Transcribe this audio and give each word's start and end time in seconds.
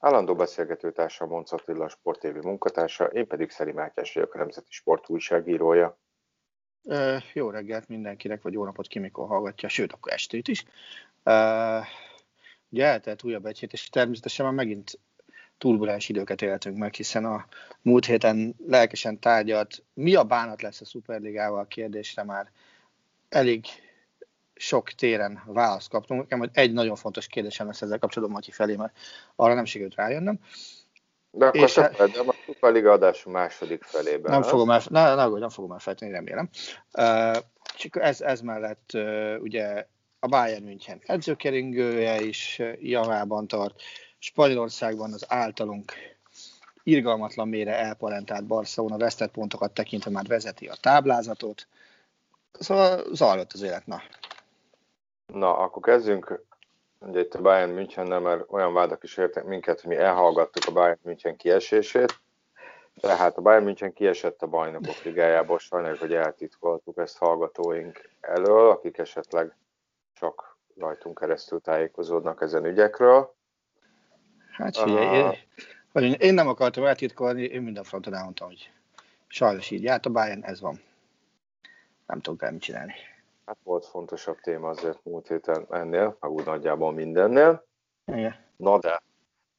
Állandó 0.00 0.34
beszélgetőtársa 0.34 1.26
Monc 1.26 1.52
Attila, 1.52 1.84
a 1.84 1.88
Sport 1.88 2.20
TV 2.20 2.44
munkatársa, 2.44 3.04
én 3.04 3.26
pedig 3.26 3.50
Szeri 3.50 3.72
Mátyás 3.72 4.14
vagyok, 4.14 4.34
a 4.34 4.38
Nemzeti 4.38 4.72
Sport 4.72 5.08
újságírója. 5.08 5.98
Uh, 6.82 7.22
jó 7.32 7.50
reggelt 7.50 7.88
mindenkinek, 7.88 8.42
vagy 8.42 8.52
jó 8.52 8.64
napot 8.64 8.86
ki, 8.86 8.98
mikor 8.98 9.26
hallgatja, 9.26 9.68
sőt, 9.68 9.92
akkor 9.92 10.12
estét 10.12 10.48
is. 10.48 10.64
Uh, 11.24 11.84
ugye 12.68 12.84
eltelt 12.84 13.24
újabb 13.24 13.46
egy 13.46 13.58
hét, 13.58 13.72
és 13.72 13.88
természetesen 13.88 14.44
már 14.44 14.54
megint 14.54 14.98
turbulens 15.58 16.08
időket 16.08 16.42
éltünk 16.42 16.76
meg, 16.76 16.94
hiszen 16.94 17.24
a 17.24 17.46
múlt 17.82 18.06
héten 18.06 18.54
lelkesen 18.66 19.18
tárgyalt, 19.18 19.82
mi 19.94 20.14
a 20.14 20.24
bánat 20.24 20.62
lesz 20.62 20.80
a 20.80 20.84
Superligával 20.84 21.60
a 21.60 21.64
kérdésre 21.66 22.24
már 22.24 22.50
elég 23.28 23.66
sok 24.60 24.90
téren 24.90 25.42
választ 25.46 25.88
kaptunk. 25.88 26.20
Nekem 26.20 26.38
hogy 26.38 26.50
egy 26.52 26.72
nagyon 26.72 26.96
fontos 26.96 27.26
kérdésem 27.26 27.66
lesz 27.66 27.82
ezzel 27.82 27.98
kapcsolatban 27.98 28.36
Matyi 28.36 28.50
felé, 28.50 28.76
mert 28.76 28.98
arra 29.36 29.54
nem 29.54 29.64
sikerült 29.64 29.94
rájönnöm. 29.94 30.38
De 31.30 31.46
akkor 31.46 31.60
és 31.60 31.72
te 31.72 31.90
fedd, 31.90 32.16
a 32.16 32.34
Superliga 32.44 32.92
adású 32.92 33.30
második 33.30 33.82
felében. 33.82 34.32
Nem 34.32 34.42
fogom, 34.42 34.70
el, 34.70 34.82
ne, 34.88 35.14
ne, 35.14 35.38
nem 35.38 35.48
fogom 35.48 35.72
elfejteni, 35.72 36.10
remélem. 36.10 36.48
Uh, 36.92 37.36
csak 37.76 37.96
ez, 37.96 38.20
ez 38.20 38.40
mellett 38.40 38.90
uh, 38.94 39.36
ugye 39.40 39.86
a 40.18 40.26
Bayern 40.26 40.64
München 40.64 41.00
edzőkeringője 41.06 42.20
is 42.20 42.62
javában 42.80 43.46
tart. 43.46 43.82
Spanyolországban 44.18 45.12
az 45.12 45.24
általunk 45.28 45.92
irgalmatlan 46.82 47.48
mére 47.48 47.78
elparentált 47.78 48.46
Barcelona 48.46 48.96
vesztett 48.96 49.30
pontokat 49.30 49.72
tekintve 49.72 50.10
már 50.10 50.26
vezeti 50.26 50.66
a 50.66 50.74
táblázatot. 50.80 51.66
Szóval 52.58 53.04
zajlott 53.12 53.52
az 53.52 53.62
élet, 53.62 53.86
na. 53.86 54.02
Na, 55.32 55.56
akkor 55.56 55.82
kezdjünk 55.82 56.44
ugye 56.98 57.20
itt 57.20 57.34
a 57.34 57.40
Bayern 57.40 57.70
Münchennel, 57.70 58.20
mert 58.20 58.44
olyan 58.48 58.72
vádak 58.72 59.02
is 59.02 59.16
értek 59.16 59.44
minket, 59.44 59.80
hogy 59.80 59.90
mi 59.90 59.96
elhallgattuk 59.96 60.62
a 60.66 60.72
Bayern 60.72 60.98
München 61.02 61.36
kiesését. 61.36 62.20
Tehát 63.00 63.36
a 63.36 63.40
Bayern 63.40 63.64
München 63.64 63.92
kiesett 63.92 64.42
a 64.42 64.46
bajnokok 64.46 65.02
ligájából, 65.02 65.58
sajnáljuk, 65.58 66.00
hogy 66.00 66.14
eltitkoltuk 66.14 66.98
ezt 66.98 67.18
hallgatóink 67.18 68.10
elől, 68.20 68.70
akik 68.70 68.98
esetleg 68.98 69.56
csak 70.12 70.58
rajtunk 70.76 71.18
keresztül 71.18 71.60
tájékozódnak 71.60 72.42
ezen 72.42 72.64
ügyekről. 72.64 73.34
Hát 74.50 74.76
figyelj, 74.76 75.36
én, 75.92 76.12
én 76.12 76.34
nem 76.34 76.48
akartam 76.48 76.84
eltitkolni, 76.84 77.42
én 77.42 77.62
minden 77.62 77.84
fronton 77.84 78.14
elmondtam, 78.14 78.46
hogy 78.48 78.70
sajnos 79.26 79.70
így 79.70 79.82
járt 79.82 80.06
a 80.06 80.10
Bayern, 80.10 80.44
ez 80.44 80.60
van. 80.60 80.82
Nem 82.06 82.20
tudok 82.20 82.42
el 82.42 82.52
mit 82.52 82.62
csinálni. 82.62 82.94
Hát 83.50 83.58
volt 83.64 83.86
fontosabb 83.86 84.40
téma 84.40 84.68
azért 84.68 85.04
múlt 85.04 85.28
héten 85.28 85.66
ennél, 85.70 86.16
meg 86.20 86.30
úgy 86.30 86.44
nagyjából 86.44 86.92
mindennél. 86.92 87.66
Igen. 88.04 88.34
Na 88.56 88.78
de, 88.78 89.02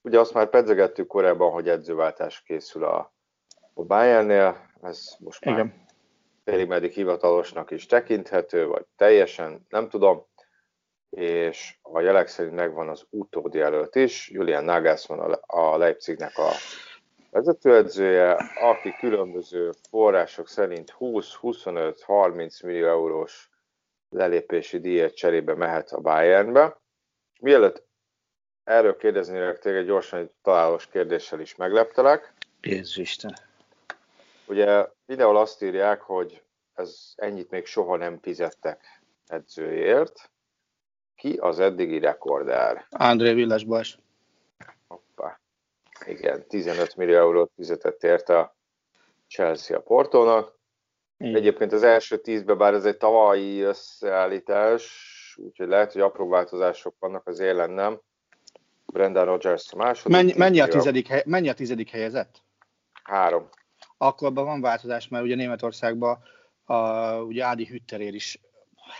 ugye 0.02 0.20
azt 0.20 0.34
már 0.34 0.50
pedzegettük 0.50 1.08
korábban, 1.08 1.52
hogy 1.52 1.70
edzőváltás 1.70 2.42
készül 2.42 2.84
a, 2.84 3.14
a 3.74 3.84
Bayernnél, 3.84 4.70
ez 4.82 5.16
most 5.20 5.46
már 5.46 5.56
Igen. 5.56 5.86
félig 6.44 6.68
meddig 6.68 6.92
hivatalosnak 6.92 7.72
is 7.72 7.86
tekinthető, 7.86 8.68
vagy 8.68 8.86
teljesen, 8.96 9.66
nem 9.70 9.90
tudom, 9.90 10.26
és 11.10 11.78
a 11.82 12.00
jelek 12.00 12.28
szerint 12.28 12.56
megvan 12.56 12.90
az 12.90 13.06
utódi 13.10 13.60
előtt 13.60 13.96
is, 13.96 14.30
Julian 14.30 14.64
Nagelsmann 14.64 15.38
a 15.42 15.78
Leipzignek 15.78 16.38
a 16.38 16.50
vezetőedzője, 17.30 18.32
aki 18.62 18.96
különböző 19.00 19.72
források 19.90 20.48
szerint 20.48 20.96
20-25-30 21.00 22.66
millió 22.66 22.88
eurós 22.88 23.51
lelépési 24.12 24.80
díjat 24.80 25.14
cserébe 25.14 25.56
mehet 25.56 25.92
a 25.92 26.00
Bayernbe. 26.00 26.78
Mielőtt 27.40 27.84
erről 28.64 28.98
kérdeznélek 28.98 29.60
téged, 29.60 29.86
gyorsan 29.86 30.20
egy 30.20 30.32
találós 30.42 30.88
kérdéssel 30.88 31.40
is 31.40 31.56
megleptelek. 31.56 32.34
Jézus 32.62 32.98
Isten. 32.98 33.36
Ugye 34.46 34.88
videó 35.06 35.36
azt 35.36 35.64
írják, 35.64 36.02
hogy 36.02 36.44
ez 36.74 37.14
ennyit 37.16 37.50
még 37.50 37.66
soha 37.66 37.96
nem 37.96 38.20
fizettek 38.22 39.02
edzőért. 39.28 40.30
Ki 41.16 41.38
az 41.38 41.60
eddigi 41.60 42.00
rekorder? 42.00 42.86
André 42.90 43.34
Villas 43.34 43.66
Hoppá. 44.88 45.40
Igen, 46.06 46.48
15 46.48 46.96
millió 46.96 47.16
eurót 47.16 47.52
fizetett 47.56 48.04
érte 48.04 48.40
a 48.40 48.56
Chelsea 49.28 49.78
a 49.78 49.82
Portónak. 49.82 50.60
Igen. 51.22 51.36
Egyébként 51.36 51.72
az 51.72 51.84
első 51.84 52.18
tízbe, 52.18 52.54
bár 52.54 52.74
ez 52.74 52.86
egy 52.86 52.98
tavalyi 52.98 53.62
összeállítás, 53.62 54.84
úgyhogy 55.38 55.68
lehet, 55.68 55.92
hogy 55.92 56.02
apró 56.02 56.30
változások 56.30 56.96
vannak, 57.00 57.28
az 57.28 57.40
élen 57.40 57.70
nem. 57.70 58.00
Brendan 58.86 59.26
Rodgers 59.26 59.72
a 59.72 59.76
második. 59.76 60.18
Mennyi, 60.18 60.34
mennyi, 60.38 60.60
a 60.60 60.68
tizedik, 60.68 61.08
hely, 61.08 61.24
mennyi 61.26 61.50
a 61.50 61.54
tizedik 61.54 61.90
helyezett? 61.90 62.42
Három. 63.04 63.50
Akkor 63.98 64.28
abban 64.28 64.46
van 64.46 64.62
változás, 64.62 65.08
mert 65.08 65.24
ugye 65.24 65.36
Németországban 65.36 66.24
a, 66.66 67.14
ugye 67.16 67.44
Ádi 67.44 67.66
Hütterér 67.66 68.14
is 68.14 68.40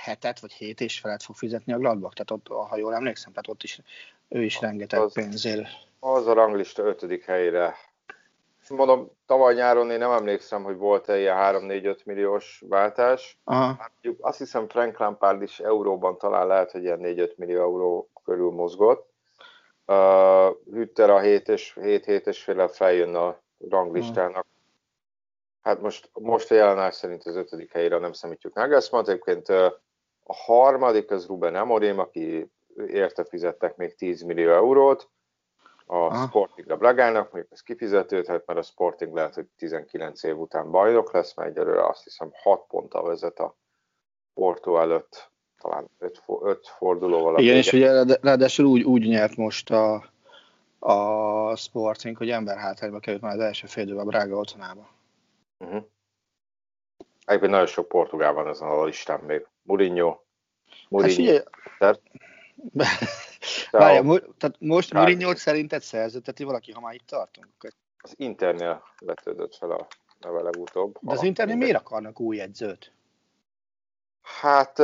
hetet 0.04 0.40
vagy 0.40 0.52
hét 0.52 0.82
és 0.82 1.00
felett 1.00 1.22
fog 1.22 1.36
fizetni 1.36 1.74
a 1.74 1.78
Gladbach, 1.78 2.16
tehát 2.16 2.32
ott, 2.32 2.68
ha 2.70 2.78
jól 2.78 2.94
emlékszem, 2.94 3.32
tehát 3.32 3.48
ott 3.48 3.64
is 3.64 3.80
ő 4.30 4.44
is 4.44 4.60
rengeteg 4.60 5.00
az, 5.00 5.14
pénzért. 5.14 5.68
Az 6.00 6.28
a 6.28 6.34
ranglista 6.34 6.84
ötödik 6.84 7.26
helyére 7.26 7.76
mondom, 8.72 9.12
tavaly 9.26 9.54
nyáron 9.54 9.92
én 9.92 9.98
nem 9.98 10.12
emlékszem, 10.12 10.64
hogy 10.64 10.78
volt-e 10.78 11.20
ilyen 11.20 11.38
3-4-5 11.40 12.06
milliós 12.06 12.64
váltás. 12.68 13.40
Aha. 13.44 13.92
Azt 14.20 14.38
hiszem 14.38 14.68
Frank 14.68 14.98
Lampard 14.98 15.42
is 15.42 15.60
euróban 15.60 16.18
talán 16.18 16.48
lehet, 16.48 16.72
hogy 16.72 16.84
ilyen 16.84 17.00
4-5 17.02 17.36
millió 17.36 17.60
euró 17.62 18.10
körül 18.24 18.52
mozgott. 18.52 19.10
Uh, 19.86 20.56
Hütter 20.72 21.10
a 21.10 21.20
7 21.20 21.50
és 21.50 21.78
7 21.82 22.06
7 22.06 22.28
és 22.28 22.44
féle 22.44 22.68
feljön 22.68 23.16
a 23.16 23.38
ranglistának. 23.70 24.46
Hát 25.62 25.82
most, 25.82 26.10
most 26.14 26.52
a 26.52 26.56
jelenás 26.56 26.96
szerint 26.96 27.24
az 27.24 27.36
ötödik 27.36 27.72
helyére 27.72 27.98
nem 27.98 28.14
számítjuk 28.14 28.54
Nagelsmann. 28.54 29.10
Egyébként 29.10 29.50
a 29.50 30.34
harmadik 30.34 31.12
az 31.12 31.28
Ruben 31.28 31.56
Amorim, 31.56 32.00
aki 32.00 32.52
érte 32.88 33.24
fizettek 33.24 33.76
még 33.76 33.96
10 33.96 34.22
millió 34.22 34.52
eurót 34.52 35.10
a. 35.92 36.28
Sporting 36.28 36.70
a 36.70 36.78
Bragának, 36.78 37.32
mondjuk 37.32 37.54
ez 37.54 37.62
kifizetődhet, 37.62 38.46
mert 38.46 38.60
a 38.60 38.62
Sporting 38.62 39.14
lehet, 39.14 39.34
hogy 39.34 39.46
19 39.58 40.24
év 40.24 40.40
után 40.40 40.72
bajnok 40.72 41.14
lesz, 41.14 41.36
mert 41.36 41.50
egyelőre 41.50 41.88
azt 41.88 42.04
hiszem 42.04 42.32
6 42.34 42.66
ponttal 42.68 43.04
vezet 43.04 43.40
a 43.40 43.58
Porto 44.34 44.78
előtt, 44.78 45.32
talán 45.62 45.90
5, 46.00 46.24
5 46.42 46.68
fordulóval. 46.68 47.40
Igen, 47.40 47.56
és 47.56 47.74
ugye 47.74 48.04
ráadásul 48.22 48.66
úgy, 48.66 48.84
úgy 48.84 49.08
nyert 49.08 49.36
most 49.36 49.70
a, 49.70 50.10
a 50.80 51.56
Sporting, 51.56 52.18
hogy 52.18 52.30
ember 52.30 52.58
hátrányba 52.58 53.00
került 53.00 53.22
már 53.22 53.34
az 53.34 53.40
első 53.40 53.68
fél 53.68 54.00
a 54.00 54.04
Braga 54.04 54.36
otthonába. 54.36 54.90
Uh-huh. 55.58 55.84
Egyébként 57.26 57.52
nagyon 57.52 57.68
sok 57.68 57.88
portugál 57.88 58.34
van 58.34 58.48
ezen 58.48 58.68
a 58.68 58.84
listán 58.84 59.20
még. 59.20 59.48
Mourinho, 59.64 60.20
Mourinho. 60.90 61.34
Hát 61.80 62.02
figyelj, 62.74 63.00
Várja, 63.72 64.02
mo- 64.02 64.36
tehát 64.38 64.56
most 64.60 64.94
Mourinho 64.94 65.36
szerinted 65.36 65.82
szerződteti 65.82 66.44
valaki, 66.44 66.72
ha 66.72 66.80
már 66.80 66.94
itt 66.94 67.08
tartunk? 67.08 67.48
Az 67.98 68.14
Internél 68.18 68.84
vetődött 69.00 69.56
fel 69.56 69.72
a 69.72 69.88
neve 70.20 70.42
legutóbb. 70.42 70.98
De 71.02 71.12
az 71.12 71.24
Internél 71.24 71.56
miért 71.56 71.76
akarnak 71.76 72.20
új 72.20 72.42
edzőt? 72.42 72.92
Hát 74.22 74.82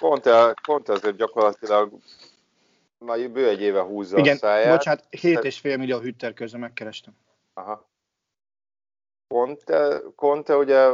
pont, 0.00 0.28
pont 0.62 0.88
ezért 0.88 1.16
gyakorlatilag 1.16 1.92
már 2.98 3.30
bő 3.30 3.48
egy 3.48 3.60
éve 3.60 3.80
húzza 3.82 4.18
Igen, 4.18 4.34
a 4.34 4.38
száját. 4.38 4.76
bocsánat, 4.76 5.04
7,5 5.10 5.62
millió 5.78 5.98
hütter 5.98 6.34
közben 6.34 6.60
megkerestem. 6.60 7.16
Aha. 7.54 7.88
Conte, 9.28 10.02
Conte 10.14 10.56
ugye 10.56 10.90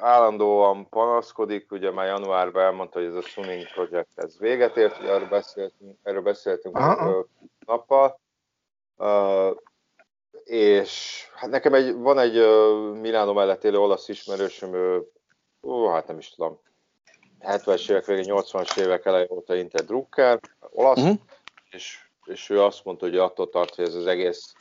állandóan 0.00 0.88
panaszkodik, 0.88 1.72
ugye 1.72 1.90
már 1.90 2.06
januárban 2.06 2.62
elmondta, 2.62 2.98
hogy 2.98 3.08
ez 3.08 3.14
a 3.14 3.20
Sunning 3.20 3.66
Project 3.72 4.08
ez 4.14 4.38
véget 4.38 4.76
ért, 4.76 4.98
ugye 4.98 5.12
erről 5.12 5.28
beszéltünk, 5.28 5.98
erről 6.02 6.22
beszéltünk 6.22 6.78
nappal, 7.66 8.20
uh, 8.96 9.56
és 10.44 11.22
hát 11.34 11.50
nekem 11.50 11.74
egy, 11.74 11.94
van 11.94 12.18
egy 12.18 12.38
uh, 12.38 12.96
Milánó 13.00 13.32
mellett 13.32 13.64
élő 13.64 13.78
olasz 13.78 14.08
ismerősöm, 14.08 14.74
ő, 14.74 15.10
ó, 15.62 15.88
hát 15.88 16.06
nem 16.06 16.18
is 16.18 16.30
tudom, 16.30 16.60
70-es 17.40 17.90
évek 17.90 18.04
végén, 18.04 18.34
80-as 18.36 18.78
évek 18.78 19.06
elején 19.06 19.28
óta 19.30 19.54
Inter 19.54 19.84
Drucker, 19.84 20.40
olasz, 20.70 20.98
uh-huh. 20.98 21.18
és, 21.70 21.98
és 22.24 22.50
ő 22.50 22.62
azt 22.62 22.84
mondta, 22.84 23.04
hogy 23.04 23.16
attól 23.16 23.48
tart, 23.48 23.74
hogy 23.74 23.84
ez 23.84 23.94
az 23.94 24.06
egész 24.06 24.54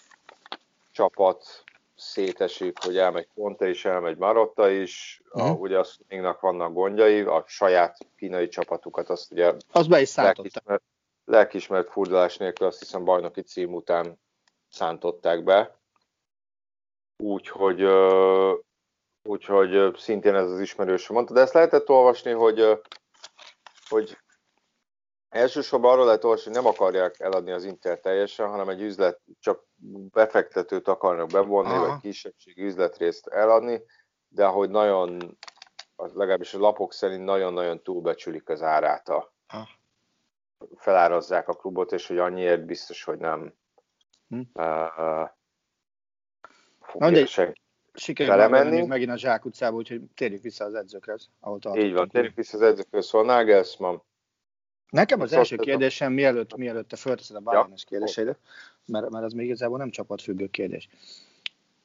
csapat 0.92 1.64
szétesik, 1.96 2.84
hogy 2.84 2.98
elmegy 2.98 3.28
Conte 3.34 3.70
is, 3.70 3.86
elmegy 3.86 4.18
Marotta 4.18 4.70
is, 4.70 5.22
uh-huh. 5.26 5.50
a, 5.50 5.52
mhm. 5.52 5.62
ugye 5.62 5.80
a 5.80 5.84
Swingnak 5.84 6.40
vannak 6.40 6.74
gondjai, 6.74 7.22
a 7.22 7.44
saját 7.48 7.98
kínai 8.16 8.48
csapatukat 8.48 9.10
azt 9.10 9.32
ugye 9.32 9.54
az 9.72 9.88
be 9.88 10.02
is 10.02 10.16
lelkismert, 10.16 10.84
lelkismert 11.26 11.90
furdalás 11.90 12.38
nélkül 12.38 12.68
azt 12.68 12.80
hiszem 12.80 13.04
bajnoki 13.04 13.42
cím 13.42 13.74
után 13.74 14.20
szántották 14.70 15.44
be. 15.44 15.80
Úgyhogy, 17.24 17.88
úgyhogy 19.24 19.96
szintén 19.98 20.36
ez 20.36 20.52
az 20.52 20.60
ismerős 20.60 21.08
mondta, 21.08 21.34
de 21.34 21.42
ezt 21.42 21.54
lehetett 21.54 21.90
olvasni, 21.90 22.32
hogy, 22.32 22.82
hogy 23.90 24.18
Elsősorban 25.36 25.92
arról 25.92 26.06
lehet 26.06 26.24
olvasni, 26.24 26.54
hogy 26.54 26.62
nem 26.62 26.72
akarják 26.72 27.20
eladni 27.20 27.52
az 27.52 27.64
Inter 27.64 28.00
teljesen, 28.00 28.48
hanem 28.48 28.70
egy 28.70 28.82
üzlet, 28.82 29.22
csak 29.40 29.64
befektetőt 30.12 30.88
akarnak 30.88 31.28
bevonni, 31.28 31.70
Aha. 31.70 31.88
vagy 31.88 32.00
kisebbségi 32.00 32.64
üzletrészt 32.64 33.28
eladni, 33.28 33.82
de 34.28 34.46
hogy 34.46 34.70
nagyon, 34.70 35.38
legalábbis 35.96 36.54
a 36.54 36.60
lapok 36.60 36.94
szerint 36.94 37.24
nagyon-nagyon 37.24 37.84
túlbecsülik 37.84 38.50
az 38.50 38.62
árát 38.62 39.10
a, 39.10 39.34
Aha. 39.48 39.68
felárazzák 40.76 41.48
a 41.48 41.54
klubot, 41.54 41.92
és 41.92 42.08
hogy 42.08 42.18
annyiért 42.18 42.66
biztos, 42.66 43.04
hogy 43.04 43.18
nem 43.18 43.54
hm. 44.28 44.42
uh, 44.54 45.30
fogja 46.80 47.26
senki 47.26 47.64
Sikerült 47.94 48.88
megint 48.88 49.12
a 49.12 49.18
Zsák 49.18 49.46
utcába, 49.46 49.76
úgyhogy 49.76 50.02
térjük 50.14 50.42
vissza 50.42 50.66
az 50.66 50.74
edzőkre, 50.74 51.16
ahol 51.40 51.60
Így 51.74 51.94
van, 51.94 52.10
térjük 52.10 52.36
vissza 52.36 52.58
az 52.58 52.64
edzőkre, 52.64 53.02
szóval 53.02 53.36
Nagelsmann 53.36 53.98
Nekem 54.90 55.22
az 55.22 55.34
első 55.34 55.56
kérdésem, 55.56 56.14
mielőtt, 56.14 56.56
mielőtt 56.56 56.88
te 56.88 56.96
fölteszed 56.96 57.36
a 57.36 57.40
Bayernes 57.40 57.82
ja. 57.82 57.88
kérdéseidet, 57.90 58.40
mert, 58.86 59.10
mert 59.10 59.26
az 59.26 59.34
még 59.34 59.46
igazából 59.46 59.78
nem 59.78 59.90
csapatfüggő 59.90 60.48
kérdés. 60.48 60.88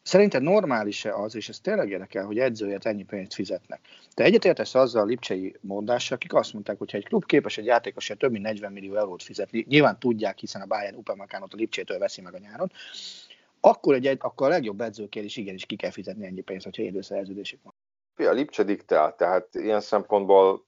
Szerinted 0.02 0.42
normális-e 0.42 1.14
az, 1.14 1.34
és 1.34 1.48
ez 1.48 1.60
tényleg 1.60 1.90
érdekel, 1.90 2.24
hogy 2.24 2.38
edzőért 2.38 2.86
ennyi 2.86 3.04
pénzt 3.04 3.34
fizetnek? 3.34 3.80
Te 4.14 4.24
egyetértesz 4.24 4.74
azzal 4.74 5.02
a 5.02 5.06
lipcsei 5.06 5.56
mondással, 5.60 6.16
akik 6.16 6.34
azt 6.34 6.52
mondták, 6.52 6.78
hogy 6.78 6.90
ha 6.90 6.96
egy 6.96 7.04
klub 7.04 7.24
képes 7.24 7.58
egy 7.58 7.64
játékosért 7.64 8.18
több 8.18 8.30
mint 8.30 8.44
40 8.44 8.72
millió 8.72 8.96
eurót 8.96 9.22
fizetni, 9.22 9.64
nyilván 9.68 9.98
tudják, 9.98 10.38
hiszen 10.38 10.62
a 10.62 10.66
Bayern 10.66 10.96
Upamecánot 10.96 11.54
a 11.54 11.56
Lipcsétől 11.56 11.98
veszi 11.98 12.20
meg 12.20 12.34
a 12.34 12.38
nyáron, 12.38 12.72
akkor, 13.60 13.94
egy, 13.94 14.16
akkor 14.20 14.46
a 14.46 14.50
legjobb 14.50 14.80
edzőkért 14.80 15.26
is 15.26 15.36
igenis 15.36 15.66
ki 15.66 15.76
kell 15.76 15.90
fizetni 15.90 16.26
ennyi 16.26 16.40
pénzt, 16.40 16.64
hogyha 16.64 16.82
időszerződésük 16.82 17.60
van. 17.62 17.74
A 18.28 18.32
Lipcse 18.32 18.62
diktál, 18.62 19.14
tehát 19.14 19.54
ilyen 19.54 19.80
szempontból 19.80 20.66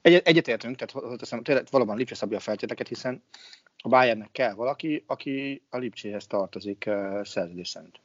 egy, 0.00 0.22
egyetértünk, 0.24 0.76
tehát 0.76 1.18
teszem, 1.18 1.42
tényleg 1.42 1.66
valóban 1.70 1.96
Lipcse 1.96 2.14
szabja 2.14 2.36
a 2.36 2.40
feltételeket, 2.40 2.88
hiszen 2.88 3.22
a 3.76 3.88
Bayernnek 3.88 4.30
kell 4.32 4.54
valaki, 4.54 5.04
aki 5.06 5.62
a 5.70 5.76
Lipcséhez 5.76 6.26
tartozik 6.26 6.84
uh, 6.86 7.24
szerződés 7.24 7.68
szerint. 7.68 8.00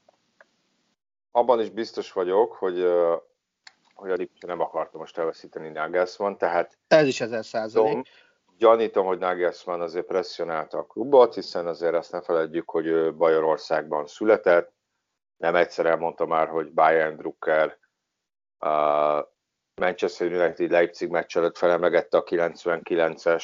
Abban 1.31 1.60
is 1.60 1.69
biztos 1.69 2.12
vagyok, 2.12 2.54
hogy, 2.54 2.80
uh, 2.80 3.22
hogy 3.94 4.12
a 4.12 4.16
Lipcse 4.16 4.48
nem 4.48 4.60
akarta 4.60 4.98
most 4.98 5.18
elveszíteni 5.18 5.69
Nagelsmann, 5.69 6.38
tehát... 6.38 6.78
Ez 6.88 7.07
is 7.07 7.22
ezer 7.22 7.45
százalék. 7.45 8.07
Gyanítom, 8.57 9.06
hogy 9.06 9.18
Nagelsmann 9.18 9.81
azért 9.81 10.06
presszionálta 10.06 10.78
a 10.78 10.86
klubot, 10.86 11.34
hiszen 11.34 11.68
azért 11.68 11.94
azt 11.94 12.12
ne 12.12 12.22
feledjük, 12.22 12.69
hogy 12.69 13.16
Bajorországban 13.16 14.07
született. 14.07 14.74
Nem 15.38 15.56
egyszer 15.56 15.86
elmondta 15.86 16.25
már, 16.25 16.48
hogy 16.48 16.72
Bayern 16.72 17.18
Drucker 17.18 17.78
uh, 18.60 19.28
Manchester 19.75 20.31
United 20.31 20.71
Leipzig 20.71 21.09
meccs 21.09 21.37
előtt 21.37 21.57
felemlegette 21.57 22.17
a 22.17 22.23
99-es 22.23 23.43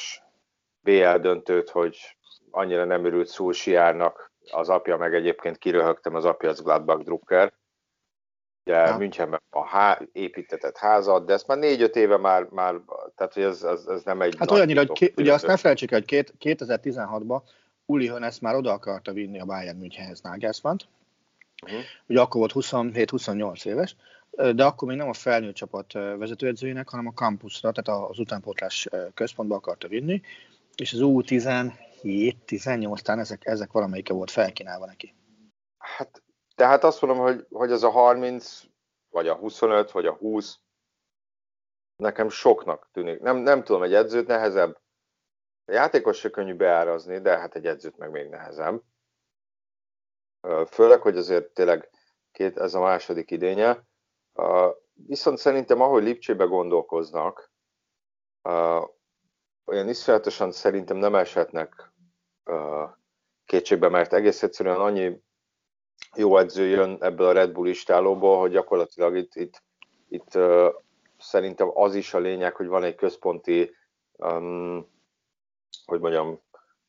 BL 0.80 1.16
döntőt, 1.16 1.70
hogy 1.70 2.18
annyira 2.52 2.86
nem 2.86 3.06
örült 3.06 3.28
Szulsiárnak, 3.28 4.32
az 4.52 4.70
apja 4.70 4.98
meg 4.98 5.14
egyébként 5.14 5.58
kiröhögtem, 5.58 6.16
az 6.16 6.26
apja 6.26 6.50
az 6.50 6.62
Gladbach 6.62 7.04
Drucker. 7.04 7.54
Ugye 8.66 8.78
ja. 8.78 8.98
Münchenben 8.98 9.42
a 9.50 9.66
há, 9.66 10.02
építetett 10.12 10.78
házat, 10.78 11.26
de 11.26 11.34
ezt 11.34 11.48
már 11.48 11.58
négy-öt 11.58 11.96
éve 11.96 12.18
már, 12.18 12.44
már 12.44 12.76
tehát 13.16 13.34
hogy 13.34 13.44
ez, 13.44 13.64
ez, 13.64 13.86
ez 13.86 14.04
nem 14.04 14.22
egy 14.22 14.36
Hát 14.38 14.52
olyannyira, 14.52 14.80
hogy 14.80 14.92
ké, 14.92 15.14
ugye 15.18 15.34
azt 15.34 15.48
ne 15.48 15.58
felejtsük, 15.58 15.90
hogy 15.90 16.06
két, 16.06 16.34
2016-ban 16.40 17.42
Uli 17.86 18.08
Hönes 18.08 18.40
már 18.40 18.56
oda 18.56 18.72
akarta 18.72 19.14
vinni 19.14 19.40
a 19.40 19.46
Bayern 19.46 19.78
Münchenhez 19.78 20.22
Nagelsmann-t, 20.22 20.88
uh-huh. 21.64 21.80
ugye 22.08 22.20
akkor 22.20 22.40
volt 22.40 22.52
27-28 22.56 23.66
éves, 23.66 23.96
de 24.56 24.66
akkor 24.66 24.88
még 24.88 24.98
nem 24.98 25.10
a 25.10 25.14
felnőtt 25.14 25.56
csapat 25.56 25.94
vezetőedzőjének, 25.94 26.90
hanem 26.90 27.08
a 27.08 27.14
kampuszra, 27.14 27.72
tehát 27.72 28.10
az 28.10 28.20
utánpótlás 28.20 28.88
központba 29.14 29.56
akarta 29.56 29.88
vinni, 29.88 30.22
és 30.76 30.94
az 30.94 31.00
U17-18 31.02 33.00
tán 33.00 33.20
ezek, 33.20 33.46
ezek 33.46 33.72
valamelyike 33.72 34.14
volt 34.14 34.32
felkínálva 34.32 34.86
neki. 34.86 35.14
Hát, 35.78 36.24
tehát 36.56 36.84
azt 36.84 37.02
mondom, 37.02 37.22
hogy, 37.24 37.46
hogy 37.50 37.72
ez 37.72 37.84
a 37.84 37.90
30, 37.90 38.62
vagy 39.10 39.28
a 39.28 39.36
25, 39.36 39.92
vagy 39.92 40.06
a 40.06 40.14
20 40.14 40.60
nekem 41.96 42.30
soknak 42.30 42.90
tűnik. 42.92 43.20
Nem, 43.20 43.38
nem 43.38 43.64
tudom, 43.64 43.84
egy 43.84 43.94
edzőt 43.94 44.28
nehezebb. 44.28 44.80
A 45.66 45.72
játékos 45.72 46.18
se 46.18 46.30
könnyű 46.30 46.56
beárazni, 46.56 47.20
de 47.20 47.38
hát 47.38 47.56
egy 47.56 47.66
edzőt 47.66 47.98
meg 47.98 48.12
még 48.12 48.30
nehezebb. 48.30 48.82
Főleg, 50.68 51.02
hogy 51.02 51.18
azért 51.18 51.54
tényleg 51.54 51.90
két, 52.32 52.58
ez 52.58 52.74
a 52.74 52.80
második 52.80 53.32
idénye. 53.32 53.88
Viszont 54.94 55.38
szerintem, 55.38 55.82
ahogy 55.82 56.04
Lipcsébe 56.04 56.44
gondolkoznak, 56.44 57.52
olyan 59.66 59.90
iszonyatosan 59.90 60.52
szerintem 60.52 60.98
nem 60.98 61.16
eshetnek 61.16 61.94
kétségbe, 63.46 63.90
mert 63.90 64.14
egész 64.14 64.44
egyszerűen 64.44 64.80
annyi 64.80 65.22
jó 66.16 66.38
edző 66.38 66.66
jön 66.66 66.98
ebből 67.00 67.28
a 67.28 67.32
Red 67.32 67.52
Bull 67.52 67.68
istálóból, 67.68 68.40
hogy 68.40 68.52
gyakorlatilag 68.52 69.18
itt, 69.18 69.36
itt, 69.36 69.64
itt 70.10 70.36
uh, 70.36 70.74
szerintem 71.18 71.72
az 71.74 71.96
is 71.96 72.14
a 72.14 72.20
lényeg, 72.20 72.56
hogy 72.56 72.68
van 72.68 72.84
egy 72.84 72.96
központi, 72.96 73.76
um, 74.18 74.88
hogy 75.86 76.00
mondjam, 76.00 76.42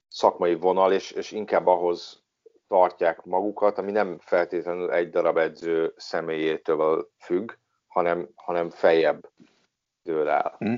szakmai 0.09 0.55
vonal, 0.55 0.93
és, 0.93 1.11
és 1.11 1.33
inkább 1.33 1.67
ahhoz 1.67 2.23
tartják 2.71 3.25
magukat, 3.25 3.79
ami 3.79 3.91
nem 3.91 4.19
feltétlenül 4.19 4.93
egy 4.93 5.11
darab 5.11 5.37
edző 5.37 5.95
személyétől 5.97 7.11
függ, 7.19 7.53
hanem, 7.87 8.29
hanem 8.35 8.71
feljebb 8.71 9.31
dől 10.03 10.29
el. 10.29 10.57
Mm. 10.65 10.75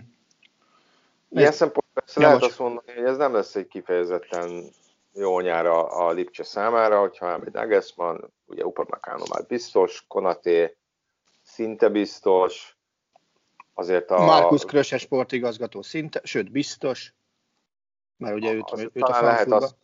Ilyen 1.28 1.52
szempontból 1.52 2.02
lehet 2.14 2.42
azt 2.42 2.58
mondani, 2.58 2.92
hogy 2.92 3.04
ez 3.04 3.16
nem 3.16 3.32
lesz 3.32 3.54
egy 3.54 3.66
kifejezetten 3.66 4.64
jó 5.12 5.40
nyár 5.40 5.66
a, 5.66 6.06
a 6.06 6.10
Lipcse 6.10 6.42
számára, 6.42 7.00
hogyha 7.00 7.30
elmegy 7.30 7.52
Nagelsmann, 7.52 8.30
ugye 8.44 8.64
Upamecano 8.64 9.24
már 9.30 9.46
biztos, 9.46 10.04
Konaté 10.08 10.76
szinte 11.42 11.88
biztos, 11.88 12.76
azért 13.74 14.10
a... 14.10 14.24
Markus 14.24 14.64
Kröse 14.64 14.98
sportigazgató 14.98 15.82
szinte, 15.82 16.20
sőt 16.24 16.50
biztos, 16.50 17.14
mert 18.16 18.34
ugye 18.34 18.52
őt, 18.52 18.90
őt 18.92 19.02
a 19.02 19.22
lehet 19.22 19.50
azt, 19.50 19.76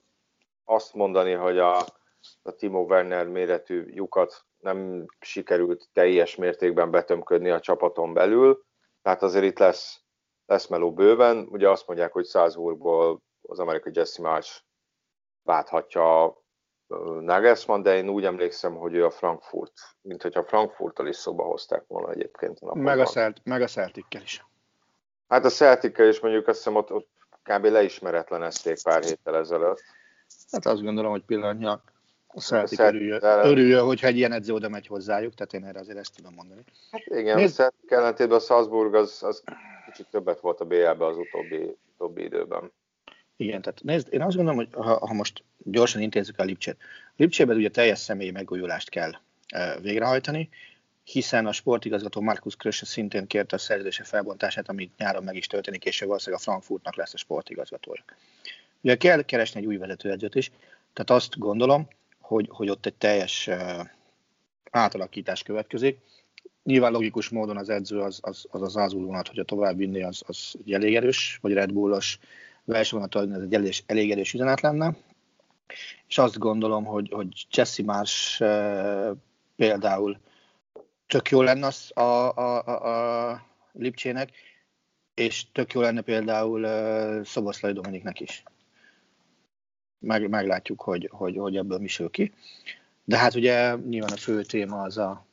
azt 0.64 0.94
mondani, 0.94 1.32
hogy 1.32 1.58
a 1.58 1.96
a 2.42 2.50
Timo 2.50 2.80
Werner 2.80 3.26
méretű 3.26 3.84
lyukat 3.86 4.44
nem 4.58 5.06
sikerült 5.20 5.88
teljes 5.92 6.36
mértékben 6.36 6.90
betömködni 6.90 7.50
a 7.50 7.60
csapaton 7.60 8.12
belül, 8.12 8.64
tehát 9.02 9.22
azért 9.22 9.44
itt 9.44 9.58
lesz, 9.58 10.00
lesz 10.46 10.66
meló 10.66 10.92
bőven. 10.92 11.48
Ugye 11.50 11.68
azt 11.68 11.86
mondják, 11.86 12.12
hogy 12.12 12.26
Salzburgból 12.26 13.22
az 13.42 13.58
amerikai 13.58 13.92
Jesse 13.94 14.22
March 14.22 14.60
válthatja 15.42 16.36
Nagelsmann, 17.20 17.82
de 17.82 17.96
én 17.96 18.08
úgy 18.08 18.24
emlékszem, 18.24 18.76
hogy 18.76 18.94
ő 18.94 19.04
a 19.04 19.10
Frankfurt, 19.10 19.72
mint 20.00 20.22
hogyha 20.22 20.44
Frankfurttal 20.44 21.06
is 21.06 21.16
szóba 21.16 21.42
hozták 21.42 21.84
volna 21.86 22.10
egyébként. 22.10 22.58
A 22.60 22.74
meg, 22.74 22.98
a 22.98 23.04
Celt, 23.04 23.40
meg 23.44 23.62
a 23.62 23.66
Celtic-kel 23.66 24.22
is. 24.22 24.46
Hát 25.28 25.44
a 25.44 25.48
celtic 25.48 25.98
is 25.98 26.20
mondjuk 26.20 26.46
azt 26.46 26.56
hiszem 26.56 26.76
ott, 26.76 26.92
ott 26.92 27.08
kb. 27.42 27.64
leismeretlenezték 27.64 28.82
pár 28.82 29.02
héttel 29.02 29.36
ezelőtt. 29.36 29.82
Hát 30.50 30.66
azt 30.66 30.82
gondolom, 30.82 31.10
hogy 31.10 31.24
pillanatnyilag 31.24 31.80
a 32.28 32.40
Celtic 32.40 32.78
örüljön, 32.78 33.22
örüljön, 33.22 33.84
hogyha 33.84 34.06
egy 34.06 34.16
ilyen 34.16 34.32
edző 34.32 34.52
oda 34.52 34.68
megy 34.68 34.86
hozzájuk, 34.86 35.34
tehát 35.34 35.52
én 35.52 35.64
erre 35.64 35.80
azért 35.80 35.98
ezt 35.98 36.14
tudom 36.16 36.34
mondani. 36.34 36.60
Hát 36.90 37.02
igen, 37.06 37.36
Nézd... 37.36 37.60
a 37.60 37.62
Celtic 37.62 37.92
ellentétben 37.92 38.38
a 38.38 38.40
Salzburg 38.40 38.94
az, 38.94 39.22
az 39.22 39.42
kicsit 39.86 40.06
többet 40.10 40.40
volt 40.40 40.60
a 40.60 40.64
BL-be 40.64 41.06
az 41.06 41.16
utóbbi, 41.16 41.76
utóbbi 41.94 42.22
időben. 42.22 42.72
Igen, 43.36 43.62
tehát 43.62 43.82
nézd, 43.82 44.08
én 44.10 44.22
azt 44.22 44.36
gondolom, 44.36 44.58
hogy 44.58 44.68
ha, 44.72 45.06
ha 45.06 45.14
most 45.14 45.44
gyorsan 45.58 46.00
intézzük 46.00 46.38
a 46.38 46.42
Lipcsét. 46.42 46.76
Lipcsében 47.16 47.56
ugye 47.56 47.68
teljes 47.68 47.98
személyi 47.98 48.30
megújulást 48.30 48.88
kell 48.88 49.12
e, 49.48 49.78
végrehajtani, 49.80 50.48
hiszen 51.04 51.46
a 51.46 51.52
sportigazgató 51.52 52.20
Markus 52.20 52.56
Kröse 52.56 52.86
szintén 52.86 53.26
kérte 53.26 53.56
a 53.56 53.58
szerződése 53.58 54.04
felbontását, 54.04 54.68
amit 54.68 54.96
nyáron 54.96 55.24
meg 55.24 55.36
is 55.36 55.46
történik, 55.46 55.84
és 55.84 56.00
valószínűleg 56.00 56.40
a 56.40 56.44
Frankfurtnak 56.44 56.96
lesz 56.96 57.14
a 57.14 57.16
sportigazgatója. 57.16 58.04
Ugye 58.80 58.96
kell 58.96 59.22
keresni 59.22 59.60
egy 59.60 59.66
új 59.66 59.76
vezetőedzőt 59.76 60.34
is, 60.34 60.50
tehát 60.92 61.22
azt 61.22 61.38
gondolom, 61.38 61.88
hogy, 62.28 62.48
hogy 62.50 62.70
ott 62.70 62.86
egy 62.86 62.94
teljes 62.94 63.50
átalakítás 64.70 65.42
következik. 65.42 65.98
Nyilván 66.62 66.92
logikus 66.92 67.28
módon 67.28 67.56
az 67.56 67.68
edző 67.68 68.00
az 68.00 68.18
az, 68.22 68.46
az, 68.50 68.62
az 68.62 68.76
azul 68.76 69.04
vonat, 69.04 69.28
hogyha 69.28 69.44
tovább 69.44 69.76
vinni, 69.76 70.02
az, 70.02 70.22
az 70.26 70.54
egy 70.64 70.72
elég 70.72 70.96
erős, 70.96 71.38
vagy 71.42 71.52
Red 71.52 71.72
Bullos 71.72 72.18
versenyvonat, 72.64 73.30
ez 73.30 73.42
egy 73.42 73.54
elég, 73.54 73.74
elég 73.86 74.10
erős 74.10 74.32
üzenet 74.32 74.60
lenne. 74.60 74.96
És 76.08 76.18
azt 76.18 76.38
gondolom, 76.38 76.84
hogy, 76.84 77.10
hogy 77.12 77.46
Jesse 77.50 77.82
Marsh 77.82 78.42
uh, 78.42 79.16
például 79.56 80.18
tök 81.06 81.30
jó 81.30 81.42
lenne 81.42 81.66
az 81.66 81.90
a, 81.94 82.00
a, 82.00 82.62
a, 82.64 83.30
a 83.30 83.46
Lipcsének, 83.72 84.30
és 85.14 85.52
tök 85.52 85.72
jó 85.72 85.80
lenne 85.80 86.00
például 86.00 86.62
uh, 86.62 87.24
Szoboszlai 87.24 87.72
Dominiknek 87.72 88.20
is. 88.20 88.42
Meg, 89.98 90.28
meglátjuk, 90.28 90.80
hogy, 90.80 91.08
hogy, 91.12 91.36
hogy 91.36 91.56
ebből 91.56 91.78
mi 91.78 91.88
ki. 92.10 92.32
De 93.04 93.18
hát 93.18 93.34
ugye 93.34 93.74
nyilván 93.74 94.12
a 94.12 94.16
fő 94.16 94.42
téma 94.42 94.82
az 94.82 94.98
a 94.98 95.26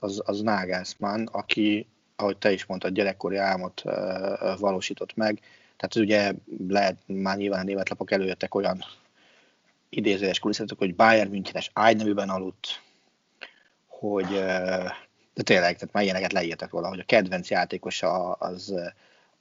az, 0.00 0.22
az 0.24 0.40
Nagelsmann, 0.40 1.26
aki, 1.26 1.86
ahogy 2.16 2.36
te 2.36 2.52
is 2.52 2.66
mondtad, 2.66 2.92
gyerekkori 2.92 3.36
álmot 3.36 3.82
uh, 3.84 4.58
valósított 4.58 5.14
meg. 5.14 5.40
Tehát 5.76 5.94
ugye 6.08 6.32
lehet 6.68 6.96
már 7.06 7.36
nyilván 7.36 7.60
a 7.60 7.64
német 7.64 7.96
előjöttek 8.06 8.54
olyan 8.54 8.84
idézőes 9.88 10.38
kulisszatok, 10.38 10.78
hogy 10.78 10.94
Bayern 10.94 11.30
Münchenes 11.30 11.70
ágynevűben 11.72 12.28
aludt, 12.28 12.82
hogy 13.86 14.30
uh, 14.32 14.90
de 15.34 15.42
tényleg, 15.42 15.74
tehát 15.74 15.94
már 15.94 16.02
ilyeneket 16.02 16.32
leírtak 16.32 16.70
róla, 16.70 16.88
hogy 16.88 16.98
a 16.98 17.04
kedvenc 17.06 17.50
játékosa 17.50 18.32
az, 18.32 18.74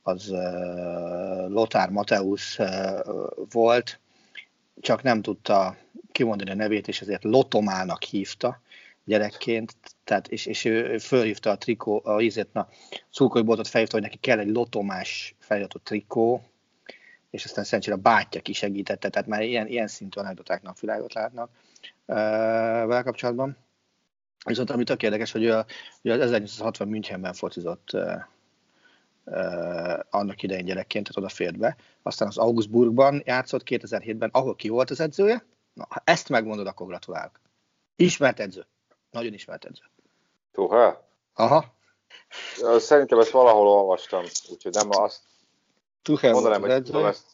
az 0.03 0.33
Lothar 1.47 1.89
Mateusz 1.89 2.57
volt, 3.51 3.99
csak 4.79 5.03
nem 5.03 5.21
tudta 5.21 5.77
kimondani 6.11 6.51
a 6.51 6.55
nevét, 6.55 6.87
és 6.87 7.01
ezért 7.01 7.23
Lotomának 7.23 8.03
hívta 8.03 8.61
gyerekként, 9.03 9.75
tehát, 10.03 10.27
és, 10.27 10.45
és 10.45 10.65
ő 10.65 10.97
fölhívta 10.97 11.49
a 11.49 11.57
trikó, 11.57 12.01
a 12.05 12.21
ízét, 12.21 12.53
na, 12.53 12.67
szurkolóboltot 13.09 13.67
felhívta, 13.67 13.95
hogy 13.95 14.05
neki 14.05 14.17
kell 14.17 14.39
egy 14.39 14.49
lotomás 14.49 15.35
feliratott 15.39 15.83
trikó, 15.83 16.43
és 17.29 17.45
aztán 17.45 17.63
szerencsére 17.63 17.95
a 17.95 17.99
bátyja 17.99 18.41
kisegítette, 18.41 19.09
tehát 19.09 19.27
már 19.27 19.41
ilyen, 19.41 19.67
ilyen 19.67 19.87
szintű 19.87 20.19
anekdotáknak 20.19 20.79
világot 20.79 21.13
látnak 21.13 21.49
uh, 22.05 22.15
vele 22.85 23.01
kapcsolatban. 23.01 23.57
Viszont 24.45 24.69
ami 24.69 24.83
tök 24.83 25.03
érdekes, 25.03 25.31
hogy 25.31 25.47
a, 25.47 25.65
ugye 26.01 26.13
az 26.13 26.19
1960 26.19 26.87
Münchenben 26.87 27.33
focizott 27.33 27.89
uh, 27.93 28.21
annak 30.09 30.43
idején 30.43 30.65
gyerekként, 30.65 31.07
tehát 31.07 31.23
oda 31.23 31.35
fért 31.35 31.57
be. 31.57 31.75
Aztán 32.01 32.27
az 32.27 32.37
Augsburgban 32.37 33.21
játszott 33.25 33.61
2007-ben, 33.65 34.29
ahol 34.33 34.55
ki 34.55 34.69
volt 34.69 34.89
az 34.89 34.99
edzője. 34.99 35.45
Na, 35.73 35.85
ha 35.89 36.01
ezt 36.03 36.29
megmondod, 36.29 36.67
akkor 36.67 36.87
gratulálok. 36.87 37.39
Ismert 37.95 38.39
edző. 38.39 38.65
Nagyon 39.11 39.33
ismert 39.33 39.65
edző. 39.65 39.83
Tuha? 40.51 41.07
Aha. 41.33 41.65
Szerintem 42.77 43.19
ezt 43.19 43.31
valahol 43.31 43.67
olvastam, 43.67 44.23
úgyhogy 44.49 44.73
nem 44.73 44.89
azt 44.89 45.21
Tuchel 46.01 46.33
mondanám, 46.33 46.61
hogy 46.61 46.83
tudom, 46.83 47.05
ezt 47.05 47.25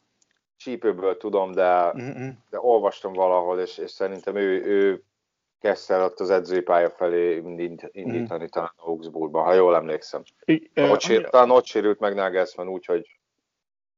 csípőből 0.57 1.17
tudom, 1.17 1.51
de, 1.51 1.91
de 2.49 2.59
olvastam 2.59 3.13
valahol, 3.13 3.59
és, 3.59 3.77
és 3.77 3.91
szerintem 3.91 4.35
ő, 4.35 4.63
ő 4.65 5.03
kezdte 5.59 5.93
el 5.93 6.03
ott 6.03 6.19
az 6.19 6.29
edzői 6.29 6.61
pálya 6.61 6.89
felé 6.89 7.35
indítani 7.91 8.43
mm. 8.43 8.47
talán 8.47 8.73
Augsburgba, 8.75 9.41
ha 9.41 9.53
jól 9.53 9.75
emlékszem. 9.75 10.23
I, 10.45 10.71
ott 10.75 11.01
sér, 11.01 11.29
talán 11.29 11.51
ott 11.51 11.65
sérült 11.65 11.99
meg 11.99 12.13
Nagelsmann 12.15 12.67
úgy, 12.67 12.85
hogy 12.85 13.17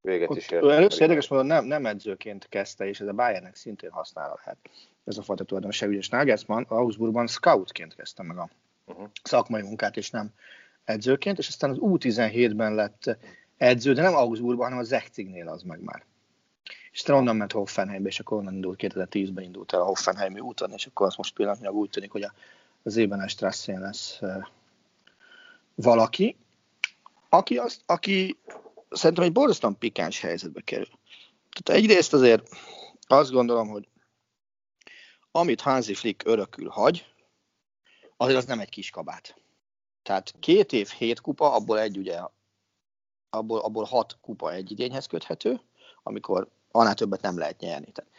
véget 0.02 0.36
is 0.36 0.50
ért. 0.50 0.64
Először 0.64 1.02
érdekes 1.02 1.28
módon 1.28 1.46
nem, 1.46 1.66
nem 1.66 1.86
edzőként 1.86 2.48
kezdte, 2.50 2.88
és 2.88 3.00
ez 3.00 3.08
a 3.08 3.14
Bayernnek 3.14 3.56
szintén 3.56 3.92
használva 3.92 4.40
lehet 4.44 4.58
ez 5.08 5.18
a 5.18 5.22
fajta 5.22 5.44
tulajdonság. 5.44 5.90
Ugye 5.90 6.02
Nagelsmann 6.10 6.66
Augsburgban 6.68 7.28
scoutként 7.28 7.96
kezdte 7.96 8.24
meg 8.24 8.38
a 8.38 8.50
uh-huh. 8.86 9.08
szakmai 9.24 9.62
munkát, 9.62 9.98
és 9.98 10.10
nem 10.10 10.30
edzőként, 10.84 11.38
és 11.38 11.48
aztán 11.48 11.70
az 11.70 11.78
U17-ben 11.80 12.76
lett 12.76 13.18
edző, 13.58 13.94
de 13.94 14.02
nem 14.02 14.16
Augsburgban, 14.16 14.64
hanem 14.64 14.80
a 14.80 14.84
Zechcignél 14.84 15.48
az 15.48 15.64
meg 15.64 15.82
már. 15.82 16.06
És 16.98 17.04
aztán 17.04 17.18
onnan 17.18 17.36
ment 17.36 17.52
Hoffenheimbe, 17.52 18.10
és 18.10 18.20
akkor 18.20 18.38
onnan 18.38 18.54
indult, 18.54 18.80
2010-ben 18.82 19.44
indult 19.44 19.74
el 19.74 19.82
a 19.82 19.86
Hoffenheimi 19.86 20.40
úton, 20.40 20.72
és 20.72 20.86
akkor 20.86 21.08
az 21.08 21.16
most 21.16 21.34
pillanatnyilag 21.34 21.76
úgy 21.76 21.90
tűnik, 21.90 22.12
hogy 22.12 22.28
az 22.84 22.96
Ébenen 22.96 23.28
Strasszén 23.28 23.80
lesz 23.80 24.20
valaki, 25.76 26.36
aki, 27.30 27.58
azt, 27.58 27.82
aki 27.86 28.38
szerintem 28.90 29.26
egy 29.26 29.32
borzasztóan 29.32 29.78
pikáns 29.78 30.20
helyzetbe 30.20 30.62
kerül. 30.62 31.00
Tehát 31.62 31.82
egyrészt 31.82 32.14
azért 32.14 32.50
azt 33.08 33.32
gondolom, 33.32 33.68
hogy 33.68 33.88
amit 35.32 35.62
Hansi 35.62 35.94
Flick 35.94 36.28
örökül 36.28 36.70
hagy, 36.70 37.14
azért 38.16 38.38
az 38.38 38.46
nem 38.46 38.60
egy 38.60 38.70
kis 38.70 38.90
kabát. 38.90 39.36
Tehát 40.04 40.34
két 40.40 40.74
év, 40.74 40.88
hét 40.88 41.22
kupa, 41.22 41.54
abból 41.54 41.80
egy 41.80 41.98
ugye, 41.98 42.20
abból, 43.30 43.60
abból 43.60 43.84
hat 43.84 44.18
kupa 44.22 44.54
egy 44.54 44.72
idényhez 44.72 45.06
köthető, 45.06 45.62
amikor 46.04 46.56
annál 46.78 46.94
többet 46.94 47.22
nem 47.22 47.38
lehet 47.38 47.60
nyerni. 47.60 47.92
Tehát 47.92 48.12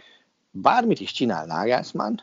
bármit 0.50 1.00
is 1.00 1.12
csinál 1.12 1.46
Nagelsmann, 1.46 2.20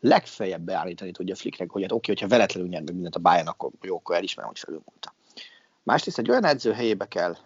legfeljebb 0.00 0.62
beállítani 0.62 1.10
tudja 1.10 1.34
Flicknek, 1.34 1.70
hogy 1.70 1.82
hát 1.82 1.92
oké, 1.92 2.12
hogyha 2.12 2.28
veletlenül 2.28 2.68
nyer 2.68 2.82
meg 2.82 2.92
mindent 2.92 3.16
a 3.16 3.20
Bayern, 3.20 3.46
akkor 3.46 3.70
jó, 3.80 3.96
akkor 3.96 4.16
elismerem, 4.16 4.50
hogy 4.50 4.60
felülmúlta. 4.60 5.14
Másrészt 5.82 6.18
egy 6.18 6.30
olyan 6.30 6.44
edző 6.44 6.72
helyébe 6.72 7.08
kell 7.08 7.36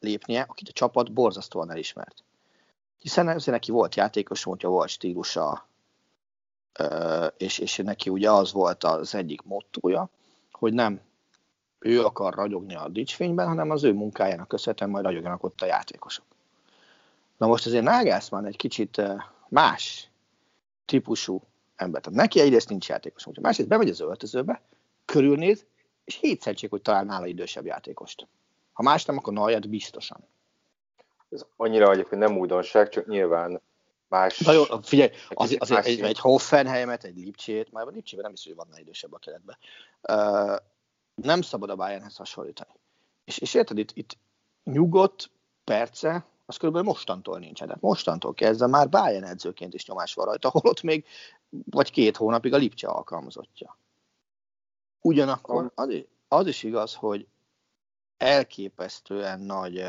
lépnie, 0.00 0.40
akit 0.48 0.68
a 0.68 0.72
csapat 0.72 1.12
borzasztóan 1.12 1.70
elismert. 1.70 2.24
Hiszen 2.98 3.28
azért 3.28 3.46
neki 3.46 3.70
volt 3.70 3.94
játékos, 3.94 4.42
hogyha 4.42 4.68
volt 4.68 4.88
stílusa, 4.88 5.66
és, 7.36 7.58
és 7.58 7.76
neki 7.76 8.10
ugye 8.10 8.30
az 8.30 8.52
volt 8.52 8.84
az 8.84 9.14
egyik 9.14 9.42
mottója, 9.42 10.08
hogy 10.52 10.72
nem 10.72 11.00
ő 11.78 12.04
akar 12.04 12.34
ragyogni 12.34 12.74
a 12.74 12.88
dicsfényben, 12.88 13.46
hanem 13.46 13.70
az 13.70 13.84
ő 13.84 13.92
munkájának 13.92 14.48
köszönhetően 14.48 14.90
majd 14.90 15.04
ragyogjanak 15.04 15.42
ott 15.44 15.60
a 15.60 15.66
játékosok. 15.66 16.24
Na 17.38 17.46
most 17.46 17.66
azért 17.66 17.84
Nagelsmann 17.84 18.44
egy 18.44 18.56
kicsit 18.56 19.02
más 19.48 20.10
típusú 20.84 21.42
ember. 21.76 22.00
Tehát 22.00 22.18
neki 22.18 22.40
egyrészt 22.40 22.68
nincs 22.68 22.88
játékos, 22.88 23.26
másrészt 23.40 23.68
bemegy 23.68 23.88
az 23.88 24.00
öltözőbe, 24.00 24.62
körülnéz, 25.04 25.64
és 26.04 26.18
hétszentség, 26.20 26.70
hogy 26.70 26.82
talál 26.82 27.04
nála 27.04 27.26
idősebb 27.26 27.64
játékost. 27.64 28.26
Ha 28.72 28.82
más 28.82 29.04
nem, 29.04 29.16
akkor 29.16 29.32
Nayet 29.32 29.68
biztosan. 29.68 30.28
Ez 31.30 31.44
annyira 31.56 31.92
egyébként 31.92 32.20
nem 32.20 32.38
újdonság, 32.38 32.88
csak 32.88 33.06
nyilván 33.06 33.60
más... 34.08 34.38
Na 34.38 34.52
jó, 34.52 34.64
figyelj, 34.82 35.10
az, 35.28 35.56
az, 35.58 35.70
az 35.70 35.86
egy, 35.86 36.00
egy 36.00 36.18
Hoffenheimet, 36.18 37.04
egy 37.04 37.16
Lipcsét, 37.16 37.72
már 37.72 37.86
a 37.86 37.90
Lipcsében 37.90 38.24
nem 38.24 38.32
is, 38.32 38.44
hogy 38.44 38.54
van 38.54 38.68
idősebb 38.76 39.12
a 39.12 39.18
keretben. 39.18 39.58
Uh, 40.02 40.56
nem 41.14 41.42
szabad 41.42 41.70
a 41.70 41.76
Bayernhez 41.76 42.16
hasonlítani. 42.16 42.70
És, 43.24 43.38
és 43.38 43.54
érted, 43.54 43.78
itt, 43.78 43.90
itt 43.94 44.16
nyugodt 44.64 45.30
perce, 45.64 46.26
az 46.48 46.56
körülbelül 46.56 46.88
mostantól 46.88 47.38
nincsen. 47.38 47.66
Tehát 47.66 47.82
mostantól 47.82 48.34
kezdve 48.34 48.66
már 48.66 48.88
Bayern 48.88 49.24
edzőként 49.24 49.74
is 49.74 49.86
nyomás 49.86 50.14
van 50.14 50.26
rajta, 50.26 50.48
holott 50.50 50.82
még 50.82 51.04
vagy 51.70 51.90
két 51.90 52.16
hónapig 52.16 52.52
a 52.52 52.56
Lipcse 52.56 52.88
alkalmazottja. 52.88 53.76
Ugyanakkor 55.00 55.72
az, 55.74 56.04
az 56.28 56.46
is 56.46 56.62
igaz, 56.62 56.94
hogy 56.94 57.26
elképesztően 58.16 59.40
nagy 59.40 59.84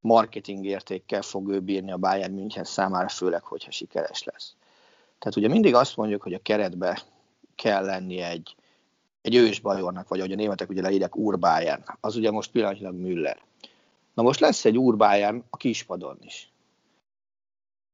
marketing 0.00 0.64
értékkel 0.64 1.22
fog 1.22 1.48
ő 1.48 1.60
bírni 1.60 1.92
a 1.92 1.96
Bayern 1.96 2.34
München 2.34 2.64
számára, 2.64 3.08
főleg, 3.08 3.42
hogyha 3.42 3.70
sikeres 3.70 4.24
lesz. 4.24 4.54
Tehát 5.18 5.36
ugye 5.36 5.48
mindig 5.48 5.74
azt 5.74 5.96
mondjuk, 5.96 6.22
hogy 6.22 6.34
a 6.34 6.42
keretbe 6.42 7.02
kell 7.54 7.84
lenni 7.84 8.20
egy, 8.20 8.56
egy 9.22 9.34
ősbajornak, 9.34 10.08
vagy 10.08 10.18
ahogy 10.18 10.32
a 10.32 10.36
németek 10.36 10.68
ugye 10.68 10.82
leírják, 10.82 11.16
Urbáján. 11.16 11.84
Az 12.00 12.16
ugye 12.16 12.30
most 12.30 12.50
pillanatilag 12.50 12.94
Müller. 12.94 13.44
Na 14.16 14.22
most 14.22 14.40
lesz 14.40 14.64
egy 14.64 14.78
Urbáján 14.78 15.44
a 15.50 15.56
kispadon 15.56 16.18
is. 16.20 16.52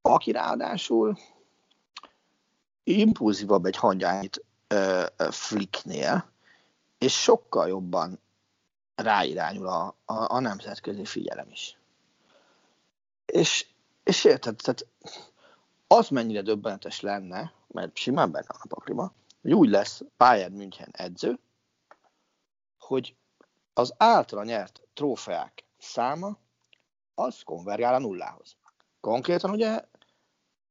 Aki 0.02 0.32
ráadásul 0.32 1.18
impulzívabb 2.84 3.64
egy 3.64 3.76
hangyányit 3.76 4.44
Flicknél, 5.30 6.30
és 6.98 7.22
sokkal 7.22 7.68
jobban 7.68 8.20
ráirányul 8.94 9.66
a, 9.66 9.86
a, 10.04 10.34
a 10.34 10.40
nemzetközi 10.40 11.04
figyelem 11.04 11.50
is. 11.50 11.78
És, 13.26 13.66
és 14.04 14.24
érted, 14.24 14.56
tehát 14.56 14.86
az 15.86 16.08
mennyire 16.08 16.42
döbbenetes 16.42 17.00
lenne, 17.00 17.52
mert 17.66 17.96
simán 17.96 18.30
benne 18.30 18.46
a 18.48 18.66
pakliba, 18.68 19.12
hogy 19.40 19.52
úgy 19.52 19.68
lesz 19.68 20.02
Bayern 20.16 20.54
München 20.54 20.90
edző, 20.92 21.38
hogy 22.78 23.14
az 23.72 23.94
általa 23.96 24.44
nyert 24.44 24.80
trófeák 24.94 25.64
száma 25.82 26.38
az 27.14 27.42
konvergál 27.42 27.94
a 27.94 27.98
nullához. 27.98 28.56
Konkrétan 29.00 29.50
ugye 29.50 29.84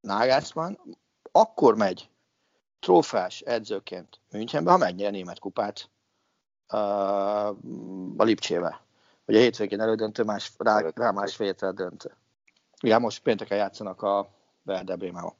Nagelsmann 0.01 0.77
akkor 1.31 1.75
megy 1.75 2.09
trófás 2.79 3.41
edzőként 3.41 4.19
Münchenbe, 4.31 4.71
ha 4.71 4.77
megnyer 4.77 5.07
a 5.07 5.11
német 5.11 5.39
kupát 5.39 5.89
a 8.17 8.23
Lipcsével. 8.23 8.81
Ugye 9.25 9.37
a 9.37 9.41
hétvégén 9.41 9.79
elődöntő, 9.79 10.23
más, 10.23 10.51
rá, 10.57 10.83
rá 10.95 11.11
másfél 11.11 11.45
hétre 11.45 11.71
döntő. 11.71 12.15
Ugye 12.83 12.97
most 12.97 13.21
pénteken 13.21 13.57
játszanak 13.57 14.01
a 14.01 14.29
Werder 14.65 14.97
Bremen. 14.97 15.33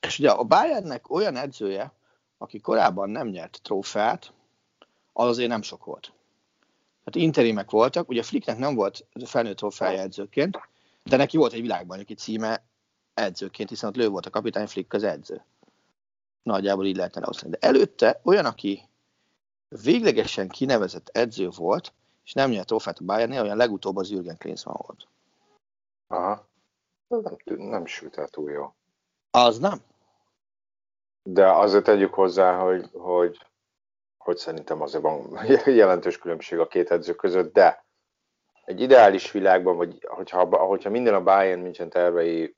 És 0.00 0.18
ugye 0.18 0.30
a 0.30 0.44
Bayernnek 0.44 1.10
olyan 1.10 1.36
edzője, 1.36 1.92
aki 2.38 2.60
korábban 2.60 3.10
nem 3.10 3.28
nyert 3.28 3.60
trófeát, 3.62 4.32
az 5.12 5.28
azért 5.28 5.48
nem 5.48 5.62
sok 5.62 5.84
volt. 5.84 6.12
Hát 7.06 7.14
interimek 7.14 7.70
voltak, 7.70 8.08
ugye 8.08 8.22
Flicknek 8.22 8.58
nem 8.58 8.74
volt 8.74 9.06
felnőtt 9.24 9.60
edzőként, 9.78 10.58
de 11.04 11.16
neki 11.16 11.36
volt 11.36 11.52
egy 11.52 11.60
világbajnoki 11.60 12.14
címe 12.14 12.64
edzőként, 13.14 13.68
hiszen 13.68 13.88
ott 13.88 13.96
lő 13.96 14.08
volt 14.08 14.26
a 14.26 14.30
kapitány, 14.30 14.66
Flick 14.66 14.92
az 14.92 15.02
edző. 15.02 15.44
Nagyjából 16.42 16.86
így 16.86 16.96
lehetne 16.96 17.20
leosztani. 17.20 17.50
De 17.50 17.66
előtte 17.66 18.20
olyan, 18.24 18.44
aki 18.44 18.88
véglegesen 19.82 20.48
kinevezett 20.48 21.08
edző 21.08 21.48
volt, 21.48 21.92
és 22.24 22.32
nem 22.32 22.50
nyert 22.50 22.66
trófát 22.66 22.98
a 22.98 23.04
Bayernnél, 23.04 23.42
olyan 23.42 23.56
legutóbb 23.56 23.96
az 23.96 24.10
Jürgen 24.10 24.36
Klinsmann 24.36 24.76
volt. 24.86 25.08
Aha. 26.06 26.46
Nem, 27.08 27.36
nem 27.44 27.86
sült 27.86 28.16
el 28.16 28.28
túl 28.28 28.50
jó. 28.50 28.74
Az 29.30 29.58
nem. 29.58 29.80
De 31.22 31.50
azért 31.50 31.84
tegyük 31.84 32.14
hozzá, 32.14 32.58
hogy, 32.58 32.90
hogy, 32.92 33.38
hogy 34.26 34.36
szerintem 34.36 34.82
azért 34.82 35.02
van 35.02 35.38
jelentős 35.64 36.18
különbség 36.18 36.58
a 36.58 36.66
két 36.66 36.90
edző 36.90 37.14
között, 37.14 37.52
de 37.52 37.84
egy 38.64 38.80
ideális 38.80 39.30
világban, 39.30 39.76
vagy 39.76 40.06
hogyha, 40.08 40.44
hogyha 40.66 40.90
minden 40.90 41.14
a 41.14 41.22
Bayern 41.22 41.60
München 41.60 41.88
tervei 41.88 42.56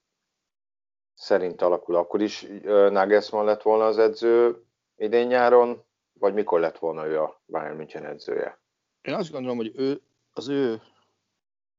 szerint 1.15 1.63
alakul, 1.63 1.95
akkor 1.95 2.23
is 2.23 2.47
Nagelsmann 2.65 3.45
lett 3.45 3.63
volna 3.63 3.87
az 3.87 3.99
edző 3.99 4.65
idén 4.97 5.27
nyáron, 5.27 5.85
vagy 6.13 6.35
mikor 6.35 6.61
lett 6.61 6.79
volna 6.79 7.07
ő 7.07 7.21
a 7.21 7.41
Bayern 7.47 7.77
München 7.77 8.05
edzője? 8.05 8.59
Én 9.03 9.15
azt 9.15 9.31
gondolom, 9.31 9.57
hogy 9.57 9.73
ő, 9.75 10.01
az 10.33 10.49
ő 10.49 10.83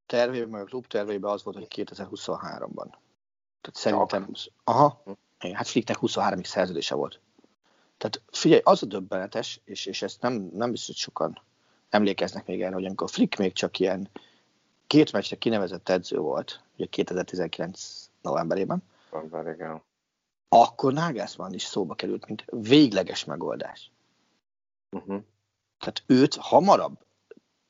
tervében, 0.06 0.50
meg 0.50 0.62
a 0.62 0.66
klub 0.66 0.88
tervében 0.88 1.32
az 1.32 1.44
volt, 1.44 1.58
hogy 1.58 1.68
2023-ban. 1.76 2.88
Tehát 3.62 3.72
szerintem, 3.72 4.32
aha, 4.64 5.04
hát 5.54 5.68
Flicknek 5.68 5.98
23-ig 6.02 6.46
szerződése 6.46 6.96
volt. 6.96 7.22
Tehát 8.00 8.22
figyelj, 8.32 8.62
az 8.64 8.84
a 8.84 8.86
döbbenetes, 8.86 9.62
és, 9.64 9.86
és 9.86 10.02
ezt 10.02 10.22
nem, 10.22 10.50
nem 10.54 10.72
biztos, 10.72 10.88
hogy 10.88 10.96
sokan 10.96 11.42
emlékeznek 11.90 12.46
még 12.46 12.62
erre, 12.62 12.74
hogy 12.74 12.86
amikor 12.86 13.10
Flick 13.10 13.38
még 13.38 13.54
csak 13.54 13.80
ilyen 13.80 14.10
két 14.88 15.12
meccsre 15.12 15.36
kinevezett 15.38 15.90
edző 15.90 16.18
volt, 16.18 16.64
ugye 16.76 16.86
2019 16.86 18.10
novemberében, 18.22 18.84
November, 19.12 19.54
igen. 19.54 19.82
akkor 20.50 20.94
Nagelsmann 20.94 21.54
is 21.54 21.64
szóba 21.64 21.96
került, 21.96 22.26
mint 22.26 22.46
végleges 22.52 23.26
megoldás. 23.26 23.92
Uh-huh. 24.92 25.24
Tehát 25.80 26.04
őt 26.06 26.36
hamarabb 26.36 26.98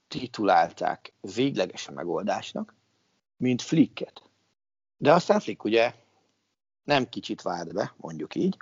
titulálták 0.07 1.13
végleges 1.21 1.89
megoldásnak, 1.89 2.73
mint 3.37 3.61
Flicket. 3.61 4.21
De 4.97 5.13
aztán 5.13 5.39
Flick 5.39 5.63
ugye 5.63 5.93
nem 6.83 7.09
kicsit 7.09 7.41
várt 7.41 7.73
be, 7.73 7.93
mondjuk 7.97 8.35
így, 8.35 8.57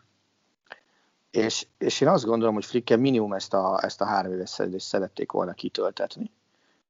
és, 1.31 1.67
és 1.77 2.01
én 2.01 2.07
azt 2.07 2.25
gondolom, 2.25 2.53
hogy 2.53 2.65
Flicke 2.65 2.95
minimum 2.95 3.33
ezt 3.33 3.53
a, 3.53 3.79
ezt 3.83 4.01
a 4.01 4.05
három 4.05 4.31
éves 4.31 4.49
szerződést 4.49 4.85
szerették 4.85 5.31
volna 5.31 5.53
kitöltetni 5.53 6.31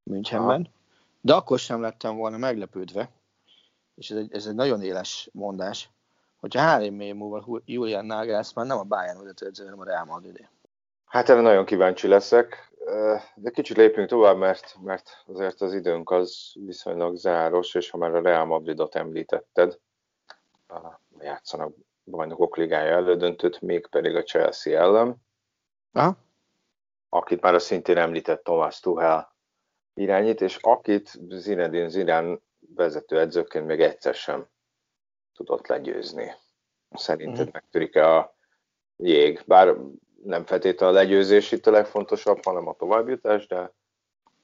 Münchenben, 0.03 0.62
Aha. 0.62 0.70
de 1.22 1.34
akkor 1.34 1.60
sem 1.60 1.82
lettem 1.82 2.15
volna 2.15 2.38
meglepődve, 2.38 3.10
és 3.96 4.10
ez 4.10 4.17
egy, 4.17 4.34
ez 4.34 4.46
egy 4.46 4.56
nagyon 4.56 4.82
éles 4.82 5.29
mondás, 5.34 5.89
hogyha 6.39 6.60
három 6.60 7.00
év 7.00 7.15
múlva 7.15 7.62
Julian 7.65 8.06
Nagelsmann 8.06 8.67
nem 8.67 8.77
a 8.77 8.84
Bayern 8.84 9.20
vezető 9.20 9.51
hanem 9.58 9.79
a 9.79 9.84
Real 9.84 10.06
Madrid. 10.06 10.50
Hát 11.06 11.29
erre 11.29 11.41
nagyon 11.41 11.65
kíváncsi 11.65 12.08
leszek, 12.08 12.72
de 13.36 13.50
kicsit 13.50 13.77
lépjünk 13.77 14.10
tovább, 14.10 14.38
mert, 14.38 14.75
mert 14.84 15.24
azért 15.27 15.62
az 15.62 15.74
időnk 15.74 16.10
az 16.10 16.52
viszonylag 16.54 17.15
záros, 17.15 17.76
és 17.76 17.89
ha 17.89 17.97
már 17.97 18.15
a 18.15 18.21
Real 18.21 18.45
Madridot 18.45 18.95
említetted, 18.95 19.80
játszanak 21.19 21.73
bajnokok 22.10 22.58
ligája 22.58 22.96
elődöntőt, 22.96 23.62
mégpedig 23.62 24.15
a 24.15 24.24
Chelsea 24.24 24.80
ellen, 24.80 25.15
Aha. 25.91 26.17
akit 27.10 27.41
már 27.41 27.54
a 27.54 27.60
szintén 27.60 27.98
említett 27.98 28.43
Thomas 28.43 28.80
Tuchel 28.80 29.36
irányít, 29.93 30.41
és 30.41 30.58
akit 30.62 31.12
Zinedine 31.30 31.88
Zidane 31.88 32.38
vezető 32.76 33.20
edzőként 33.20 33.65
még 33.65 33.82
egyszer 33.82 34.13
sem 34.13 34.48
tudott 35.34 35.67
legyőzni. 35.67 36.34
Szerinted 36.91 37.39
uh-huh. 37.39 37.54
megtörik-e 37.54 38.15
a 38.15 38.36
jég? 38.98 39.43
Bár 39.46 39.76
nem 40.24 40.46
feltétlenül 40.46 40.96
a 40.96 41.00
legyőzés 41.00 41.52
itt 41.52 41.67
a 41.67 41.72
legfontosabb, 41.72 42.43
hanem 42.43 42.67
a 42.67 42.74
továbbjutás, 42.74 43.48
de 43.48 43.74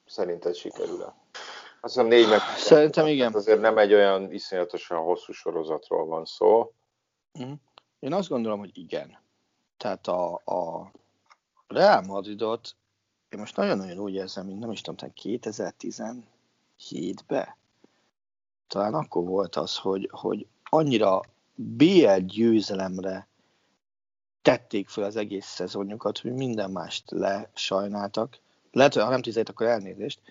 szerinted 0.05 0.55
sikerül-e? 0.55 1.15
Azt 1.81 1.93
hiszem 1.93 2.07
négy 2.07 2.29
meg. 2.29 2.39
Szerintem 2.39 3.07
igen. 3.07 3.33
Azért 3.33 3.59
nem 3.59 3.77
egy 3.77 3.93
olyan 3.93 4.31
iszonyatosan 4.31 4.97
hosszú 4.97 5.31
sorozatról 5.31 6.05
van 6.05 6.25
szó. 6.25 6.73
Uh-huh. 7.39 7.57
Én 7.99 8.13
azt 8.13 8.29
gondolom, 8.29 8.59
hogy 8.59 8.77
igen. 8.77 9.17
Tehát 9.77 10.07
a, 10.07 10.33
a 10.33 10.91
Real 11.67 12.01
Madridot 12.01 12.75
én 13.29 13.39
most 13.39 13.55
nagyon-nagyon 13.55 13.97
úgy 13.97 14.13
érzem, 14.13 14.45
mint 14.45 14.59
nem 14.59 14.71
is 14.71 14.81
tudom, 14.81 15.11
2017-ben 15.23 17.55
talán 18.67 18.93
akkor 18.93 19.23
volt 19.23 19.55
az, 19.55 19.77
hogy, 19.77 20.09
hogy 20.11 20.47
annyira 20.63 21.21
BL 21.55 22.17
győzelemre 22.17 23.27
tették 24.41 24.89
fel 24.89 25.03
az 25.03 25.15
egész 25.15 25.45
szezonjukat, 25.45 26.19
hogy 26.19 26.33
minden 26.33 26.71
mást 26.71 27.11
lesajnáltak. 27.11 28.39
Lehet, 28.71 28.93
hogy 28.93 29.03
ha 29.03 29.09
nem 29.09 29.21
17, 29.21 29.49
akkor 29.49 29.67
elnézést, 29.67 30.21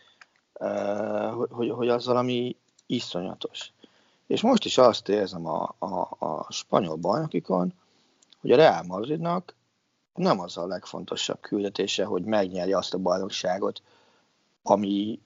hogy, 1.49 1.71
hogy 1.71 1.88
az 1.88 2.07
valami 2.07 2.57
iszonyatos. 2.87 3.73
És 4.27 4.41
most 4.41 4.65
is 4.65 4.79
azt 4.79 5.09
érzem 5.09 5.47
a, 5.47 5.75
a, 5.79 6.17
a 6.19 6.53
spanyol 6.53 6.97
bajnokikon, 6.97 7.73
hogy 8.41 8.51
a 8.51 8.57
Real 8.57 8.83
Madridnak 8.83 9.55
nem 10.15 10.41
az 10.41 10.57
a 10.57 10.67
legfontosabb 10.67 11.41
küldetése, 11.41 12.05
hogy 12.05 12.25
megnyerje 12.25 12.77
azt 12.77 12.95
a 12.95 12.99
bajnokságot, 12.99 13.83
ami, 14.63 15.21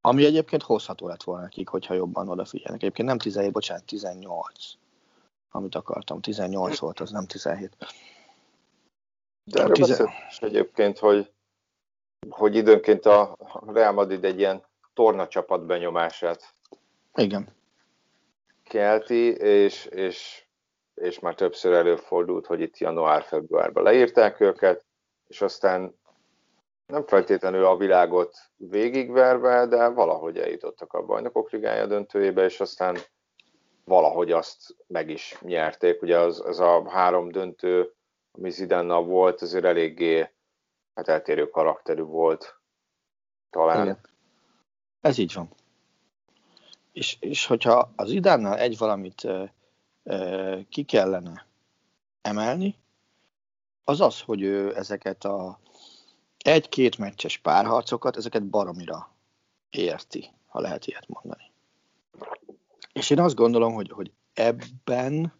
ami 0.00 0.24
egyébként 0.24 0.62
hozható 0.62 1.06
lett 1.06 1.22
volna 1.22 1.42
nekik, 1.42 1.68
hogyha 1.68 1.94
jobban 1.94 2.28
odafigyelnek. 2.28 2.82
Egyébként 2.82 3.08
nem 3.08 3.18
17, 3.18 3.52
bocsánat, 3.52 3.84
18. 3.84 4.52
Amit 5.50 5.74
akartam, 5.74 6.20
18 6.20 6.78
volt, 6.78 7.00
az 7.00 7.10
nem 7.10 7.26
17. 7.26 7.76
De 9.44 9.60
erről 9.62 9.74
tizen... 9.74 10.08
egyébként, 10.38 10.98
hogy, 10.98 11.32
hogy 12.28 12.54
időnként 12.54 13.06
a 13.06 13.36
Real 13.66 13.92
Madrid 13.92 14.24
egy 14.24 14.38
ilyen 14.38 14.62
tornacsapat 14.94 15.66
benyomását 15.66 16.54
Igen. 17.14 17.48
Kelti, 18.70 19.36
és, 19.36 19.84
és, 19.84 20.44
és 20.94 21.18
már 21.18 21.34
többször 21.34 21.72
előfordult, 21.72 22.46
hogy 22.46 22.60
itt 22.60 22.78
január-februárban 22.78 23.82
leírták 23.82 24.40
őket, 24.40 24.84
és 25.26 25.40
aztán 25.40 25.98
nem 26.86 27.06
feltétlenül 27.06 27.64
a 27.64 27.76
világot 27.76 28.36
végigverve, 28.56 29.66
de 29.66 29.88
valahogy 29.88 30.38
eljutottak 30.38 30.92
a 30.92 31.02
bajnokok 31.02 31.50
ligája 31.50 31.86
döntőjébe, 31.86 32.44
és 32.44 32.60
aztán 32.60 32.96
valahogy 33.84 34.32
azt 34.32 34.76
meg 34.86 35.08
is 35.08 35.36
nyerték. 35.40 36.02
Ugye 36.02 36.18
az, 36.18 36.40
az 36.44 36.60
a 36.60 36.90
három 36.90 37.30
döntő, 37.30 37.94
ami 38.32 38.50
Zidannal 38.50 39.04
volt, 39.04 39.42
azért 39.42 39.64
eléggé 39.64 40.30
hát 40.94 41.08
eltérő 41.08 41.48
karakterű 41.48 42.02
volt 42.02 42.60
talán. 43.50 43.82
Igen. 43.82 44.00
Ez 45.00 45.18
így 45.18 45.34
van. 45.34 45.48
És, 46.92 47.16
és 47.20 47.46
hogyha 47.46 47.92
az 47.96 48.10
Idánnál 48.10 48.58
egy 48.58 48.78
valamit 48.78 49.24
ö, 49.24 49.44
ö, 50.02 50.58
ki 50.68 50.82
kellene 50.82 51.46
emelni, 52.22 52.78
az 53.84 54.00
az, 54.00 54.20
hogy 54.20 54.42
ő 54.42 54.76
ezeket 54.76 55.24
a 55.24 55.58
egy-két 56.38 56.98
meccses 56.98 57.38
párharcokat, 57.38 58.16
ezeket 58.16 58.46
baromira 58.46 59.14
érti, 59.70 60.30
ha 60.46 60.60
lehet 60.60 60.86
ilyet 60.86 61.08
mondani. 61.08 61.50
És 62.92 63.10
én 63.10 63.20
azt 63.20 63.34
gondolom, 63.34 63.74
hogy, 63.74 63.90
hogy 63.90 64.12
ebben, 64.32 65.32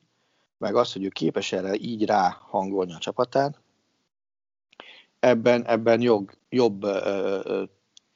meg 0.58 0.74
az, 0.74 0.92
hogy 0.92 1.04
ő 1.04 1.08
képes 1.08 1.52
erre 1.52 1.74
így 1.74 2.04
ráhangolni 2.04 2.92
a 2.92 2.98
csapatát, 2.98 3.60
ebben, 5.20 5.66
ebben 5.66 6.00
jog, 6.00 6.32
jobb 6.48 6.84
uh, 6.84 7.62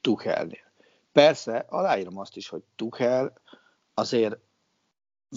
Tuchelnél. 0.01 0.64
Persze, 1.15 1.65
aláírom 1.69 2.17
azt 2.17 2.35
is, 2.35 2.49
hogy 2.49 2.63
Tuchel 2.75 3.33
azért 3.93 4.37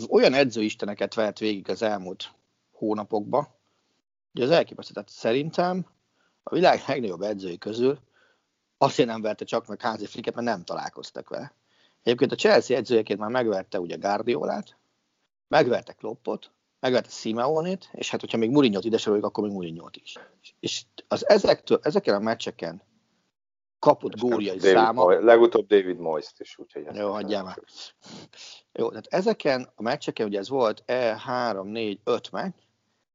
olyan 0.08 0.34
edzőisteneket 0.34 1.14
vehet 1.14 1.38
végig 1.38 1.70
az 1.70 1.82
elmúlt 1.82 2.32
hónapokban, 2.72 3.48
hogy 4.32 4.42
az 4.42 4.50
elképesztő. 4.50 4.92
Tehát 4.92 5.08
szerintem 5.08 5.86
a 6.42 6.54
világ 6.54 6.82
legnagyobb 6.86 7.22
edzői 7.22 7.58
közül 7.58 7.98
azért 8.78 9.08
nem 9.08 9.20
verte 9.22 9.44
csak 9.44 9.66
meg 9.66 9.80
Házi 9.80 10.06
Flicket, 10.06 10.34
mert 10.34 10.46
nem 10.46 10.64
találkoztak 10.64 11.28
vele. 11.28 11.54
Egyébként 12.02 12.32
a 12.32 12.36
Chelsea 12.36 12.76
edzőjeként 12.76 13.18
már 13.18 13.30
megverte 13.30 13.80
ugye 13.80 13.96
Guardiolát, 13.96 14.76
megverte 15.48 15.92
Kloppot, 15.92 16.50
megverte 16.80 17.10
Simeonét, 17.10 17.88
és 17.92 18.10
hát 18.10 18.20
hogyha 18.20 18.38
még 18.38 18.50
Mourinho-t 18.50 18.84
ide 18.84 18.98
soroljuk, 18.98 19.26
akkor 19.26 19.44
még 19.44 19.52
Mourinho-t 19.52 19.96
is. 19.96 20.16
És 20.60 20.84
az 21.08 21.28
ezektől, 21.28 21.80
ezeken 21.82 22.14
a 22.14 22.18
meccseken 22.18 22.82
kapott 23.78 24.18
góljai 24.18 24.58
száma. 24.58 25.02
Moy, 25.02 25.24
legutóbb 25.24 25.66
David 25.66 25.98
Moyes-t 25.98 26.40
is, 26.40 26.58
úgyhogy 26.58 26.86
Jó, 26.92 27.10
hagyjál 27.10 27.42
már. 27.42 27.62
Jó, 28.72 28.88
tehát 28.88 29.06
ezeken 29.08 29.68
a 29.74 29.82
meccseken, 29.82 30.26
ugye 30.26 30.38
ez 30.38 30.48
volt 30.48 30.82
E3, 30.86 31.62
4, 31.62 32.00
5 32.04 32.30
meccs, 32.30 32.54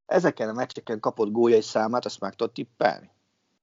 ezeken 0.06 0.50
a 0.50 0.54
meccseken 0.54 1.00
kapott 1.00 1.32
góljai 1.32 1.62
számát, 1.62 2.06
azt 2.06 2.20
meg 2.20 2.36
tudod 2.36 2.54
tippelni. 2.54 3.12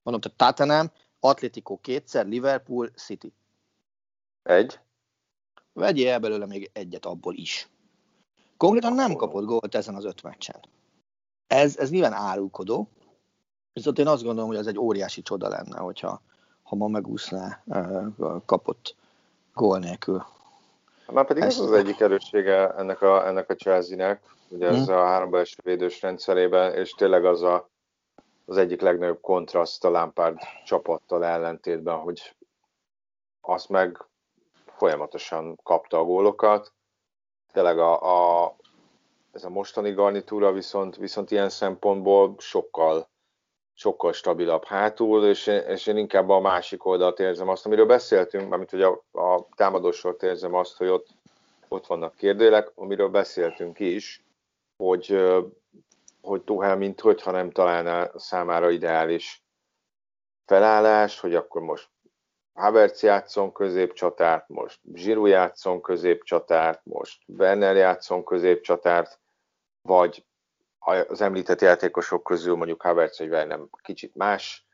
Mondom, 0.03 0.21
tehát 0.21 0.57
Tottenham, 0.57 0.91
Atletico 1.21 1.77
kétszer, 1.77 2.27
Liverpool, 2.27 2.89
City. 2.89 3.33
Egy. 4.43 4.79
Vegyél 5.73 6.09
el 6.09 6.19
belőle 6.19 6.47
még 6.47 6.71
egyet 6.73 7.07
abból 7.07 7.35
is. 7.35 7.69
Konkrétan 8.57 8.93
nem 8.93 9.15
kapott 9.15 9.45
gólt 9.45 9.75
ezen 9.75 9.95
az 9.95 10.05
öt 10.05 10.23
meccsen. 10.23 10.61
Ez, 11.47 11.77
ez 11.77 11.91
nyilván 11.91 12.13
árulkodó, 12.13 12.89
viszont 13.73 13.99
én 13.99 14.07
azt 14.07 14.23
gondolom, 14.23 14.49
hogy 14.49 14.59
ez 14.59 14.67
egy 14.67 14.79
óriási 14.79 15.23
csoda 15.23 15.49
lenne, 15.49 15.79
hogyha 15.79 16.23
ha 16.71 16.77
ma 16.77 16.89
megúszná 16.89 17.63
kapott 18.47 18.97
gól 19.55 19.79
nélkül. 19.79 20.25
Már 21.13 21.27
pedig 21.27 21.43
ez 21.43 21.59
az 21.59 21.73
egyik 21.73 22.01
erőssége 22.01 22.75
ennek 22.75 23.03
a, 23.03 23.27
ennek 23.27 23.51
a 23.51 23.55
Chelsea-nek, 23.55 24.23
ugye 24.49 24.67
ez 24.67 24.85
hmm. 24.87 24.95
a 24.95 25.05
három 25.05 25.31
belső 25.31 25.57
védős 25.63 26.03
rendszerében, 26.03 26.75
és 26.75 26.91
tényleg 26.91 27.25
az 27.25 27.43
a, 27.43 27.69
az 28.47 28.57
egyik 28.57 28.81
legnagyobb 28.81 29.21
kontraszt 29.21 29.85
a 29.85 29.91
Lampard 29.91 30.39
csapattal 30.65 31.25
ellentétben, 31.25 31.97
hogy 31.97 32.35
azt 33.41 33.69
meg 33.69 34.05
folyamatosan 34.77 35.59
kapta 35.63 35.99
a 35.99 36.05
gólokat. 36.05 36.73
Tényleg 37.53 37.79
a, 37.79 38.45
a, 38.45 38.57
ez 39.33 39.45
a 39.45 39.49
mostani 39.49 39.93
garnitúra 39.93 40.53
viszont, 40.53 40.97
viszont 40.97 41.31
ilyen 41.31 41.49
szempontból 41.49 42.35
sokkal, 42.39 43.09
sokkal 43.75 44.13
stabilabb 44.13 44.65
hátul, 44.65 45.27
és, 45.27 45.47
és 45.47 45.87
én 45.87 45.97
inkább 45.97 46.29
a 46.29 46.41
másik 46.41 46.85
oldalt 46.85 47.21
érzem 47.21 47.49
azt, 47.49 47.67
amiről 47.67 47.87
beszéltünk, 47.87 48.53
amit 48.53 48.71
hogy 48.71 48.83
a, 48.83 49.05
a 49.13 49.47
támadósort 49.57 50.23
érzem 50.23 50.55
azt, 50.55 50.77
hogy 50.77 50.89
ott, 50.89 51.07
ott 51.69 51.87
vannak 51.87 52.15
kérdőlek, 52.15 52.73
amiről 52.75 53.09
beszéltünk 53.09 53.79
is, 53.79 54.25
hogy, 54.77 55.21
hogy 56.21 56.43
Tuhel, 56.43 56.77
mint 56.77 57.01
hogyha 57.01 57.31
nem 57.31 57.51
találná 57.51 58.11
számára 58.15 58.71
ideális 58.71 59.45
felállás, 60.47 61.21
hogy 61.21 61.35
akkor 61.35 61.63
most 61.63 61.89
Havertz 62.53 63.03
játszon 63.03 63.53
középcsatárt, 63.53 64.49
most 64.49 64.81
Zsiru 64.95 65.27
játszon 65.27 65.81
középcsatárt, 65.81 66.81
most 66.85 67.23
Werner 67.27 67.77
játszon 67.77 68.25
középcsatárt, 68.25 69.21
vagy 69.83 70.25
az 70.99 71.21
említett 71.21 71.61
játékosok 71.61 72.23
közül 72.23 72.57
mondjuk 72.57 72.83
Havertz 72.83 73.19
vagy 73.19 73.29
Werner 73.29 73.61
kicsit 73.83 74.15
más 74.15 74.67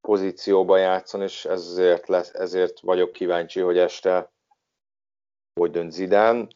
pozícióban 0.00 0.80
játszon, 0.80 1.22
és 1.22 1.44
ezért, 1.44 2.08
lesz, 2.08 2.34
ezért 2.34 2.80
vagyok 2.80 3.12
kíváncsi, 3.12 3.60
hogy 3.60 3.78
este 3.78 4.30
hogy 5.54 5.70
dönt 5.70 5.92
Zidán. 5.92 6.48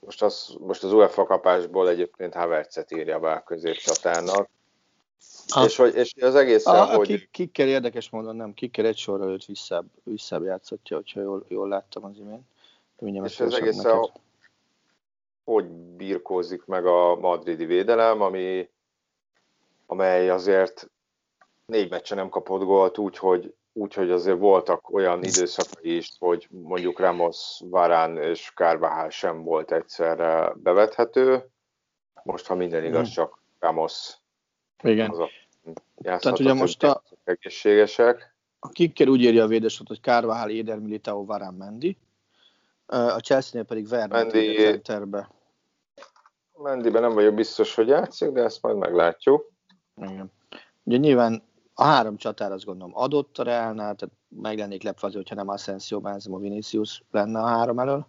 Most 0.00 0.22
az, 0.22 0.56
most 0.58 0.82
az 0.82 0.92
UEFA 0.92 1.24
kapásból 1.24 1.88
egyébként 1.88 2.34
Havertzet 2.34 2.92
írja 2.92 3.18
be 3.18 3.32
a 3.32 3.42
középcsatárnak, 3.42 4.48
a, 5.48 5.64
és, 5.64 5.76
hogy, 5.76 5.94
és 5.94 6.14
az 6.20 6.34
egész, 6.34 6.66
a, 6.66 6.96
hogy... 6.96 7.06
Kik, 7.06 7.30
kikkel 7.30 7.68
érdekes 7.68 8.10
módon 8.10 8.36
nem, 8.36 8.54
kikkel 8.54 8.86
egy 8.86 8.96
sorra 8.96 9.24
őt 9.24 9.44
visszább, 9.44 9.84
visszább 10.02 10.44
játszhatja, 10.44 10.96
hogyha 10.96 11.20
jól, 11.20 11.44
jól 11.48 11.68
láttam 11.68 12.04
az 12.04 12.18
imént. 12.18 12.44
És 13.24 13.40
az 13.40 13.54
egész, 13.54 13.84
a, 13.84 14.12
hogy 15.50 15.66
birkózik 15.70 16.64
meg 16.64 16.86
a 16.86 17.16
madridi 17.16 17.64
védelem, 17.64 18.20
ami, 18.20 18.68
amely 19.86 20.30
azért 20.30 20.90
négy 21.66 21.90
meccsen 21.90 22.16
nem 22.16 22.28
kapott 22.28 22.62
gólt, 22.62 22.98
úgyhogy 22.98 23.54
úgyhogy 23.72 24.10
azért 24.10 24.38
voltak 24.38 24.90
olyan 24.90 25.22
időszakai 25.22 25.96
is, 25.96 26.10
hogy 26.18 26.48
mondjuk 26.50 26.98
Ramos, 26.98 27.60
Varán 27.64 28.16
és 28.16 28.52
Carvajal 28.54 29.10
sem 29.10 29.42
volt 29.42 29.72
egyszerre 29.72 30.52
bevethető. 30.56 31.50
Most, 32.22 32.46
ha 32.46 32.54
minden 32.54 32.84
igaz, 32.84 33.02
hmm. 33.02 33.12
csak 33.12 33.42
Ramos 33.58 34.16
Igen. 34.82 35.10
az 35.10 35.18
a 35.18 35.28
tehát 36.02 36.38
ugye 36.38 36.52
most 36.52 36.82
a, 36.82 37.02
egészségesek. 37.24 38.34
A 38.58 38.68
Kicker 38.68 39.08
úgy 39.08 39.22
írja 39.22 39.44
a 39.44 39.46
védősort, 39.46 39.88
hogy 39.88 40.00
Carvajal, 40.00 40.50
Éder, 40.50 40.78
Militao, 40.78 41.24
Varán, 41.24 41.54
Mendi. 41.54 41.96
A 42.86 43.18
Chelsea-nél 43.18 43.64
pedig 43.64 43.86
Werner 43.90 44.22
Mendy, 44.22 44.54
centerbe. 44.54 45.28
Mendiben 46.62 47.02
nem 47.02 47.14
vagyok 47.14 47.34
biztos, 47.34 47.74
hogy 47.74 47.88
játszik, 47.88 48.30
de 48.30 48.42
ezt 48.42 48.62
majd 48.62 48.76
meglátjuk. 48.76 49.50
Igen. 49.96 50.32
Ugye 50.82 50.96
nyilván 50.96 51.42
a 51.74 51.84
három 51.84 52.16
csatár 52.16 52.52
azt 52.52 52.64
gondolom 52.64 52.96
adott 52.96 53.38
a 53.38 53.42
Realnál, 53.42 53.94
tehát 53.94 54.14
meg 54.28 54.58
lennék 54.58 54.82
lepve 54.82 55.06
azért, 55.06 55.28
hogyha 55.28 55.44
nem 55.44 55.54
Asensio, 55.54 56.00
Benzema, 56.00 56.38
Vinicius 56.38 57.02
lenne 57.10 57.40
a 57.40 57.46
három 57.46 57.78
elől. 57.78 58.06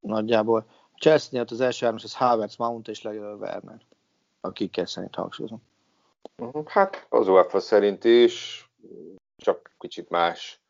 Nagyjából. 0.00 0.66
Chelsea-nél 0.98 1.44
az 1.50 1.60
első 1.60 1.84
három, 1.84 2.00
az 2.02 2.14
Havertz, 2.14 2.56
Mount 2.56 2.88
és 2.88 3.02
legalább 3.02 3.40
Werner. 3.40 3.80
Akikkel 4.40 4.86
szerint 4.86 5.14
hangsúlyozom. 5.14 5.62
Mhm, 6.36 6.58
hát 6.66 7.06
az 7.08 7.28
UEFA 7.28 7.60
szerint 7.60 8.04
is, 8.04 8.64
csak 9.36 9.70
kicsit 9.78 10.08
más 10.08 10.60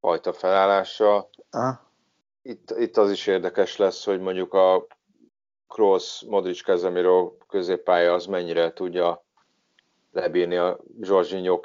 fajta 0.00 0.32
felállása. 0.32 1.28
Itt, 2.42 2.70
itt 2.70 2.96
az 2.96 3.10
is 3.10 3.26
érdekes 3.26 3.76
lesz, 3.76 4.04
hogy 4.04 4.20
mondjuk 4.20 4.54
a 4.54 4.86
Kroos, 5.68 6.22
Modric, 6.28 6.62
Casemiro 6.62 7.32
középpálya 7.48 8.12
az 8.12 8.26
mennyire 8.26 8.72
tudja 8.72 9.24
lebírni 10.12 10.56
a 10.56 10.78
Jorginho 11.00 11.60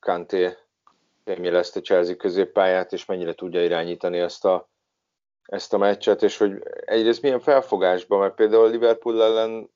Kanté 0.00 0.56
fémjelezte 1.24 1.80
Chelsea 1.80 2.16
középpályát, 2.16 2.92
és 2.92 3.04
mennyire 3.04 3.34
tudja 3.34 3.64
irányítani 3.64 4.18
ezt 4.18 4.44
a, 4.44 4.68
ezt 5.46 5.72
a 5.72 5.78
meccset, 5.78 6.22
és 6.22 6.38
hogy 6.38 6.62
egyrészt 6.84 7.22
milyen 7.22 7.40
felfogásban, 7.40 8.18
mert 8.18 8.34
például 8.34 8.70
Liverpool 8.70 9.22
ellen 9.22 9.70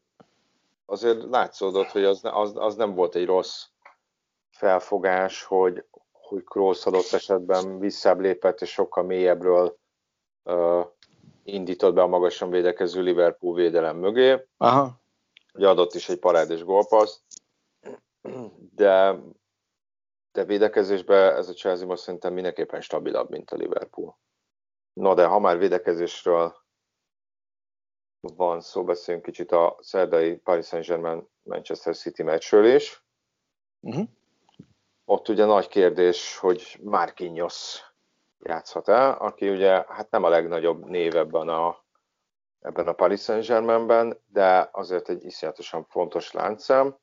azért 0.87 1.23
látszódott, 1.23 1.89
hogy 1.89 2.05
az, 2.05 2.21
az, 2.23 2.53
az 2.57 2.77
nem 2.77 2.95
volt 2.95 3.15
egy 3.15 3.27
rossz 3.27 3.65
felfogás, 4.51 5.45
hogy, 5.45 5.85
hogy 6.13 6.45
Kroos 6.45 6.87
adott 6.87 7.13
esetben 7.13 7.79
visszább 7.79 8.21
lépett, 8.21 8.61
és 8.61 8.71
sokkal 8.71 9.05
mélyebbről 9.05 9.79
uh, 10.45 10.87
indított 11.47 11.95
be 11.95 12.03
a 12.03 12.07
magasan 12.07 12.51
védekező 12.51 13.03
Liverpool 13.03 13.55
védelem 13.55 13.97
mögé. 13.97 14.47
Aha. 14.57 15.01
Ugye 15.55 15.69
adott 15.69 15.95
is 15.95 16.09
egy 16.09 16.19
parádés 16.19 16.65
gólpaszt, 16.65 17.23
de, 18.75 19.17
de 20.33 20.45
védekezésben 20.45 21.37
ez 21.37 21.49
a 21.49 21.53
Chelsea 21.53 21.87
most 21.87 22.03
szerintem 22.03 22.33
mindenképpen 22.33 22.81
stabilabb, 22.81 23.31
mint 23.31 23.51
a 23.51 23.57
Liverpool. 23.57 24.19
No, 24.93 25.15
de 25.15 25.27
ha 25.27 25.39
már 25.39 25.59
védekezésről 25.59 26.55
van 28.21 28.61
szó, 28.61 28.85
beszéljünk 28.85 29.27
kicsit 29.27 29.53
a 29.53 29.77
szerdai 29.81 30.37
Paris 30.37 30.67
Saint-Germain 30.67 31.29
Manchester 31.43 31.97
City 31.97 32.23
meccsről 32.23 32.65
is. 32.75 33.05
Uh-huh. 33.81 34.09
Ott 35.05 35.29
ugye 35.29 35.45
nagy 35.45 35.69
kérdés, 35.69 36.37
hogy 36.37 36.79
Marquinhos 36.83 37.81
játszhat 38.39 38.89
el, 38.89 39.13
aki 39.13 39.51
ugye 39.51 39.85
hát 39.89 40.11
nem 40.11 40.25
a 40.25 40.29
legnagyobb 40.29 40.85
név 40.85 41.17
ebben 41.17 41.49
a, 41.49 41.85
ebben 42.61 42.87
a 42.87 42.93
Paris 42.93 43.21
Saint-Germainben, 43.21 44.23
de 44.27 44.69
azért 44.73 45.09
egy 45.09 45.25
iszonyatosan 45.25 45.85
fontos 45.85 46.33
láncszem. 46.33 46.97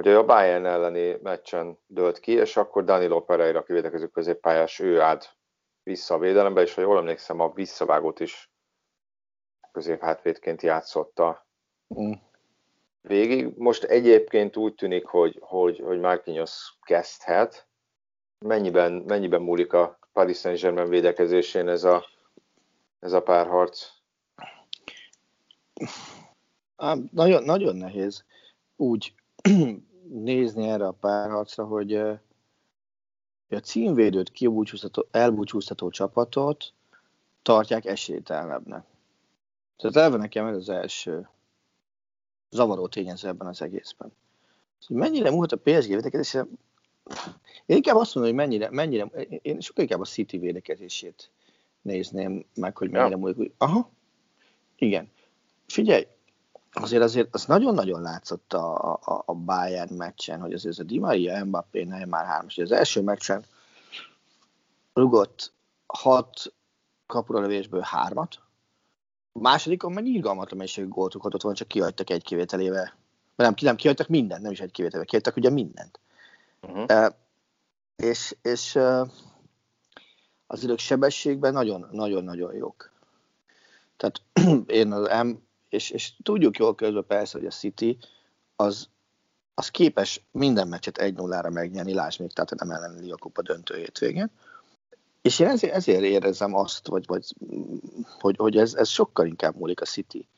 Ugye 0.00 0.16
a 0.16 0.24
Bayern 0.24 0.66
elleni 0.66 1.18
meccsen 1.22 1.78
dölt 1.86 2.18
ki, 2.18 2.32
és 2.32 2.56
akkor 2.56 2.84
Danilo 2.84 3.24
Pereira 3.24 3.62
kivédekező 3.62 4.06
középpályás, 4.06 4.78
ő 4.78 5.00
állt 5.00 5.36
vissza 5.82 6.14
a 6.14 6.18
védelembe, 6.18 6.60
és 6.60 6.74
ha 6.74 6.80
jól 6.80 6.98
emlékszem, 6.98 7.40
a 7.40 7.52
visszavágót 7.52 8.20
is 8.20 8.52
középhátvédként 9.72 10.62
játszotta 10.62 11.46
mm. 12.00 12.12
végig. 13.00 13.56
Most 13.56 13.84
egyébként 13.84 14.56
úgy 14.56 14.74
tűnik, 14.74 15.06
hogy, 15.06 15.38
hogy, 15.40 15.78
hogy 15.78 16.00
Marquinhos 16.00 16.76
kezdhet. 16.82 17.68
Mennyiben, 18.38 18.92
mennyiben 18.92 19.42
múlik 19.42 19.72
a 19.72 19.98
Paris 20.14 20.38
Saint-Germain 20.38 20.88
védekezésén 20.88 21.68
ez 21.68 21.84
a, 21.84 22.04
ez 23.00 23.12
a 23.12 23.22
párharc? 23.22 23.88
nagyon, 27.10 27.42
nagyon 27.42 27.76
nehéz 27.76 28.24
úgy 28.76 29.14
nézni 30.28 30.68
erre 30.68 30.86
a 30.86 30.92
párharcra, 30.92 31.64
hogy 31.64 31.94
a 33.48 33.60
címvédőt 33.62 34.32
elbúcsúztató 35.10 35.90
csapatot 35.90 36.72
tartják 37.42 37.84
esélytelenebbnek. 37.84 38.84
Tehát 39.76 39.96
elve 39.96 40.16
nekem 40.16 40.46
ez 40.46 40.56
az 40.56 40.68
első 40.68 41.28
zavaró 42.50 42.88
tényező 42.88 43.28
ebben 43.28 43.46
az 43.46 43.62
egészben. 43.62 44.12
Szóval 44.78 45.08
mennyire 45.08 45.30
múlt 45.30 45.52
a 45.52 45.56
PSG 45.56 45.88
védekezése? 45.88 46.46
Én 47.66 47.76
inkább 47.76 47.96
azt 47.96 48.14
mondom, 48.14 48.34
hogy 48.34 48.46
mennyire, 48.46 48.70
mennyire 48.70 49.04
én 49.42 49.60
sokkal 49.60 49.84
inkább 49.84 50.00
a 50.00 50.04
City 50.04 50.38
védekezését 50.38 51.30
nézném 51.82 52.44
meg, 52.54 52.76
hogy 52.76 52.90
mennyire 52.90 53.10
ja. 53.10 53.16
múlik. 53.16 53.52
Aha, 53.58 53.90
igen. 54.76 55.10
Figyelj, 55.66 56.06
azért 56.72 57.02
azért 57.02 57.34
az 57.34 57.44
nagyon-nagyon 57.44 58.02
látszott 58.02 58.52
a, 58.52 58.92
a, 58.92 59.22
a 59.26 59.34
Bayern 59.34 59.94
meccsen, 59.94 60.40
hogy 60.40 60.52
azért 60.52 60.74
ez 60.74 60.84
a 60.84 60.88
Di 60.88 60.98
Maria, 60.98 61.44
Mbappé, 61.44 61.84
Neymar 61.84 62.24
3 62.24 62.46
Az 62.56 62.72
első 62.72 63.02
meccsen 63.02 63.44
rugott 64.92 65.52
hat 65.86 66.52
kapuralövésből 67.06 67.80
hármat, 67.80 68.42
a 69.32 69.40
másodikon 69.40 69.92
meg 69.92 70.06
irgalmatlan 70.06 70.56
mennyiségű 70.58 70.88
gólt 70.88 71.14
ott 71.14 71.42
van, 71.42 71.54
csak 71.54 71.68
kihagytak 71.68 72.10
egy 72.10 72.22
kivételével. 72.22 72.94
Nem, 73.36 73.54
nem 73.60 73.76
kihagytak 73.76 74.08
mindent, 74.08 74.42
nem 74.42 74.52
is 74.52 74.60
egy 74.60 74.70
kivételével, 74.70 75.06
kihagytak 75.06 75.36
ugye 75.36 75.50
mindent. 75.50 76.00
Uh-huh. 76.68 77.06
És, 77.96 78.36
és 78.42 78.78
az 80.46 80.62
idők 80.62 80.78
sebességben 80.78 81.52
nagyon-nagyon 81.90 82.54
jók. 82.54 82.92
Tehát 83.96 84.22
én 84.80 84.92
az 84.92 85.22
M, 85.22 85.30
és, 85.68 85.90
és 85.90 86.12
tudjuk 86.22 86.58
jól 86.58 86.74
közben 86.74 87.06
persze, 87.06 87.38
hogy 87.38 87.46
a 87.46 87.50
City 87.50 87.98
az, 88.56 88.88
az 89.54 89.68
képes 89.68 90.24
minden 90.30 90.68
meccset 90.68 90.98
1-0-ra 91.00 91.52
megnyerni, 91.52 91.94
lásd 91.94 92.20
még, 92.20 92.32
tehát 92.32 92.54
nem 92.54 92.70
ellen 92.70 93.10
a 93.10 93.16
kupa 93.16 93.42
döntő 93.42 93.76
hétvégén. 93.76 94.30
És 95.22 95.38
én 95.38 95.46
ezért, 95.46 95.74
ezért 95.74 96.02
érzem 96.02 96.54
azt, 96.54 96.86
vagy, 96.86 97.06
vagy, 97.06 97.34
hogy, 98.20 98.36
hogy 98.36 98.56
ez, 98.56 98.74
ez 98.74 98.88
sokkal 98.88 99.26
inkább 99.26 99.56
múlik 99.56 99.80
a 99.80 99.84
City 99.84 100.28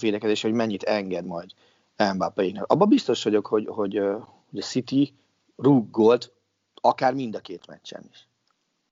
védekezés, 0.00 0.42
hogy 0.42 0.52
mennyit 0.52 0.82
enged 0.82 1.24
majd 1.24 1.50
Mbappé-nek. 1.96 2.64
Abban 2.66 2.88
biztos 2.88 3.24
vagyok, 3.24 3.46
hogy, 3.46 3.66
hogy, 3.66 4.00
hogy 4.48 4.58
a 4.58 4.62
City 4.62 5.14
rúg 5.56 6.18
akár 6.74 7.14
mind 7.14 7.34
a 7.34 7.40
két 7.40 7.66
meccsen 7.66 8.04
is. 8.10 8.28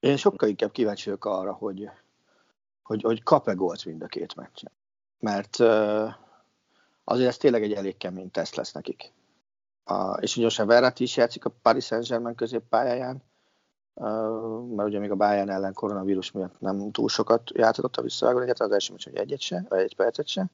Én 0.00 0.16
sokkal 0.16 0.48
inkább 0.48 0.70
kíváncsi 0.70 1.04
vagyok 1.04 1.24
arra, 1.24 1.52
hogy, 1.52 1.90
hogy, 2.82 3.02
hogy 3.02 3.22
kap-e 3.22 3.52
gólt 3.52 3.84
mind 3.84 4.02
a 4.02 4.06
két 4.06 4.34
meccsen. 4.34 4.70
Mert 5.18 5.56
azért 7.04 7.28
ez 7.28 7.36
tényleg 7.36 7.62
egy 7.62 7.72
elég 7.72 7.96
kemény 7.96 8.30
teszt 8.30 8.56
lesz 8.56 8.72
nekik. 8.72 9.12
A, 9.84 10.12
és 10.12 10.36
ugye 10.36 10.62
a 10.62 10.66
Verratti 10.66 11.02
is 11.02 11.16
játszik 11.16 11.44
a 11.44 11.54
Paris 11.62 11.84
Saint-Germain 11.84 12.34
középpályáján, 12.34 13.22
mert 14.74 14.88
ugye 14.88 14.98
még 14.98 15.10
a 15.10 15.14
Bayern 15.14 15.50
ellen 15.50 15.72
koronavírus 15.72 16.30
miatt 16.30 16.60
nem 16.60 16.90
túl 16.90 17.08
sokat 17.08 17.50
játszott 17.54 17.96
a 17.96 18.02
visszavágó 18.02 18.38
egyáltalán 18.38 18.68
az 18.68 18.74
első 18.74 18.92
meccs, 18.92 19.04
hogy 19.04 19.16
egyet 19.16 19.40
se, 19.40 19.64
vagy 19.68 19.80
egy 19.80 19.96
percet 19.96 20.26
se. 20.26 20.46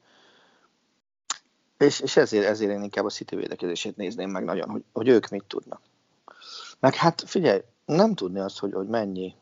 És, 1.81 2.01
és 2.01 2.16
ezért, 2.16 2.47
ezért 2.47 2.71
én 2.71 2.83
inkább 2.83 3.05
a 3.05 3.11
City 3.11 3.37
védekezését 3.37 3.97
nézném 3.97 4.31
meg 4.31 4.45
nagyon, 4.45 4.69
hogy, 4.69 4.85
hogy 4.93 5.09
ők 5.09 5.29
mit 5.29 5.45
tudnak. 5.45 5.81
Meg 6.81 6.95
hát 6.95 7.23
figyelj, 7.27 7.61
nem 7.85 8.14
tudni 8.14 8.38
azt, 8.38 8.59
hogy, 8.59 8.73
hogy 8.73 8.87
mennyi 8.87 9.35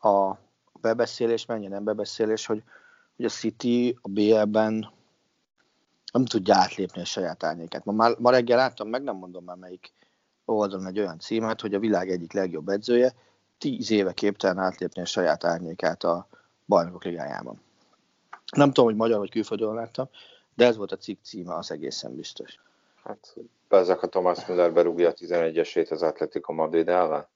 a 0.00 0.34
bebeszélés, 0.80 1.46
mennyi 1.46 1.66
nem 1.66 1.84
bebeszélés, 1.84 2.46
hogy, 2.46 2.62
hogy 3.16 3.24
a 3.24 3.28
City 3.28 3.98
a 4.02 4.08
BL-ben 4.08 4.90
nem 6.12 6.24
tudja 6.24 6.56
átlépni 6.56 7.00
a 7.00 7.04
saját 7.04 7.42
árnyékát. 7.42 7.84
Ma, 7.84 7.92
már, 7.92 8.16
ma 8.18 8.30
reggel 8.30 8.56
láttam, 8.56 8.88
meg 8.88 9.02
nem 9.02 9.16
mondom 9.16 9.44
már 9.44 9.56
melyik 9.56 9.92
oldalon 10.44 10.86
egy 10.86 10.98
olyan 10.98 11.18
címet, 11.18 11.60
hogy 11.60 11.74
a 11.74 11.78
világ 11.78 12.10
egyik 12.10 12.32
legjobb 12.32 12.68
edzője 12.68 13.14
tíz 13.58 13.90
éve 13.90 14.12
képtelen 14.12 14.58
átlépni 14.58 15.02
a 15.02 15.06
saját 15.06 15.44
árnyékát 15.44 16.04
a 16.04 16.26
bajnokok 16.66 17.04
ligájában. 17.04 17.60
Nem 18.56 18.68
tudom, 18.68 18.84
hogy 18.84 18.96
magyar 18.96 19.18
vagy 19.18 19.30
külföldön 19.30 19.74
láttam, 19.74 20.08
de 20.54 20.66
ez 20.66 20.76
volt 20.76 20.92
a 20.92 20.96
cikk 20.96 21.22
címe, 21.22 21.54
az 21.54 21.70
egészen 21.70 22.16
biztos. 22.16 22.60
Hát 23.04 23.34
ezek 23.68 24.02
a 24.02 24.08
Thomas 24.08 24.46
Müller 24.46 24.72
berúgja 24.72 25.08
a 25.08 25.12
11-esét 25.12 25.90
az 25.90 26.02
Atletico 26.02 26.52
Madrid 26.52 26.88
ellen? 26.88 27.26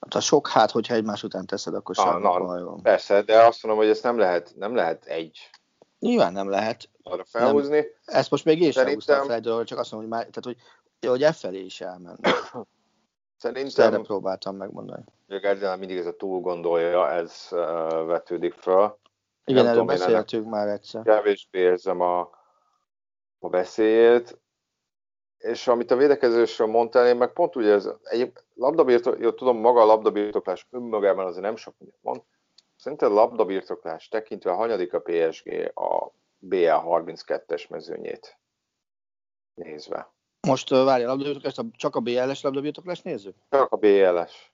Hát 0.00 0.14
a 0.14 0.20
sok 0.20 0.48
hát, 0.48 0.70
hogyha 0.70 0.94
egymás 0.94 1.22
után 1.22 1.46
teszed, 1.46 1.74
akkor 1.74 1.94
ah, 1.98 2.20
na, 2.20 2.74
Persze, 2.82 3.22
de 3.22 3.44
azt 3.44 3.62
mondom, 3.62 3.82
hogy 3.82 3.90
ezt 3.90 4.02
nem 4.02 4.18
lehet, 4.18 4.52
nem 4.56 4.74
lehet 4.74 5.04
egy 5.04 5.50
Nyilván 5.98 6.32
nem 6.32 6.48
lehet. 6.48 6.88
Arra 7.02 7.24
felhúzni. 7.24 7.76
Nem. 7.76 7.86
Ezt 8.04 8.30
most 8.30 8.44
még 8.44 8.62
én 8.62 8.70
sem 8.70 8.88
húztam 8.88 9.26
fel, 9.26 9.40
csak 9.40 9.78
azt 9.78 9.92
mondom, 9.92 10.10
hogy, 10.10 10.18
már, 10.18 10.20
tehát, 10.20 10.44
hogy 10.44 10.56
hogy 11.08 11.22
e 11.22 11.32
felé 11.32 11.60
is 11.60 11.80
elmenni. 11.80 12.20
Szerintem... 13.36 13.86
Erre 13.86 14.02
próbáltam 14.02 14.56
megmondani. 14.56 15.04
Gerdinál 15.26 15.76
mindig 15.76 15.96
ez 15.96 16.06
a 16.06 16.16
túl 16.16 16.40
gondolja, 16.40 17.10
ez 17.10 17.48
uh, 17.50 17.58
vetődik 18.06 18.54
fel. 18.54 18.98
Igen, 19.48 19.66
erről 19.66 19.84
beszéltünk 19.84 20.48
már 20.48 20.68
egyszer. 20.68 21.02
Kevésbé 21.02 21.58
érzem 21.58 22.00
a, 22.00 22.20
a 23.38 23.48
veszélyét. 23.48 24.38
És 25.38 25.68
amit 25.68 25.90
a 25.90 25.96
védekezésről 25.96 26.66
mondtál, 26.66 27.06
én 27.06 27.16
meg 27.16 27.32
pont 27.32 27.56
ugye 27.56 27.72
ez, 27.72 27.88
egy 28.02 28.32
labdabirtok, 28.54 29.18
jó, 29.18 29.32
tudom, 29.32 29.56
maga 29.56 29.80
a 29.80 29.84
labdabirtoklás 29.84 30.66
önmagában 30.70 31.26
azért 31.26 31.42
nem 31.42 31.56
sok 31.56 31.74
mindent 31.78 32.02
mond. 32.02 32.22
Szerintem 32.76 33.10
a 33.10 33.14
labdabirtoklás 33.14 34.08
tekintve 34.08 34.50
a 34.50 34.54
hanyadik 34.54 34.92
a 34.92 35.00
PSG 35.00 35.72
a 35.74 36.12
BL 36.38 36.56
32-es 36.56 37.68
mezőnyét 37.68 38.38
nézve. 39.54 40.12
Most 40.46 40.68
várj, 40.68 41.04
a 41.04 41.06
labdabirtoklást, 41.06 41.62
csak 41.72 41.96
a 41.96 42.00
BLS 42.00 42.42
labdabirtoklást 42.42 43.04
nézzük? 43.04 43.36
Csak 43.50 43.72
a 43.72 43.76
BLS. 43.76 44.52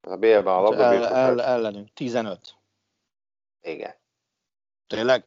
A 0.00 0.16
BL-ben 0.16 0.46
a 0.46 0.60
labdabirtoklás. 0.60 1.10
El, 1.10 1.40
el, 1.40 1.42
ellenünk, 1.42 1.88
15. 1.94 2.56
Igen. 3.66 3.94
Tényleg? 4.86 5.24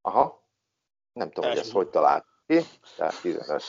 Aha. 0.00 0.46
Nem 1.12 1.30
tudom, 1.30 1.50
hogy 1.50 1.58
ezt 1.58 1.72
hogy 1.72 1.88
talált 1.88 2.26
ki, 2.46 2.60
de 2.96 3.12
15. 3.22 3.62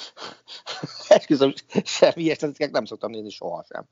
Esküszöm, 1.08 1.54
semmi 1.84 2.34
statisztikák 2.34 2.72
nem 2.72 2.86
szoktam 2.86 3.12
nézni 3.12 3.30
sohasem. 3.30 3.86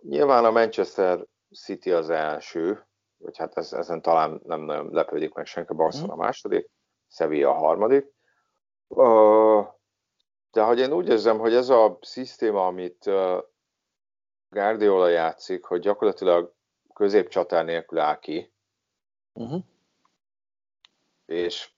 Nyilván 0.00 0.44
a 0.44 0.50
Manchester 0.50 1.26
City 1.54 1.92
az 1.92 2.10
első, 2.10 2.86
vagy 3.16 3.38
hát 3.38 3.56
ez, 3.56 3.72
ezen 3.72 4.02
talán 4.02 4.40
nem 4.44 4.60
nagyon 4.60 4.92
lepődik 4.92 5.34
meg 5.34 5.46
senki, 5.46 5.74
Barcelona 5.74 6.12
a 6.12 6.16
második, 6.16 6.70
Sevilla 7.08 7.50
a 7.50 7.58
harmadik. 7.58 8.12
De 10.50 10.62
hogy 10.62 10.78
én 10.78 10.92
úgy 10.92 11.08
érzem, 11.08 11.38
hogy 11.38 11.54
ez 11.54 11.68
a 11.68 11.98
szisztéma, 12.00 12.66
amit 12.66 13.10
Guardiola 14.48 15.08
játszik, 15.08 15.64
hogy 15.64 15.80
gyakorlatilag 15.80 16.54
középcsatár 16.92 17.64
nélkül 17.64 17.98
áll 17.98 18.18
ki, 18.18 18.51
uh-huh. 19.32 19.62
és, 21.26 21.70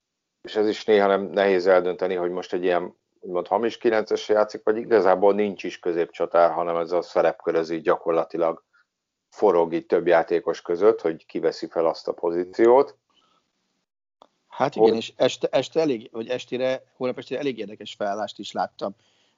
és 0.42 0.56
ez 0.56 0.68
is 0.68 0.84
néha 0.84 1.06
nem 1.06 1.22
nehéz 1.22 1.66
eldönteni, 1.66 2.14
hogy 2.14 2.30
most 2.30 2.52
egy 2.52 2.62
ilyen 2.62 2.96
úgymond 3.20 3.46
hamis 3.46 3.78
9-es 3.82 4.26
játszik, 4.26 4.60
vagy 4.64 4.76
igazából 4.76 5.34
nincs 5.34 5.64
is 5.64 5.78
középcsatár, 5.78 6.52
hanem 6.52 6.76
ez 6.76 6.92
a 6.92 7.02
szerepkörözi 7.02 7.80
gyakorlatilag 7.80 8.64
forog 9.28 9.72
így 9.72 9.86
több 9.86 10.06
játékos 10.06 10.62
között, 10.62 11.00
hogy 11.00 11.26
kiveszi 11.26 11.66
fel 11.66 11.86
azt 11.86 12.08
a 12.08 12.12
pozíciót. 12.12 12.96
Hát 14.48 14.76
igen, 14.76 14.94
és 14.94 15.12
este, 15.16 15.48
este 15.50 15.80
elég, 15.80 16.08
vagy 16.12 16.28
estére, 16.28 16.82
holnap 16.96 17.18
estére 17.18 17.40
elég 17.40 17.58
érdekes 17.58 17.94
felállást 17.94 18.38
is 18.38 18.52
láttam. 18.52 18.94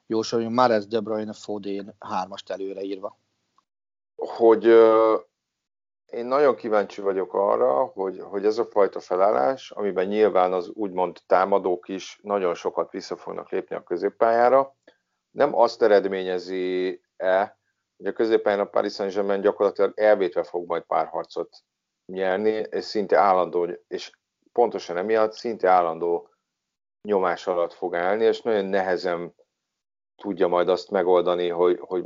Jósoljon 0.07 0.51
már 0.51 0.71
ez 0.71 0.87
De 0.87 0.99
Bruyne 0.99 1.33
Fodén 1.33 1.95
hármast 1.99 2.49
előre 2.49 2.81
írva. 2.81 3.17
Hogy 4.15 4.63
én 6.11 6.25
nagyon 6.25 6.55
kíváncsi 6.55 7.01
vagyok 7.01 7.33
arra, 7.33 7.83
hogy, 7.85 8.19
hogy 8.19 8.45
ez 8.45 8.57
a 8.57 8.65
fajta 8.65 8.99
felállás, 8.99 9.71
amiben 9.71 10.07
nyilván 10.07 10.53
az 10.53 10.69
úgymond 10.69 11.19
támadók 11.25 11.87
is 11.87 12.19
nagyon 12.21 12.53
sokat 12.53 12.91
vissza 12.91 13.15
fognak 13.15 13.49
lépni 13.49 13.75
a 13.75 13.83
középpályára, 13.83 14.75
nem 15.31 15.55
azt 15.55 15.81
eredményezi-e, 15.81 17.57
hogy 17.97 18.07
a 18.07 18.11
középpályán 18.11 18.59
a 18.59 18.65
Paris 18.65 18.93
Saint-Germain 18.93 19.41
gyakorlatilag 19.41 19.99
elvétve 19.99 20.43
fog 20.43 20.67
majd 20.67 20.83
párharcot 20.83 21.57
nyerni, 22.05 22.63
és 22.69 22.83
szinte 22.83 23.17
állandó, 23.17 23.69
és 23.87 24.11
pontosan 24.51 24.97
emiatt 24.97 25.33
szinte 25.33 25.69
állandó 25.69 26.29
nyomás 27.01 27.47
alatt 27.47 27.73
fog 27.73 27.95
állni, 27.95 28.23
és 28.23 28.41
nagyon 28.41 28.65
nehezen 28.65 29.35
tudja 30.15 30.47
majd 30.47 30.69
azt 30.69 30.89
megoldani, 30.89 31.49
hogy, 31.49 31.79
hogy 31.79 32.03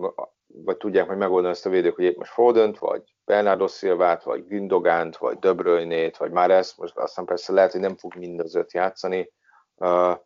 vagy 0.54 0.78
tudják 0.78 1.06
majd 1.08 1.18
megoldani 1.18 1.54
ezt 1.54 1.66
a 1.66 1.70
védők, 1.70 1.96
hogy 1.96 2.04
épp 2.04 2.18
most 2.18 2.32
Fodent, 2.32 2.80
vagy 2.80 3.16
Bernardo 3.26 3.68
Silvát, 3.68 4.24
vagy 4.24 4.48
Gündogánt, 4.48 5.18
vagy 5.18 5.40
Döbröjnét, 5.40 6.18
vagy 6.18 6.32
már 6.32 6.52
ezt, 6.52 6.78
most 6.78 6.98
aztán 6.98 7.26
persze 7.26 7.54
lehet, 7.54 7.72
hogy 7.72 7.82
nem 7.82 7.98
fog 7.98 8.16
mind 8.16 8.40
az 8.40 8.56
öt 8.56 8.74
játszani, 8.74 9.32
uh, 9.76 10.18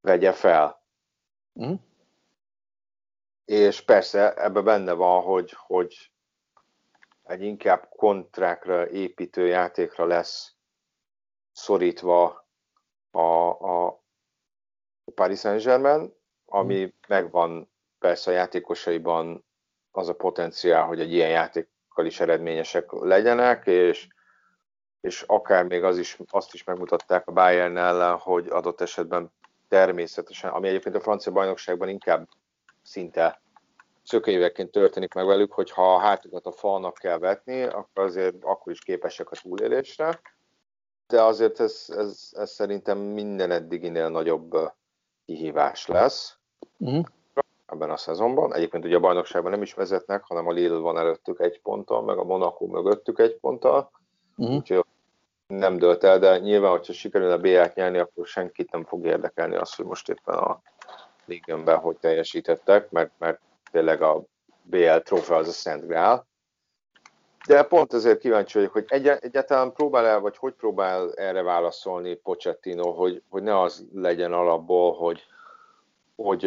vegye 0.00 0.32
fel. 0.32 0.82
Mm. 1.64 1.74
És 3.44 3.80
persze 3.80 4.34
ebbe 4.34 4.60
benne 4.60 4.92
van, 4.92 5.22
hogy, 5.22 5.54
hogy 5.66 6.12
egy 7.22 7.42
inkább 7.42 7.88
kontrákra 7.88 8.88
építő 8.88 9.46
játékra 9.46 10.06
lesz 10.06 10.54
szorítva 11.52 12.46
a, 13.10 13.48
a 13.48 14.02
Paris 15.14 15.38
Saint-Germain, 15.38 16.14
ami 16.44 16.80
hmm. 16.80 16.92
megvan 17.08 17.70
persze 17.98 18.30
a 18.30 18.34
játékosaiban 18.34 19.44
az 19.92 20.08
a 20.08 20.14
potenciál, 20.14 20.84
hogy 20.84 21.00
egy 21.00 21.12
ilyen 21.12 21.28
játékkal 21.28 22.06
is 22.06 22.20
eredményesek 22.20 22.92
legyenek, 22.92 23.66
és, 23.66 24.08
és 25.00 25.22
akár 25.26 25.64
még 25.64 25.84
az 25.84 25.98
is, 25.98 26.18
azt 26.30 26.54
is 26.54 26.64
megmutatták 26.64 27.28
a 27.28 27.32
Bayern 27.32 27.76
ellen, 27.76 28.16
hogy 28.16 28.48
adott 28.48 28.80
esetben 28.80 29.32
természetesen, 29.68 30.50
ami 30.50 30.68
egyébként 30.68 30.94
a 30.94 31.00
francia 31.00 31.32
bajnokságban 31.32 31.88
inkább 31.88 32.28
szinte 32.82 33.40
szökőéveként 34.02 34.70
történik 34.70 35.14
meg 35.14 35.26
velük, 35.26 35.52
hogy 35.52 35.70
ha 35.70 35.94
a 35.94 35.98
hátukat 35.98 36.46
a 36.46 36.52
falnak 36.52 36.94
kell 36.94 37.18
vetni, 37.18 37.62
akkor 37.62 38.04
azért 38.04 38.44
akkor 38.44 38.72
is 38.72 38.80
képesek 38.80 39.30
a 39.30 39.36
túlélésre 39.42 40.20
de 41.12 41.22
azért 41.22 41.60
ez, 41.60 41.86
ez, 41.88 42.28
ez 42.32 42.50
szerintem 42.50 42.98
minden 42.98 43.50
eddiginél 43.50 44.08
nagyobb 44.08 44.72
kihívás 45.24 45.86
lesz. 45.86 46.36
Uh-huh 46.78 47.04
ebben 47.72 47.90
a 47.90 47.96
szezonban. 47.96 48.54
Egyébként 48.54 48.84
ugye 48.84 48.96
a 48.96 49.00
bajnokságban 49.00 49.50
nem 49.50 49.62
is 49.62 49.74
vezetnek, 49.74 50.22
hanem 50.22 50.46
a 50.46 50.52
Lille 50.52 50.78
van 50.78 50.98
előttük 50.98 51.40
egy 51.40 51.60
ponttal, 51.60 52.02
meg 52.02 52.18
a 52.18 52.24
Monaco 52.24 52.66
mögöttük 52.66 53.18
egy 53.18 53.36
ponttal. 53.36 53.90
Uh-huh. 54.36 54.56
Úgyhogy 54.56 54.84
nem 55.46 55.78
dölt 55.78 56.04
el, 56.04 56.18
de 56.18 56.38
nyilván, 56.38 56.70
hogyha 56.70 56.92
sikerül 56.92 57.30
a 57.30 57.38
B-t 57.38 57.74
nyerni, 57.74 57.98
akkor 57.98 58.26
senkit 58.26 58.72
nem 58.72 58.84
fog 58.84 59.06
érdekelni 59.06 59.56
az, 59.56 59.74
hogy 59.74 59.84
most 59.84 60.08
éppen 60.08 60.34
a 60.34 60.60
ligenben 61.24 61.78
hogy 61.78 61.96
teljesítettek, 61.96 62.90
mert, 62.90 63.10
mert 63.18 63.40
tényleg 63.70 64.02
a 64.02 64.22
BL 64.62 64.96
trófea 64.96 65.36
az 65.36 65.48
a 65.48 65.52
Szent 65.52 65.86
Grál. 65.86 66.26
De 67.46 67.62
pont 67.62 67.92
ezért 67.92 68.18
kíváncsi 68.18 68.58
vagyok, 68.58 68.72
hogy 68.72 68.84
egy, 68.88 69.06
egyáltalán 69.06 69.72
próbál 69.72 70.06
el, 70.06 70.20
vagy 70.20 70.36
hogy 70.36 70.52
próbál 70.52 71.12
erre 71.14 71.42
válaszolni 71.42 72.14
Pochettino, 72.14 72.92
hogy, 72.92 73.22
hogy 73.28 73.42
ne 73.42 73.60
az 73.60 73.86
legyen 73.94 74.32
alapból, 74.32 74.94
hogy, 74.94 75.22
hogy 76.16 76.42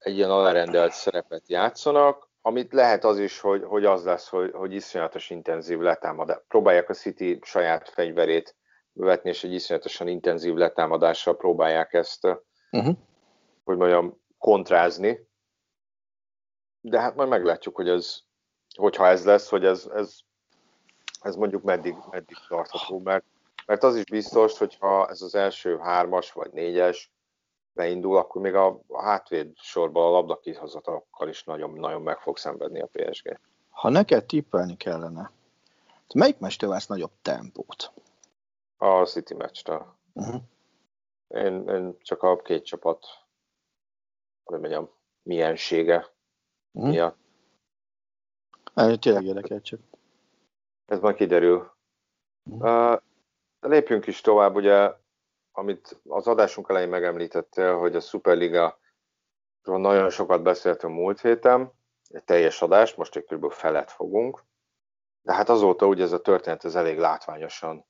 egy 0.00 0.16
ilyen 0.16 0.30
alárendelt 0.30 0.92
szerepet 0.92 1.48
játszanak, 1.48 2.28
amit 2.42 2.72
lehet 2.72 3.04
az 3.04 3.18
is, 3.18 3.40
hogy, 3.40 3.64
hogy 3.64 3.84
az 3.84 4.04
lesz, 4.04 4.28
hogy, 4.28 4.50
hogy 4.52 4.74
iszonyatos 4.74 5.30
intenzív 5.30 5.78
letámadás. 5.78 6.38
Próbálják 6.48 6.88
a 6.88 6.94
City 6.94 7.38
saját 7.42 7.88
fegyverét 7.88 8.56
vetni, 8.92 9.30
és 9.30 9.44
egy 9.44 9.52
iszonyatosan 9.52 10.08
intenzív 10.08 10.54
letámadással 10.54 11.36
próbálják 11.36 11.92
ezt, 11.92 12.24
uh-huh. 12.70 12.96
hogy 13.64 13.76
mondjam, 13.76 14.20
kontrázni. 14.38 15.28
De 16.80 17.00
hát 17.00 17.14
majd 17.14 17.28
meglátjuk, 17.28 17.76
hogy 17.76 17.88
ez, 17.88 18.20
hogyha 18.76 19.06
ez 19.06 19.24
lesz, 19.24 19.48
hogy 19.48 19.64
ez, 19.64 19.88
ez, 19.94 20.16
ez 21.20 21.34
mondjuk 21.36 21.62
meddig, 21.62 21.96
meddig 22.10 22.36
tartható, 22.48 22.98
mert, 22.98 23.24
mert 23.66 23.82
az 23.82 23.96
is 23.96 24.04
biztos, 24.04 24.58
hogyha 24.58 25.08
ez 25.08 25.22
az 25.22 25.34
első 25.34 25.78
hármas 25.78 26.32
vagy 26.32 26.50
négyes, 26.52 27.12
beindul, 27.72 28.16
akkor 28.16 28.42
még 28.42 28.54
a 28.54 28.82
hátvéd 28.96 29.56
sorban 29.56 30.06
a 30.06 30.10
labdakihozatalokkal 30.10 31.28
is 31.28 31.44
nagyon, 31.44 31.70
nagyon 31.70 32.02
meg 32.02 32.18
fog 32.18 32.36
szenvedni 32.36 32.80
a 32.80 32.88
PSG. 32.92 33.38
Ha 33.70 33.88
neked 33.88 34.24
tippelni 34.24 34.76
kellene, 34.76 35.30
melyik 36.14 36.38
meccs 36.38 36.64
vesz 36.64 36.86
nagyobb 36.86 37.12
tempót? 37.22 37.92
A 38.76 39.04
City 39.04 39.34
meccstől. 39.34 39.94
Uh-huh. 40.12 40.42
Én, 41.28 41.68
én 41.68 41.96
csak 42.02 42.22
a 42.22 42.36
két 42.36 42.64
csapat, 42.64 43.06
hogy 44.44 44.60
mondjam, 44.60 44.90
miensége 45.22 46.06
uh-huh. 46.72 46.92
miatt. 46.92 47.18
Ez 48.74 48.96
tényleg 49.00 49.24
érdekel 49.24 49.60
csak. 49.60 49.80
Ez 50.86 51.00
majd 51.00 51.16
kiderül. 51.16 51.72
Uh-huh. 52.42 52.92
Uh, 52.92 53.00
lépjünk 53.60 54.06
is 54.06 54.20
tovább, 54.20 54.54
ugye 54.54 54.92
amit 55.52 56.00
az 56.08 56.26
adásunk 56.26 56.68
elején 56.68 56.88
megemlítettél, 56.88 57.78
hogy 57.78 57.96
a 57.96 58.00
Superliga 58.00 58.78
nagyon 59.62 60.10
sokat 60.10 60.42
beszéltünk 60.42 60.94
múlt 60.94 61.20
héten, 61.20 61.72
egy 62.08 62.24
teljes 62.24 62.62
adás, 62.62 62.94
most 62.94 63.16
egy 63.16 63.24
kb. 63.24 63.52
felet 63.52 63.90
fogunk, 63.90 64.44
de 65.22 65.32
hát 65.32 65.48
azóta 65.48 65.86
ugye 65.86 66.02
ez 66.02 66.12
a 66.12 66.20
történet 66.20 66.64
ez 66.64 66.74
elég 66.74 66.98
látványosan 66.98 67.86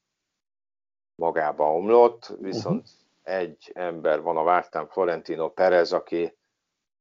magába 1.14 1.74
omlott, 1.74 2.32
viszont 2.40 2.88
uh-huh. 2.88 3.36
egy 3.40 3.70
ember 3.74 4.22
van 4.22 4.36
a 4.36 4.42
vártán, 4.42 4.88
Florentino 4.88 5.50
Perez, 5.50 5.92
aki 5.92 6.36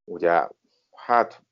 ugye, 0.04 0.48
hát 0.91 1.43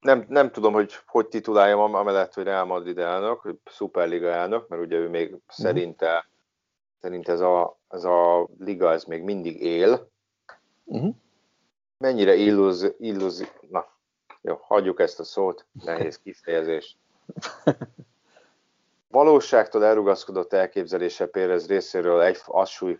nem, 0.00 0.24
nem 0.28 0.50
tudom, 0.50 0.72
hogy 0.72 0.92
hogy 1.06 1.28
tituláljam, 1.28 1.94
amellett, 1.94 2.34
hogy 2.34 2.44
Real 2.44 2.64
Madrid 2.64 2.98
elnök, 2.98 3.54
Superliga 3.64 4.28
elnök, 4.28 4.68
mert 4.68 4.82
ugye 4.82 4.96
ő 4.96 5.08
még 5.08 5.24
uh-huh. 5.24 5.40
szerinte 5.46 6.30
szerint 7.02 7.28
ez 7.28 7.40
a, 7.40 7.78
ez 7.88 8.04
a 8.04 8.48
liga 8.58 8.92
ez 8.92 9.04
még 9.04 9.22
mindig 9.22 9.62
él. 9.62 10.08
Uh-huh. 10.84 11.14
Mennyire 11.98 12.34
illúzi, 12.34 12.94
illúzi, 12.98 13.46
na, 13.70 13.86
jó, 14.40 14.58
hagyjuk 14.62 15.00
ezt 15.00 15.20
a 15.20 15.24
szót, 15.24 15.66
nehéz 15.84 16.18
kifejezés. 16.18 16.96
Valóságtól 19.08 19.84
elrugaszkodott 19.84 20.52
elképzelése 20.52 21.26
Pérez 21.26 21.66
részéről 21.66 22.22
egy, 22.22 22.38
azt, 22.46 22.72
súly, 22.72 22.96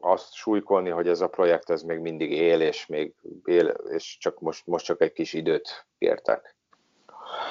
azt 0.00 0.32
súlykolni, 0.32 0.90
hogy 0.90 1.08
ez 1.08 1.20
a 1.20 1.28
projekt 1.28 1.70
ez 1.70 1.82
még 1.82 1.98
mindig 1.98 2.30
él, 2.30 2.60
és 2.60 2.86
még 2.86 3.14
él, 3.44 3.66
és 3.68 4.18
csak 4.18 4.40
most, 4.40 4.66
most 4.66 4.84
csak 4.84 5.00
egy 5.00 5.12
kis 5.12 5.32
időt 5.32 5.86
kértek. 5.98 6.56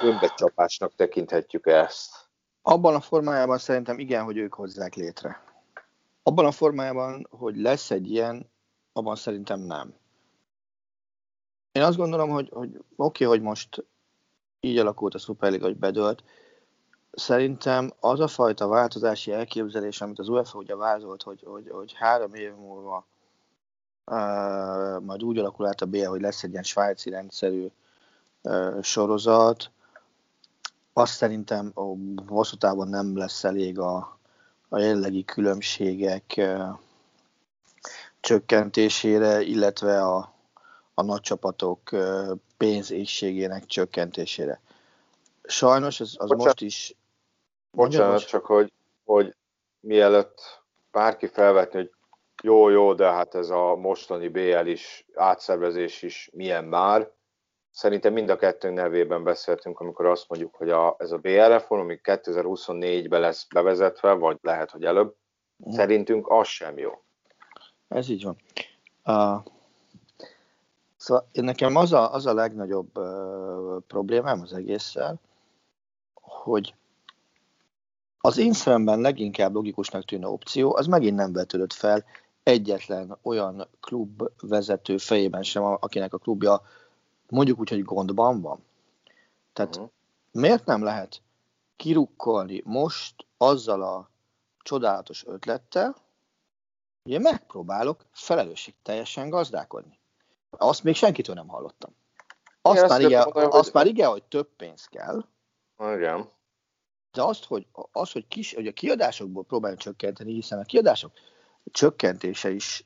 Önbecsapásnak 0.03 0.95
tekinthetjük 0.95 1.67
ezt. 1.67 2.15
Abban 2.61 2.95
a 2.95 3.01
formájában 3.01 3.57
szerintem 3.57 3.99
igen, 3.99 4.23
hogy 4.23 4.37
ők 4.37 4.53
hozzák 4.53 4.93
létre. 4.95 5.44
Abban 6.27 6.45
a 6.45 6.51
formájában, 6.51 7.27
hogy 7.29 7.57
lesz 7.57 7.91
egy 7.91 8.11
ilyen, 8.11 8.49
abban 8.93 9.15
szerintem 9.15 9.59
nem. 9.59 9.93
Én 11.71 11.83
azt 11.83 11.97
gondolom, 11.97 12.29
hogy, 12.29 12.49
hogy 12.53 12.67
oké, 12.67 12.83
okay, 12.95 13.27
hogy 13.27 13.41
most 13.41 13.85
így 14.59 14.77
alakult 14.77 15.13
a 15.13 15.17
Superliga, 15.17 15.65
hogy 15.65 15.77
bedölt, 15.77 16.23
szerintem 17.11 17.93
az 17.99 18.19
a 18.19 18.27
fajta 18.27 18.67
változási 18.67 19.31
elképzelés, 19.31 20.01
amit 20.01 20.19
az 20.19 20.29
UEFA 20.29 20.57
ugye 20.57 20.75
vázolt, 20.75 21.23
hogy, 21.23 21.43
hogy, 21.45 21.69
hogy 21.69 21.93
három 21.93 22.33
év 22.33 22.55
múlva 22.55 23.05
uh, 24.05 25.03
majd 25.03 25.23
úgy 25.23 25.37
alakul 25.37 25.67
át 25.67 25.81
a 25.81 25.85
BL, 25.85 26.05
hogy 26.05 26.21
lesz 26.21 26.43
egy 26.43 26.51
ilyen 26.51 26.63
svájci 26.63 27.09
rendszerű 27.09 27.67
uh, 28.43 28.81
sorozat, 28.81 29.71
azt 30.93 31.13
szerintem 31.13 31.71
hosszú 32.27 32.57
távon 32.57 32.87
nem 32.87 33.17
lesz 33.17 33.43
elég 33.43 33.79
a, 33.79 34.15
a 34.75 34.79
jelenlegi 34.79 35.25
különbségek 35.25 36.41
csökkentésére, 38.19 39.41
illetve 39.41 40.01
a, 40.03 40.33
a 40.93 41.01
nagy 41.01 41.21
csapatok 41.21 41.89
pénzégségének 42.57 43.65
csökkentésére. 43.65 44.61
Sajnos 45.43 45.99
az, 45.99 46.15
az 46.17 46.29
most 46.29 46.61
is... 46.61 46.95
Bocsánat, 47.71 48.11
most... 48.11 48.27
csak 48.27 48.45
hogy, 48.45 48.71
hogy 49.05 49.35
mielőtt 49.79 50.61
bárki 50.91 51.27
felvetni, 51.27 51.77
hogy 51.77 51.91
jó, 52.43 52.69
jó, 52.69 52.93
de 52.93 53.11
hát 53.11 53.35
ez 53.35 53.49
a 53.49 53.75
mostani 53.75 54.27
BL 54.27 54.65
is, 54.65 55.05
átszervezés 55.13 56.01
is 56.01 56.29
milyen 56.33 56.63
már, 56.63 57.11
Szerintem 57.75 58.13
mind 58.13 58.29
a 58.29 58.35
kettőnk 58.35 58.75
nevében 58.75 59.23
beszéltünk, 59.23 59.79
amikor 59.79 60.05
azt 60.05 60.29
mondjuk, 60.29 60.55
hogy 60.55 60.69
a, 60.69 60.95
ez 60.97 61.11
a 61.11 61.17
BR 61.17 61.29
reform, 61.29 61.81
ami 61.81 61.99
2024-ben 62.03 63.21
lesz 63.21 63.47
bevezetve, 63.53 64.13
vagy 64.13 64.37
lehet, 64.41 64.71
hogy 64.71 64.83
előbb, 64.83 65.15
mm. 65.67 65.71
szerintünk 65.71 66.29
az 66.29 66.47
sem 66.47 66.77
jó. 66.77 66.91
Ez 67.87 68.09
így 68.09 68.23
van. 68.23 68.37
Uh, 69.05 69.45
szóval 70.97 71.27
nekem 71.31 71.75
az 71.75 71.93
a, 71.93 72.13
az 72.13 72.25
a 72.25 72.33
legnagyobb 72.33 72.97
uh, 72.97 73.81
problémám 73.87 74.41
az 74.41 74.53
egésszel, 74.53 75.19
hogy 76.13 76.75
az 78.17 78.37
én 78.37 78.53
szemben 78.53 78.99
leginkább 78.99 79.53
logikusnak 79.53 80.05
tűnő 80.05 80.27
opció, 80.27 80.75
az 80.75 80.87
megint 80.87 81.15
nem 81.15 81.33
vetődött 81.33 81.73
fel 81.73 82.05
egyetlen 82.43 83.17
olyan 83.21 83.67
klub 83.79 84.23
vezető 84.41 84.97
fejében 84.97 85.43
sem, 85.43 85.63
akinek 85.63 86.13
a 86.13 86.17
klubja 86.17 86.61
mondjuk 87.29 87.59
úgy, 87.59 87.69
hogy 87.69 87.83
gondban 87.83 88.41
van. 88.41 88.63
Tehát 89.53 89.75
uh-huh. 89.75 89.91
miért 90.31 90.65
nem 90.65 90.83
lehet 90.83 91.21
kirukkolni 91.75 92.61
most 92.65 93.25
azzal 93.37 93.83
a 93.83 94.09
csodálatos 94.59 95.25
ötlettel, 95.25 95.95
hogy 97.03 97.21
megpróbálok 97.21 98.05
felelősség 98.11 98.73
teljesen 98.81 99.29
gazdálkodni. 99.29 99.99
Azt 100.49 100.83
még 100.83 100.95
senkitől 100.95 101.35
nem 101.35 101.47
hallottam. 101.47 101.95
Azt, 102.61 102.87
már, 102.87 103.01
igen, 103.01 103.23
mondani, 103.23 103.45
azt 103.45 103.63
hogy... 103.63 103.73
már 103.73 103.85
igen, 103.85 104.09
hogy 104.09 104.23
több 104.23 104.49
pénz 104.55 104.85
kell. 104.85 105.25
Igen. 105.77 106.29
De 107.11 107.23
azt, 107.23 107.45
hogy, 107.45 107.67
az, 107.91 108.11
hogy, 108.11 108.27
kis, 108.27 108.53
hogy 108.53 108.67
a 108.67 108.73
kiadásokból 108.73 109.43
próbáljunk 109.43 109.81
csökkenteni, 109.81 110.33
hiszen 110.33 110.59
a 110.59 110.63
kiadások 110.63 111.11
csökkentése 111.71 112.49
is 112.49 112.85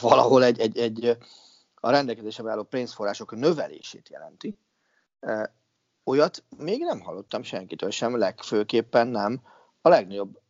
valahol 0.00 0.44
egy, 0.44 0.60
egy, 0.60 0.78
egy 0.78 1.16
a 1.80 1.90
rendelkezésre 1.90 2.50
álló 2.50 2.62
pénzforrások 2.62 3.36
növelését 3.36 4.08
jelenti. 4.08 4.58
Olyat 6.04 6.44
még 6.56 6.80
nem 6.80 7.00
hallottam 7.00 7.42
senkitől 7.42 7.90
sem, 7.90 8.18
legfőképpen 8.18 9.06
nem 9.06 9.42
a 9.80 9.88
legnagyobb 9.88 10.40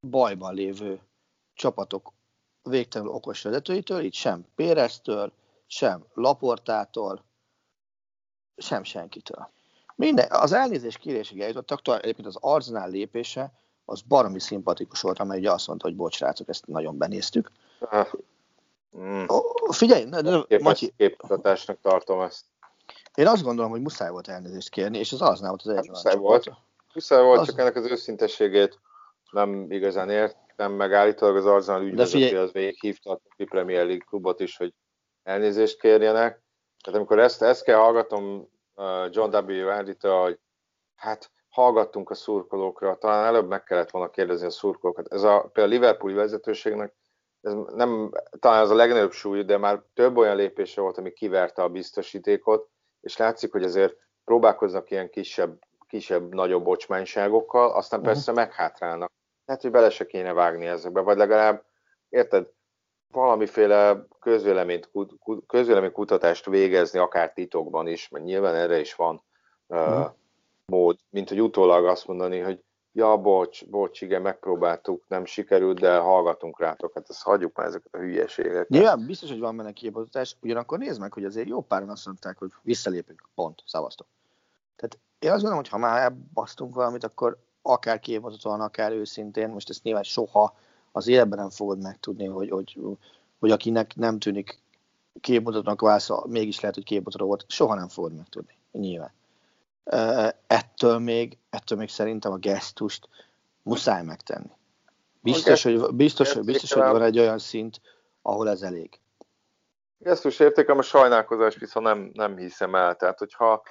bajban 0.00 0.54
lévő 0.54 1.00
csapatok 1.54 2.12
végtelenül 2.62 3.14
okos 3.14 3.42
vezetőitől, 3.42 4.00
így 4.00 4.14
sem 4.14 4.46
Péreztől, 4.54 5.32
sem 5.66 6.04
Laportától, 6.14 7.24
sem 8.56 8.84
senkitől. 8.84 9.50
Minden, 9.94 10.30
az 10.30 10.52
elnézés 10.52 10.96
kérésig 10.96 11.40
eljutottak, 11.40 12.02
egyébként 12.02 12.26
az 12.26 12.36
Arzenál 12.40 12.88
lépése 12.88 13.52
az 13.84 14.00
baromi 14.00 14.40
szimpatikus 14.40 15.00
volt, 15.00 15.18
amely 15.18 15.38
ugye 15.38 15.52
azt 15.52 15.66
mondta, 15.66 15.86
hogy 15.86 15.96
bocs, 15.96 16.18
rácok, 16.18 16.48
ezt 16.48 16.66
nagyon 16.66 16.98
benéztük. 16.98 17.50
Mm. 18.98 19.24
Figyelj, 19.70 20.04
ne, 20.04 20.20
ne, 20.20 20.58
Matyi. 20.58 20.92
Képmutatásnak 20.96 21.80
tartom 21.80 22.20
ezt. 22.20 22.44
Én 23.14 23.26
azt 23.26 23.42
gondolom, 23.42 23.70
hogy 23.70 23.80
muszáj 23.80 24.10
volt 24.10 24.28
elnézést 24.28 24.68
kérni, 24.70 24.98
és 24.98 25.12
az 25.12 25.22
az 25.22 25.40
nem 25.40 25.48
volt 25.48 25.62
az 25.64 25.68
egyik. 25.76 25.90
Muszáj 25.90 26.16
volt. 26.16 26.50
Muszáj 26.94 27.22
volt, 27.22 27.40
az... 27.40 27.46
csak 27.46 27.58
ennek 27.58 27.76
az 27.76 27.90
őszintességét 27.90 28.80
nem 29.30 29.70
igazán 29.70 30.10
értem, 30.10 30.72
meg 30.72 30.92
állítólag 30.92 31.36
az 31.36 31.46
Arsenal 31.46 31.82
ügyvezető 31.82 32.38
az 32.38 32.52
végighívta 32.52 33.10
a 33.10 33.20
Premier 33.44 33.84
League 33.84 34.04
klubot 34.08 34.40
is, 34.40 34.56
hogy 34.56 34.74
elnézést 35.22 35.80
kérjenek. 35.80 36.42
Tehát 36.84 36.98
amikor 36.98 37.18
ezt, 37.18 37.42
ezt 37.42 37.64
kell 37.64 37.78
hallgatom 37.78 38.48
John 39.10 39.36
W. 39.36 39.68
andy 39.68 39.96
hogy 40.00 40.38
hát 40.94 41.30
hallgattunk 41.48 42.10
a 42.10 42.14
szurkolókra, 42.14 42.96
talán 42.98 43.24
előbb 43.24 43.48
meg 43.48 43.62
kellett 43.62 43.90
volna 43.90 44.10
kérdezni 44.10 44.46
a 44.46 44.50
szurkolókat. 44.50 45.12
Ez 45.12 45.22
a, 45.22 45.40
például 45.40 45.66
a 45.66 45.78
Liverpooli 45.78 46.14
vezetőségnek 46.14 46.94
ez 47.46 47.54
nem, 47.74 48.10
talán 48.38 48.62
az 48.62 48.70
a 48.70 48.74
legnagyobb 48.74 49.12
súly, 49.12 49.44
de 49.44 49.56
már 49.56 49.82
több 49.94 50.16
olyan 50.16 50.36
lépése 50.36 50.80
volt, 50.80 50.98
ami 50.98 51.12
kiverte 51.12 51.62
a 51.62 51.68
biztosítékot, 51.68 52.68
és 53.00 53.16
látszik, 53.16 53.52
hogy 53.52 53.62
azért 53.62 53.96
próbálkoznak 54.24 54.90
ilyen 54.90 55.10
kisebb, 55.10 55.58
kisebb 55.88 56.34
nagyobb 56.34 56.64
bocsmányságokkal, 56.64 57.70
aztán 57.70 57.98
uh-huh. 57.98 58.14
persze 58.14 58.32
meghátrálnak. 58.32 59.12
Hát, 59.46 59.62
hogy 59.62 59.70
bele 59.70 59.90
se 59.90 60.06
kéne 60.06 60.32
vágni 60.32 60.66
ezekbe, 60.66 61.00
vagy 61.00 61.16
legalább, 61.16 61.64
érted, 62.08 62.48
valamiféle 63.12 64.06
közvéleményt, 64.20 64.90
közvéleménykutatást 65.46 66.46
végezni, 66.46 66.98
akár 66.98 67.32
titokban 67.32 67.86
is, 67.86 68.08
mert 68.08 68.24
nyilván 68.24 68.54
erre 68.54 68.78
is 68.78 68.94
van 68.94 69.22
uh-huh. 69.66 70.12
mód, 70.66 70.98
mint 71.10 71.28
hogy 71.28 71.40
utólag 71.40 71.86
azt 71.86 72.06
mondani, 72.06 72.38
hogy 72.38 72.64
ja, 72.96 73.16
bocs, 73.16 73.66
bocs, 73.66 74.00
igen, 74.00 74.22
megpróbáltuk, 74.22 75.04
nem 75.08 75.24
sikerült, 75.24 75.80
de 75.80 75.96
hallgatunk 75.96 76.60
rátok, 76.60 76.94
hát 76.94 77.06
ezt 77.08 77.22
hagyjuk 77.22 77.56
már 77.56 77.66
ezeket 77.66 77.94
a 77.94 77.98
hülyeségeket. 77.98 78.68
Nyilván 78.68 79.06
biztos, 79.06 79.30
hogy 79.30 79.38
van 79.38 79.56
benne 79.56 79.72
képmutatás, 79.72 80.36
ugyanakkor 80.42 80.78
nézd 80.78 81.00
meg, 81.00 81.12
hogy 81.12 81.24
azért 81.24 81.48
jó 81.48 81.60
páran 81.60 81.88
azt 81.88 82.06
mondták, 82.06 82.38
hogy 82.38 82.50
visszalépünk, 82.62 83.28
pont, 83.34 83.62
szavaztok. 83.66 84.06
Tehát 84.76 84.98
én 85.18 85.30
azt 85.30 85.42
gondolom, 85.42 85.56
hogy 85.56 85.68
ha 85.68 85.78
már 85.78 86.02
elbasztunk 86.02 86.74
valamit, 86.74 87.04
akkor 87.04 87.38
akár 87.62 88.00
képmutatóan, 88.00 88.60
akár 88.60 88.92
őszintén, 88.92 89.48
most 89.48 89.70
ezt 89.70 89.82
nyilván 89.82 90.02
soha 90.02 90.56
az 90.92 91.08
életben 91.08 91.38
nem 91.38 91.50
fogod 91.50 91.82
megtudni, 91.82 92.26
hogy, 92.26 92.50
hogy, 92.50 92.78
hogy 93.38 93.50
akinek 93.50 93.94
nem 93.94 94.18
tűnik 94.18 94.58
képmutatónak 95.20 95.80
válasza, 95.80 96.24
mégis 96.28 96.60
lehet, 96.60 96.76
hogy 96.76 96.84
képmutató 96.84 97.26
volt, 97.26 97.44
soha 97.48 97.74
nem 97.74 97.88
fogod 97.88 98.14
megtudni, 98.14 98.56
nyilván 98.72 99.12
ettől 100.46 100.98
még, 100.98 101.38
ettől 101.50 101.78
még 101.78 101.88
szerintem 101.88 102.32
a 102.32 102.36
gesztust 102.36 103.08
muszáj 103.62 104.02
megtenni. 104.02 104.50
Biztos, 105.20 105.62
hogy, 105.62 105.94
biztos, 105.94 106.32
hogy, 106.32 106.44
biztos, 106.44 106.72
hogy 106.72 106.82
van 106.82 107.02
egy 107.02 107.18
olyan 107.18 107.38
szint, 107.38 107.80
ahol 108.22 108.48
ez 108.48 108.62
elég. 108.62 109.00
Gesztus 109.98 110.38
értékem, 110.38 110.78
a 110.78 110.82
sajnálkozás 110.82 111.56
viszont 111.56 111.86
nem, 111.86 112.10
nem 112.14 112.36
hiszem 112.36 112.74
el. 112.74 112.96
Tehát, 112.96 113.18
hogyha 113.18 113.62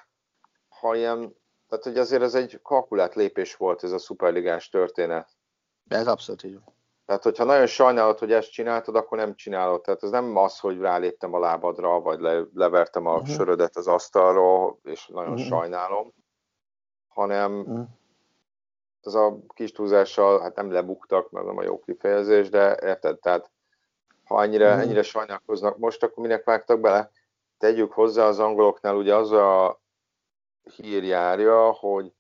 ha 0.70 0.96
ilyen, 0.96 1.36
tehát, 1.70 1.84
hogy 1.84 1.98
azért 1.98 2.22
ez 2.22 2.36
egy 2.36 2.60
kalkulált 2.62 3.16
lépés 3.16 3.56
volt 3.56 3.84
ez 3.84 3.92
a 3.92 3.98
szuperligás 3.98 4.70
történet. 4.70 5.30
Ez 5.88 6.08
abszolút 6.08 6.44
így 6.44 6.54
van. 6.54 6.75
Tehát, 7.06 7.24
hogyha 7.24 7.44
nagyon 7.44 7.66
sajnálod, 7.66 8.20
hogy 8.20 8.32
ezt 8.32 8.52
csináltad, 8.52 8.96
akkor 8.96 9.18
nem 9.18 9.36
csinálod. 9.36 9.82
Tehát 9.82 10.04
ez 10.04 10.10
nem 10.10 10.36
az, 10.38 10.60
hogy 10.60 10.80
ráléptem 10.80 11.34
a 11.34 11.40
lábadra, 11.40 12.00
vagy 12.02 12.20
le, 12.20 12.44
levertem 12.54 13.06
a 13.06 13.14
uh-huh. 13.14 13.36
sörödet 13.36 13.76
az 13.76 13.88
asztalról, 13.88 14.80
és 14.84 15.08
nagyon 15.08 15.32
uh-huh. 15.32 15.48
sajnálom, 15.48 16.14
hanem 17.08 17.60
uh-huh. 17.60 17.88
ez 19.02 19.14
a 19.14 19.38
kis 19.54 19.72
túlzással, 19.72 20.40
hát 20.40 20.56
nem 20.56 20.72
lebuktak, 20.72 21.30
mert 21.30 21.46
nem 21.46 21.58
a 21.58 21.64
jó 21.64 21.80
kifejezés, 21.80 22.50
de 22.50 22.80
érted? 22.82 23.20
Tehát 23.20 23.52
ha 24.24 24.44
ennyire, 24.44 24.68
uh-huh. 24.68 24.82
ennyire 24.82 25.04
sajnálkoznak 25.04 25.78
most, 25.78 26.04
akkor 26.04 26.24
minek 26.24 26.44
vágtak 26.44 26.80
bele? 26.80 27.12
Tegyük 27.58 27.92
hozzá 27.92 28.28
az 28.28 28.40
angoloknál, 28.40 28.96
ugye 28.96 29.16
az 29.16 29.32
a 29.32 29.82
hír 30.76 31.04
járja, 31.04 31.72
hogy 31.72 32.14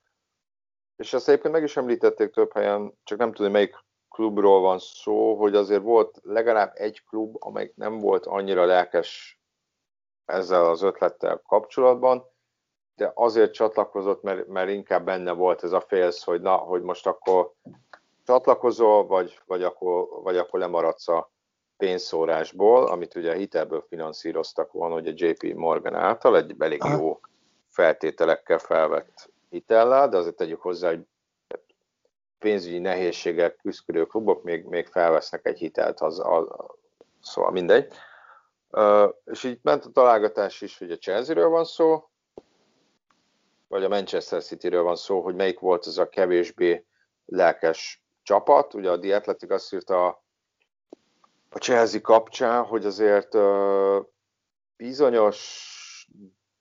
és 0.95 1.13
ezt 1.13 1.27
egyébként 1.27 1.53
meg 1.53 1.63
is 1.63 1.77
említették 1.77 2.31
több 2.31 2.53
helyen, 2.53 2.93
csak 3.03 3.17
nem 3.17 3.33
tudom, 3.33 3.51
melyik 3.51 3.84
klubról 4.15 4.61
van 4.61 4.79
szó, 4.79 5.35
hogy 5.35 5.55
azért 5.55 5.81
volt 5.81 6.19
legalább 6.23 6.71
egy 6.73 7.03
klub, 7.03 7.35
amely 7.39 7.71
nem 7.75 7.99
volt 7.99 8.25
annyira 8.25 8.65
lelkes 8.65 9.39
ezzel 10.25 10.65
az 10.65 10.81
ötlettel 10.81 11.41
kapcsolatban, 11.47 12.25
de 12.95 13.11
azért 13.15 13.53
csatlakozott, 13.53 14.21
mert, 14.21 14.47
mert 14.47 14.69
inkább 14.69 15.05
benne 15.05 15.31
volt 15.31 15.63
ez 15.63 15.71
a 15.71 15.81
félsz, 15.81 16.23
hogy 16.23 16.41
na, 16.41 16.55
hogy 16.55 16.81
most 16.81 17.07
akkor 17.07 17.51
csatlakozol, 18.25 19.07
vagy, 19.07 19.39
vagy, 19.45 19.63
akkor, 19.63 20.07
vagy 20.23 20.37
akkor 20.37 20.59
lemaradsz 20.59 21.07
a 21.07 21.31
pénzszórásból, 21.77 22.87
amit 22.87 23.15
ugye 23.15 23.31
a 23.31 23.35
hitelből 23.35 23.85
finanszíroztak 23.89 24.71
volna, 24.71 24.95
a 24.95 25.01
JP 25.03 25.53
Morgan 25.53 25.95
által 25.95 26.37
egy 26.37 26.55
elég 26.57 26.81
jó 26.99 27.19
feltételekkel 27.69 28.57
felvett 28.57 29.29
hitellel, 29.49 30.09
de 30.09 30.17
azért 30.17 30.35
tegyük 30.35 30.61
hozzá, 30.61 30.89
hogy 30.89 31.05
pénzügyi 32.39 32.79
nehézségek 32.79 33.55
küzdő 33.55 34.05
klubok 34.05 34.43
még, 34.43 34.65
még 34.65 34.87
felvesznek 34.87 35.45
egy 35.45 35.59
hitelt, 35.59 35.99
az, 35.99 36.19
az, 36.23 36.47
szóval 37.21 37.51
mindegy. 37.51 37.93
Uh, 38.69 39.13
és 39.25 39.43
így 39.43 39.59
ment 39.61 39.85
a 39.85 39.89
találgatás 39.89 40.61
is, 40.61 40.77
hogy 40.77 40.91
a 40.91 40.97
Chelsea-ről 40.97 41.49
van 41.49 41.65
szó, 41.65 42.09
vagy 43.67 43.83
a 43.83 43.87
Manchester 43.87 44.43
City-ről 44.43 44.83
van 44.83 44.95
szó, 44.95 45.21
hogy 45.21 45.35
melyik 45.35 45.59
volt 45.59 45.87
ez 45.87 45.97
a 45.97 46.09
kevésbé 46.09 46.85
lelkes 47.25 48.03
csapat. 48.23 48.73
Ugye 48.73 48.91
a 48.91 48.99
The 48.99 49.15
Athletic 49.15 49.51
azt 49.51 49.73
írta 49.73 50.07
a, 50.07 50.23
a 51.49 51.57
Chelsea 51.57 52.01
kapcsán, 52.01 52.63
hogy 52.63 52.85
azért 52.85 53.33
uh, 53.33 54.05
bizonyos 54.77 55.73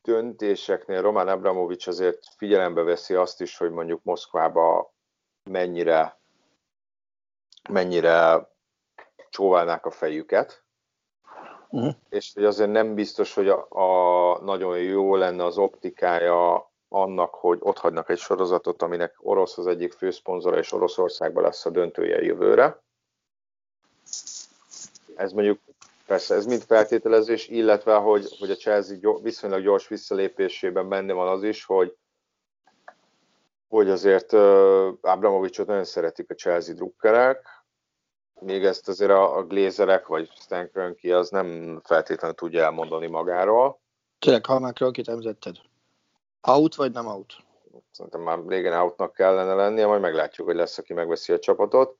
döntéseknél 0.02 1.02
Roman 1.02 1.28
Abramovics 1.28 1.86
azért 1.86 2.18
figyelembe 2.36 2.82
veszi 2.82 3.14
azt 3.14 3.40
is, 3.40 3.56
hogy 3.56 3.70
mondjuk 3.70 4.02
Moszkvába 4.02 4.93
mennyire, 5.50 6.18
mennyire 7.68 8.48
csóválnák 9.30 9.86
a 9.86 9.90
fejüket, 9.90 10.64
uh-huh. 11.68 11.94
és 12.08 12.32
hogy 12.34 12.44
azért 12.44 12.70
nem 12.70 12.94
biztos, 12.94 13.34
hogy 13.34 13.48
a, 13.48 13.66
a 13.68 14.38
nagyon 14.42 14.78
jó 14.78 15.16
lenne 15.16 15.44
az 15.44 15.58
optikája 15.58 16.72
annak, 16.88 17.34
hogy 17.34 17.58
ott 17.60 17.78
hagynak 17.78 18.08
egy 18.08 18.18
sorozatot, 18.18 18.82
aminek 18.82 19.14
orosz 19.18 19.58
az 19.58 19.66
egyik 19.66 19.92
főszponzora, 19.92 20.58
és 20.58 20.72
Oroszországban 20.72 21.42
lesz 21.42 21.66
a 21.66 21.70
döntője 21.70 22.22
jövőre. 22.22 22.82
Ez 25.16 25.32
mondjuk 25.32 25.60
persze 26.06 26.34
ez 26.34 26.46
mind 26.46 26.62
feltételezés, 26.62 27.48
illetve 27.48 27.94
hogy, 27.94 28.36
hogy 28.38 28.50
a 28.50 28.54
Chelsea 28.54 29.18
viszonylag 29.22 29.62
gyors 29.62 29.88
visszalépésében 29.88 30.88
benne 30.88 31.12
van 31.12 31.28
az 31.28 31.42
is, 31.42 31.64
hogy 31.64 31.96
hogy 33.74 33.90
azért 33.90 34.32
Abramovicsot 35.00 35.66
nagyon 35.66 35.84
szeretik 35.84 36.30
a 36.30 36.34
Chelsea 36.34 36.74
drukkerek, 36.74 37.46
még 38.40 38.64
ezt 38.64 38.88
azért 38.88 39.10
a, 39.10 39.36
a 39.36 39.44
Glazerek 39.44 40.06
vagy 40.06 40.30
Stan 40.34 40.70
Kroenke 40.70 41.16
az 41.16 41.30
nem 41.30 41.80
feltétlenül 41.84 42.36
tudja 42.36 42.62
elmondani 42.62 43.06
magáról. 43.06 43.80
Tényleg, 44.18 44.46
ha 44.46 44.58
már 44.58 44.72
Kroenke-t 44.72 45.08
említetted. 45.08 45.56
Out 46.40 46.74
vagy 46.74 46.92
nem 46.92 47.06
out? 47.06 47.32
Szerintem 47.90 48.20
már 48.20 48.38
régen 48.46 48.80
outnak 48.80 49.12
kellene 49.12 49.54
lennie, 49.54 49.86
majd 49.86 50.00
meglátjuk, 50.00 50.46
hogy 50.46 50.56
lesz, 50.56 50.78
aki 50.78 50.92
megveszi 50.92 51.32
a 51.32 51.38
csapatot. 51.38 51.98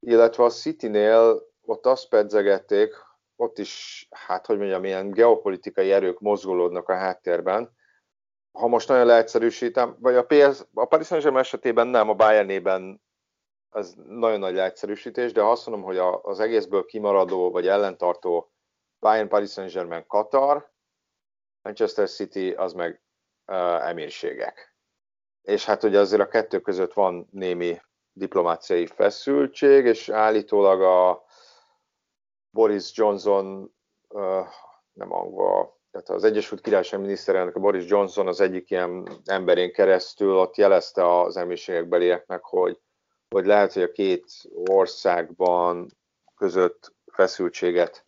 Illetve 0.00 0.44
a 0.44 0.50
City-nél 0.50 1.42
ott 1.64 1.86
azt 1.86 2.08
pedzegették, 2.08 2.94
ott 3.36 3.58
is, 3.58 4.06
hát 4.10 4.46
hogy 4.46 4.58
mondjam, 4.58 4.84
ilyen 4.84 5.10
geopolitikai 5.10 5.92
erők 5.92 6.20
mozgolódnak 6.20 6.88
a 6.88 6.96
háttérben, 6.96 7.70
ha 8.54 8.66
most 8.66 8.88
nagyon 8.88 9.06
leegyszerűsítem, 9.06 9.96
vagy 10.00 10.14
a, 10.14 10.24
PS, 10.24 10.64
a 10.74 10.84
Paris 10.84 11.06
Saint-Germain 11.06 11.44
esetében 11.44 11.86
nem, 11.86 12.08
a 12.08 12.14
Bayernében 12.14 13.02
ez 13.70 13.94
nagyon 14.08 14.38
nagy 14.38 14.54
leegyszerűsítés, 14.54 15.32
de 15.32 15.42
azt 15.42 15.66
mondom, 15.66 15.86
hogy 15.86 15.98
a, 15.98 16.22
az 16.22 16.40
egészből 16.40 16.84
kimaradó 16.84 17.50
vagy 17.50 17.66
ellentartó 17.66 18.52
Bayern, 18.98 19.28
Paris 19.28 19.50
Saint-Germain, 19.50 20.06
Qatar, 20.06 20.72
Manchester 21.62 22.08
City, 22.08 22.52
az 22.52 22.72
meg 22.72 23.02
uh, 23.46 23.88
emírségek. 23.88 24.76
És 25.42 25.64
hát 25.64 25.82
ugye 25.82 25.98
azért 25.98 26.22
a 26.22 26.28
kettő 26.28 26.60
között 26.60 26.92
van 26.92 27.28
némi 27.30 27.80
diplomáciai 28.12 28.86
feszültség, 28.86 29.84
és 29.84 30.08
állítólag 30.08 30.82
a 30.82 31.24
Boris 32.50 32.96
Johnson, 32.96 33.74
uh, 34.08 34.46
nem 34.92 35.12
angol, 35.12 35.78
tehát 35.94 36.08
az 36.08 36.24
Egyesült 36.24 36.60
Királyság 36.60 37.00
miniszterelnök 37.00 37.60
Boris 37.60 37.88
Johnson 37.88 38.26
az 38.26 38.40
egyik 38.40 38.70
ilyen 38.70 39.08
emberén 39.24 39.72
keresztül 39.72 40.36
ott 40.36 40.56
jelezte 40.56 41.20
az 41.20 41.36
belieknek, 41.88 42.42
hogy, 42.42 42.80
hogy 43.28 43.46
lehet, 43.46 43.72
hogy 43.72 43.82
a 43.82 43.92
két 43.92 44.24
országban 44.68 45.90
között 46.36 46.94
feszültséget 47.06 48.06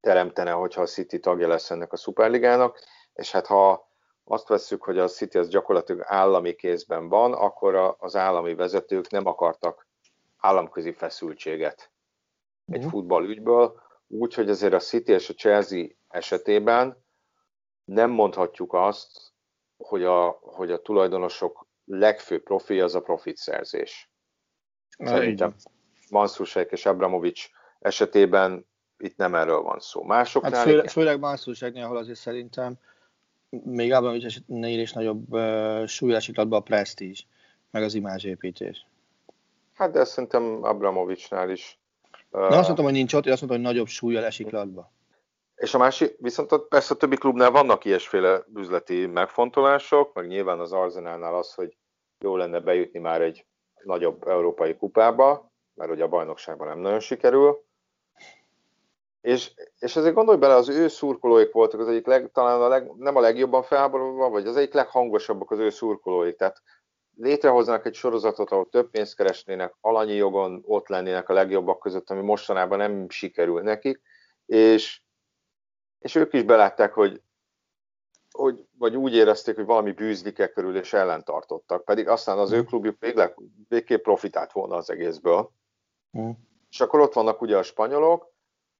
teremtene, 0.00 0.50
hogyha 0.50 0.80
a 0.80 0.86
City 0.86 1.18
tagja 1.18 1.48
lesz 1.48 1.70
ennek 1.70 1.92
a 1.92 1.96
szuperligának, 1.96 2.78
és 3.14 3.32
hát 3.32 3.46
ha 3.46 3.88
azt 4.24 4.48
vesszük, 4.48 4.82
hogy 4.82 4.98
a 4.98 5.08
City 5.08 5.38
az 5.38 5.48
gyakorlatilag 5.48 6.02
állami 6.06 6.54
kézben 6.54 7.08
van, 7.08 7.32
akkor 7.32 7.96
az 7.98 8.16
állami 8.16 8.54
vezetők 8.54 9.10
nem 9.10 9.26
akartak 9.26 9.86
államközi 10.36 10.92
feszültséget 10.92 11.90
egy 12.66 12.80
mhm. 12.80 12.88
futballügyből, 12.88 13.88
úgy, 14.10 14.34
hogy 14.34 14.50
azért 14.50 14.72
a 14.72 14.78
City 14.78 15.12
és 15.12 15.28
a 15.28 15.34
Chelsea 15.34 15.86
esetében 16.08 17.04
nem 17.84 18.10
mondhatjuk 18.10 18.72
azt, 18.72 19.32
hogy 19.76 20.04
a, 20.04 20.38
hogy 20.42 20.70
a 20.70 20.82
tulajdonosok 20.82 21.66
legfőbb 21.84 22.42
profi 22.42 22.80
az 22.80 22.94
a 22.94 23.00
profitszerzés. 23.00 24.10
Szerintem 24.98 25.54
Manszúsek 26.10 26.70
és 26.72 26.86
Abramovics 26.86 27.48
esetében 27.78 28.66
itt 28.98 29.16
nem 29.16 29.34
erről 29.34 29.60
van 29.60 29.78
szó. 29.80 30.02
Másoknál... 30.02 30.52
Hát 30.52 30.62
főle, 30.62 30.88
főleg 30.88 31.18
Manszúseknél, 31.18 31.84
ahol 31.84 31.96
azért 31.96 32.18
szerintem 32.18 32.74
még 33.48 33.92
Abramovics 33.92 34.24
esetnél 34.24 34.80
is 34.80 34.92
nagyobb 34.92 35.32
uh, 35.32 35.86
súly 35.86 36.14
esik 36.14 36.38
a 36.38 36.60
presztízs, 36.60 37.26
meg 37.70 37.82
az 37.82 37.94
imázsépítés. 37.94 38.86
Hát 39.74 39.90
de 39.90 40.04
szerintem 40.04 40.58
Abramovicsnál 40.62 41.50
is. 41.50 41.79
Na 42.30 42.46
azt 42.46 42.64
mondtam, 42.64 42.84
hogy 42.84 42.94
nincs 42.94 43.14
ott, 43.14 43.26
én 43.26 43.32
azt 43.32 43.40
mondtam, 43.40 43.62
hogy 43.62 43.72
nagyobb 43.72 43.88
súlyjal 43.88 44.24
esik 44.24 44.50
latba. 44.50 44.92
És 45.56 45.74
a 45.74 45.78
másik, 45.78 46.16
viszont 46.18 46.54
persze 46.68 46.94
a 46.94 46.96
többi 46.96 47.16
klubnál 47.16 47.50
vannak 47.50 47.84
ilyesféle 47.84 48.44
üzleti 48.54 49.06
megfontolások, 49.06 50.14
meg 50.14 50.26
nyilván 50.26 50.60
az 50.60 50.72
Arzenálnál 50.72 51.34
az, 51.34 51.54
hogy 51.54 51.76
jó 52.18 52.36
lenne 52.36 52.60
bejutni 52.60 52.98
már 52.98 53.22
egy 53.22 53.46
nagyobb 53.84 54.28
európai 54.28 54.76
kupába, 54.76 55.52
mert 55.74 55.90
ugye 55.90 56.04
a 56.04 56.08
bajnokságban 56.08 56.68
nem 56.68 56.78
nagyon 56.78 57.00
sikerül. 57.00 57.64
És, 59.20 59.52
és 59.78 59.96
azért 59.96 60.14
gondolj 60.14 60.38
bele, 60.38 60.54
az 60.54 60.68
ő 60.68 60.88
szurkolóik 60.88 61.52
voltak 61.52 61.80
az 61.80 61.88
egyik 61.88 62.06
leg, 62.06 62.30
talán 62.32 62.60
a 62.60 62.68
leg, 62.68 62.92
nem 62.96 63.16
a 63.16 63.20
legjobban 63.20 63.62
felháborodva, 63.62 64.28
vagy 64.28 64.46
az 64.46 64.56
egyik 64.56 64.72
leghangosabbak 64.72 65.50
az 65.50 65.58
ő 65.58 65.70
szurkolóik. 65.70 66.36
Tehát 66.36 66.62
létrehoznak 67.20 67.86
egy 67.86 67.94
sorozatot, 67.94 68.50
ahol 68.50 68.68
több 68.68 68.90
pénzt 68.90 69.16
keresnének, 69.16 69.74
alanyi 69.80 70.14
jogon 70.14 70.62
ott 70.66 70.88
lennének 70.88 71.28
a 71.28 71.32
legjobbak 71.32 71.80
között, 71.80 72.10
ami 72.10 72.20
mostanában 72.20 72.78
nem 72.78 73.08
sikerül 73.08 73.62
nekik, 73.62 74.00
és, 74.46 75.02
és 75.98 76.14
ők 76.14 76.32
is 76.32 76.42
belátták, 76.42 76.92
hogy, 76.92 77.22
hogy, 78.30 78.66
vagy 78.78 78.96
úgy 78.96 79.14
érezték, 79.14 79.54
hogy 79.54 79.64
valami 79.64 79.92
bűzlik 79.92 80.38
e 80.38 80.52
körül, 80.52 80.76
és 80.76 80.92
ellentartottak, 80.92 81.84
pedig 81.84 82.08
aztán 82.08 82.38
az 82.38 82.52
ő 82.52 82.64
klubjuk 82.64 82.96
végleg, 82.98 83.36
végképp 83.68 84.02
profitált 84.02 84.52
volna 84.52 84.76
az 84.76 84.90
egészből. 84.90 85.52
Mm. 86.18 86.30
És 86.70 86.80
akkor 86.80 87.00
ott 87.00 87.12
vannak 87.12 87.40
ugye 87.40 87.56
a 87.56 87.62
spanyolok, 87.62 88.28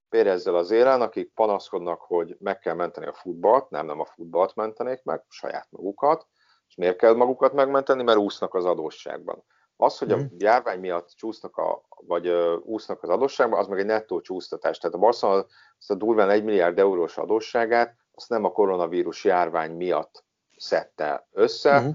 Pérezzel 0.09 0.55
az 0.55 0.71
élen, 0.71 1.01
akik 1.01 1.33
panaszkodnak, 1.35 2.01
hogy 2.01 2.37
meg 2.39 2.59
kell 2.59 2.75
menteni 2.75 3.07
a 3.07 3.13
futballt, 3.13 3.71
nem, 3.71 3.87
nem 3.87 4.01
a 4.01 4.05
futballt 4.05 4.55
mentenék 4.55 5.03
meg, 5.03 5.25
saját 5.29 5.67
magukat, 5.71 6.27
és 6.71 6.77
miért 6.77 6.97
kell 6.97 7.15
magukat 7.15 7.53
megmenteni? 7.53 8.03
Mert 8.03 8.19
úsznak 8.19 8.55
az 8.55 8.65
adósságban. 8.65 9.45
Az, 9.77 9.99
hogy 9.99 10.13
a 10.13 10.17
mhm. 10.17 10.27
járvány 10.39 10.81
miatt 10.81 11.09
csúsznak 11.17 11.57
a, 11.57 11.83
vagy 11.89 12.29
uh, 12.29 12.53
úsznak 12.63 13.03
az 13.03 13.09
adósságban, 13.09 13.59
az 13.59 13.67
meg 13.67 13.79
egy 13.79 13.87
nettó 13.87 14.21
csúsztatás. 14.21 14.79
Tehát 14.79 14.97
a 14.97 14.99
Barcelona 14.99 15.47
azt 15.79 15.91
a 15.91 15.95
durván 15.95 16.31
1 16.31 16.45
milliárd 16.45 16.79
eurós 16.79 17.19
adósságát, 17.19 17.97
azt 18.15 18.29
nem 18.29 18.45
a 18.45 18.53
koronavírus 18.53 19.25
járvány 19.25 19.73
miatt 19.73 20.25
szedte 20.57 21.29
össze, 21.33 21.79
uh-huh. 21.79 21.95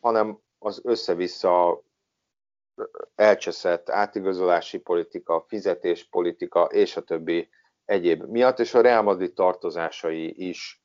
hanem 0.00 0.38
az 0.58 0.80
össze-vissza 0.84 1.82
elcseszett 3.14 3.90
átigazolási 3.90 4.78
politika, 4.78 5.44
fizetéspolitika 5.48 6.64
és 6.64 6.96
a 6.96 7.02
többi 7.02 7.48
egyéb 7.84 8.24
miatt, 8.24 8.58
és 8.58 8.74
a 8.74 8.80
Real 8.80 9.02
Madrid 9.02 9.32
tartozásai 9.32 10.48
is 10.48 10.84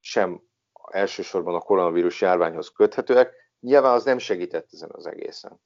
sem 0.00 0.42
elsősorban 0.90 1.54
a 1.54 1.60
koronavírus 1.60 2.20
járványhoz 2.20 2.68
köthetőek. 2.68 3.32
Nyilván 3.60 3.92
az 3.92 4.04
nem 4.04 4.18
segített 4.18 4.68
ezen 4.72 4.90
az 4.92 5.06
egészen. 5.06 5.60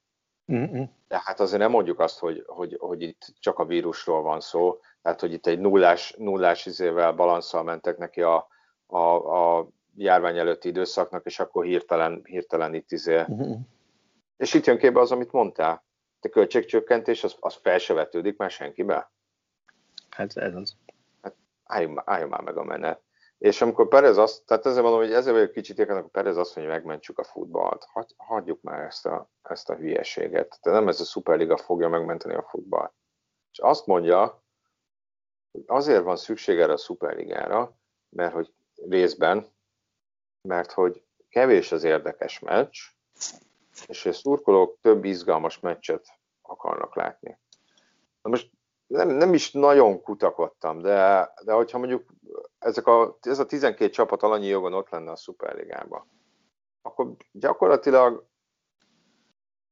Uh-uh. 0.47 0.87
Tehát 1.07 1.39
azért 1.39 1.61
nem 1.61 1.71
mondjuk 1.71 1.99
azt, 1.99 2.19
hogy, 2.19 2.43
hogy, 2.47 2.75
hogy 2.79 3.01
itt 3.01 3.33
csak 3.39 3.59
a 3.59 3.65
vírusról 3.65 4.21
van 4.21 4.39
szó, 4.39 4.79
tehát 5.01 5.19
hogy 5.19 5.33
itt 5.33 5.47
egy 5.47 5.59
nullás, 5.59 6.15
nullás 6.17 6.65
izével 6.65 7.11
balanszal 7.11 7.63
mentek 7.63 7.97
neki 7.97 8.21
a, 8.21 8.47
a, 8.85 8.99
a 9.57 9.67
járvány 9.95 10.37
előtti 10.37 10.67
időszaknak, 10.67 11.25
és 11.25 11.39
akkor 11.39 11.65
hirtelen, 11.65 12.21
hirtelen 12.23 12.73
itt 12.73 12.91
izé. 12.91 13.19
Uh-huh. 13.19 13.57
És 14.37 14.53
itt 14.53 14.65
jön 14.65 14.77
képbe 14.77 14.99
az, 14.99 15.11
amit 15.11 15.31
mondtál. 15.31 15.83
A 16.19 16.29
költségcsökkentés, 16.29 17.23
az, 17.23 17.35
az 17.39 17.55
fel 17.55 17.77
se 17.77 17.93
vetődik 17.93 18.37
már 18.37 18.51
senkibe. 18.51 19.11
Hát 20.09 20.37
ez 20.37 20.55
az. 20.55 20.75
Hát 21.21 21.35
álljon, 21.63 22.01
álljon 22.05 22.29
már 22.29 22.41
meg 22.41 22.57
a 22.57 22.63
menet. 22.63 23.01
És 23.37 23.61
amikor 23.61 23.87
Perez 23.87 24.17
azt, 24.17 24.45
tehát 24.45 24.65
ezzel 24.65 24.81
mondom, 24.81 24.99
hogy 24.99 25.13
ezzel 25.13 25.33
vagyok 25.33 25.51
kicsit 25.51 25.79
éken, 25.79 25.97
akkor 25.97 26.11
Perez 26.11 26.37
azt 26.37 26.55
mondja, 26.55 26.73
hogy 26.73 26.83
megmentsük 26.83 27.19
a 27.19 27.23
futballt. 27.23 27.85
Hagy, 27.89 28.13
hagyjuk 28.17 28.61
már 28.61 28.79
ezt 28.79 29.05
a, 29.05 29.29
ezt 29.41 29.69
a 29.69 29.75
hülyeséget. 29.75 30.59
Tehát 30.61 30.79
nem 30.79 30.87
ez 30.87 30.99
a 30.99 31.03
Superliga 31.03 31.57
fogja 31.57 31.89
megmenteni 31.89 32.33
a 32.33 32.47
futballt. 32.49 32.93
És 33.51 33.59
azt 33.59 33.85
mondja, 33.85 34.43
hogy 35.51 35.63
azért 35.67 36.03
van 36.03 36.15
szükség 36.15 36.59
erre 36.59 36.73
a 36.73 36.77
Superligára, 36.77 37.77
mert 38.09 38.33
hogy 38.33 38.53
részben, 38.75 39.53
mert 40.41 40.71
hogy 40.71 41.03
kevés 41.29 41.71
az 41.71 41.83
érdekes 41.83 42.39
meccs, 42.39 42.77
és 43.87 44.05
a 44.05 44.13
szurkolók 44.13 44.77
több 44.81 45.05
izgalmas 45.05 45.59
meccset 45.59 46.07
akarnak 46.41 46.95
látni. 46.95 47.39
Na 48.21 48.29
most 48.29 48.51
nem, 48.87 49.09
nem 49.09 49.33
is 49.33 49.51
nagyon 49.51 50.01
kutakodtam, 50.01 50.81
de, 50.81 51.33
de 51.43 51.53
hogyha 51.53 51.77
mondjuk 51.77 52.14
ezek 52.65 52.87
a, 52.87 53.17
ez 53.21 53.39
a 53.39 53.45
12 53.45 53.89
csapat 53.89 54.23
alanyi 54.23 54.47
jogon 54.47 54.73
ott 54.73 54.89
lenne 54.89 55.11
a 55.11 55.15
Superligában, 55.15 56.11
akkor 56.81 57.07
gyakorlatilag 57.31 58.25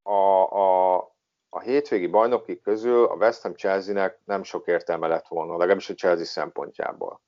a, 0.04 0.12
a, 0.12 0.96
a 1.50 1.60
hétvégi 1.60 2.08
bajnoki 2.08 2.60
közül 2.60 3.06
a 3.06 3.16
West 3.16 3.41
Ham 3.41 3.56
Chelsea-nek 3.56 4.20
nem 4.26 4.44
sok 4.44 4.68
értelme 4.68 5.08
lett 5.08 5.28
volna, 5.28 5.52
legalábbis 5.58 5.89
a 5.89 5.94
Chelsea 5.94 6.26
szempontjából. 6.26 7.22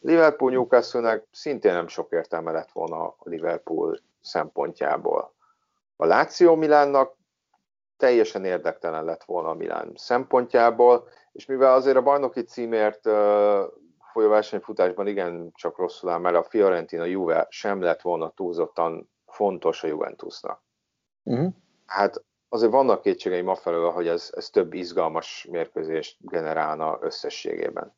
Liverpool 0.00 0.50
Newcastle-nek 0.50 1.26
szintén 1.30 1.72
nem 1.72 1.86
sok 1.86 2.12
értelme 2.12 2.52
lett 2.52 2.72
volna 2.72 3.04
a 3.04 3.16
Liverpool 3.22 3.98
szempontjából. 4.20 5.34
A 5.96 6.06
Lazio 6.06 6.56
Milánnak 6.56 7.16
teljesen 7.96 8.44
érdektelen 8.44 9.04
lett 9.04 9.24
volna 9.24 9.48
a 9.48 9.54
Milán 9.54 9.92
szempontjából, 9.94 11.08
és 11.32 11.46
mivel 11.46 11.74
azért 11.74 11.96
a 11.96 12.02
bajnoki 12.02 12.42
címért 12.42 13.06
folyó 14.16 14.28
versenyfutásban 14.28 15.06
igen 15.06 15.50
csak 15.54 15.78
rosszul 15.78 16.10
áll, 16.10 16.18
mert 16.18 16.36
a 16.36 16.42
Fiorentina 16.42 17.04
Juve 17.04 17.46
sem 17.50 17.80
lett 17.80 18.00
volna 18.00 18.30
túlzottan 18.30 19.10
fontos 19.26 19.82
a 19.82 19.86
Juventusnak. 19.86 20.62
Uh-huh. 21.22 21.52
Hát 21.86 22.24
azért 22.48 22.72
vannak 22.72 23.02
kétségeim 23.02 23.48
afelől, 23.48 23.90
hogy 23.90 24.08
ez, 24.08 24.32
ez 24.36 24.50
több 24.50 24.74
izgalmas 24.74 25.46
mérkőzést 25.50 26.16
generálna 26.20 26.98
összességében. 27.00 27.94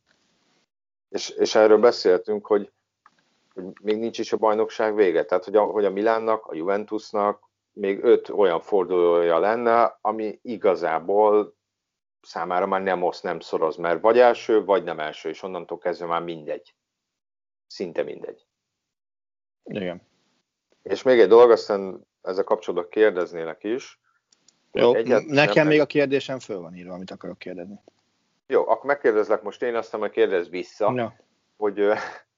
És, 1.09 1.29
és 1.29 1.55
erről 1.55 1.79
beszéltünk, 1.79 2.47
hogy, 2.47 2.73
hogy 3.55 3.65
még 3.83 3.99
nincs 3.99 4.19
is 4.19 4.33
a 4.33 4.37
bajnokság 4.37 4.95
vége. 4.95 5.25
Tehát, 5.25 5.45
hogy 5.45 5.57
a, 5.57 5.63
hogy 5.63 5.85
a 5.85 5.91
Milánnak, 5.91 6.47
a 6.47 6.55
Juventusnak 6.55 7.43
még 7.73 8.05
öt 8.05 8.29
olyan 8.29 8.61
fordulója 8.61 9.39
lenne, 9.39 9.99
ami 10.01 10.39
igazából 10.43 11.57
számára 12.29 12.67
már 12.67 12.83
nem 12.83 13.03
osz, 13.03 13.21
nem 13.21 13.41
szoroz, 13.41 13.77
mert 13.77 14.01
vagy 14.01 14.19
első, 14.19 14.65
vagy 14.65 14.85
nem 14.85 15.01
első, 15.01 15.29
és 15.29 15.43
onnantól 15.43 15.79
kezdve 15.79 16.07
már 16.07 16.23
mindegy. 16.23 16.75
Szinte 17.67 18.03
mindegy. 18.03 18.47
Igen. 19.65 20.03
És 20.83 21.03
még 21.03 21.21
egy 21.21 21.29
dolog, 21.29 21.51
aztán 21.51 22.07
ezzel 22.23 22.45
kapcsolatban 22.45 22.91
kérdeznélek 22.91 23.65
is. 23.65 24.01
Jó, 24.73 24.93
nekem 25.27 25.67
még 25.67 25.81
a 25.81 25.87
kérdésem 25.87 26.39
föl 26.39 26.61
van 26.61 26.75
írva, 26.75 26.95
amit 26.95 27.11
akarok 27.11 27.39
kérdezni. 27.39 27.81
Jó, 28.47 28.69
akkor 28.69 28.85
megkérdezlek 28.85 29.43
most 29.43 29.63
én, 29.63 29.75
aztán 29.75 30.01
majd 30.01 30.13
kérdez 30.13 30.49
vissza, 30.49 30.91
no. 30.91 31.09
hogy, 31.57 31.87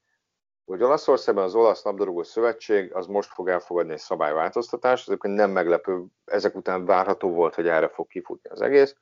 hogy 0.65 0.83
Olaszországban 0.83 1.43
az 1.43 1.55
Olasz 1.55 1.83
Labdarúgó 1.83 2.23
Szövetség 2.23 2.93
az 2.93 3.07
most 3.07 3.33
fog 3.33 3.49
elfogadni 3.49 3.91
egy 3.91 3.99
szabályváltoztatást, 3.99 5.07
ezek 5.07 5.21
nem 5.21 5.51
meglepő, 5.51 6.05
ezek 6.25 6.55
után 6.55 6.85
várható 6.85 7.29
volt, 7.29 7.55
hogy 7.55 7.67
erre 7.67 7.87
fog 7.87 8.07
kifutni 8.07 8.49
az 8.49 8.61
egész, 8.61 8.95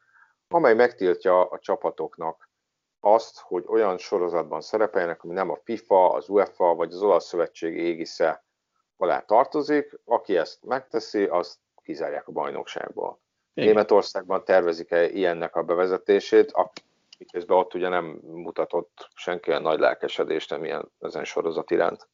amely 0.50 0.74
megtiltja 0.74 1.46
a 1.46 1.60
csapatoknak 1.60 2.50
azt, 3.00 3.40
hogy 3.40 3.64
olyan 3.68 3.98
sorozatban 3.98 4.62
szerepeljenek, 4.62 5.24
ami 5.24 5.34
nem 5.34 5.50
a 5.50 5.60
FIFA, 5.64 6.14
az 6.14 6.30
UEFA 6.30 6.76
vagy 6.76 6.94
az 6.94 7.02
Olasz 7.02 7.26
Szövetség 7.26 7.78
égisze 7.78 8.44
alá 8.98 9.20
tartozik. 9.20 10.00
Aki 10.06 10.38
ezt 10.38 10.66
megteszi, 10.66 11.24
azt 11.24 11.58
kizárják 11.84 12.28
a 12.28 12.32
bajnokságból. 12.32 13.20
Igen. 13.54 13.70
Németországban 13.70 14.44
tervezik-e 14.44 15.10
ilyennek 15.10 15.56
a 15.56 15.64
bevezetését, 15.64 16.52
miközben 17.18 17.58
ott 17.58 17.74
ugye 17.74 17.90
nem 17.90 18.06
mutatott 18.22 19.10
senki 19.16 19.50
olyan 19.50 19.62
nagy 19.62 19.80
lelkesedést 19.80 20.50
nem 20.50 20.64
ilyen 20.64 20.92
ezen 21.00 21.24
sorozat 21.24 21.72
iránt. 21.72 22.08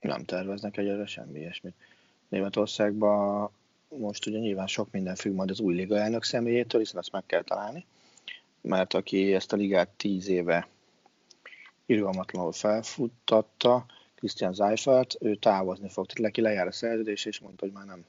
Nem 0.00 0.24
terveznek 0.24 0.76
egyre 0.76 1.06
semmi 1.06 1.38
ilyesmit. 1.38 1.74
Németországban 2.28 3.50
most 3.98 4.26
ugye 4.26 4.38
nyilván 4.38 4.66
sok 4.66 4.90
minden 4.90 5.14
függ 5.14 5.34
majd 5.34 5.50
az 5.50 5.60
új 5.60 5.74
liga 5.74 5.96
elnök 5.96 6.24
személyétől, 6.24 6.80
hiszen 6.80 6.98
azt 6.98 7.12
meg 7.12 7.26
kell 7.26 7.42
találni, 7.42 7.86
mert 8.60 8.94
aki 8.94 9.34
ezt 9.34 9.52
a 9.52 9.56
ligát 9.56 9.88
tíz 9.88 10.28
éve 10.28 10.68
irgalmatlanul 11.86 12.52
felfuttatta, 12.52 13.86
Christian 14.14 14.54
Seifert, 14.54 15.16
ő 15.20 15.34
távozni 15.34 15.88
fog, 15.88 16.06
tehát 16.06 16.22
neki 16.22 16.40
lejár 16.40 16.66
a 16.66 16.72
szerződés, 16.72 17.24
és 17.24 17.40
mondta, 17.40 17.64
hogy 17.64 17.74
már 17.74 17.84
nem 17.84 18.04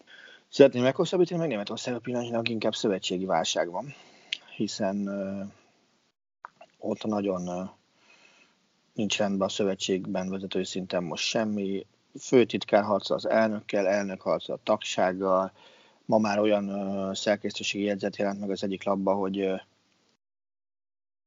szeretné 0.50 0.80
meghosszabbítani, 0.80 1.40
meg 1.40 1.50
Németország 1.50 1.98
pillanatnyilag 1.98 2.50
inkább 2.50 2.76
szövetségi 2.76 3.26
válság 3.26 3.70
van, 3.70 3.94
hiszen 4.56 5.10
uh, 5.10 5.48
ott 6.78 7.04
nagyon 7.04 7.48
uh, 7.48 7.70
nincs 8.94 9.18
rendben 9.18 9.48
a 9.48 9.52
szövetségben 9.52 10.30
vezető 10.30 10.64
szinten 10.64 11.04
most 11.04 11.24
semmi, 11.24 11.86
főtitkár 12.20 12.84
harca 12.84 13.14
az 13.14 13.30
elnökkel, 13.30 13.88
elnök 13.88 14.22
harca 14.22 14.54
a 14.54 14.60
tagsággal, 14.64 15.52
ma 16.06 16.18
már 16.18 16.40
olyan 16.40 17.16
szerkesztőségi 17.16 17.84
jegyzet 17.84 18.16
jelent 18.16 18.40
meg 18.40 18.50
az 18.50 18.64
egyik 18.64 18.84
labba, 18.84 19.14
hogy 19.14 19.52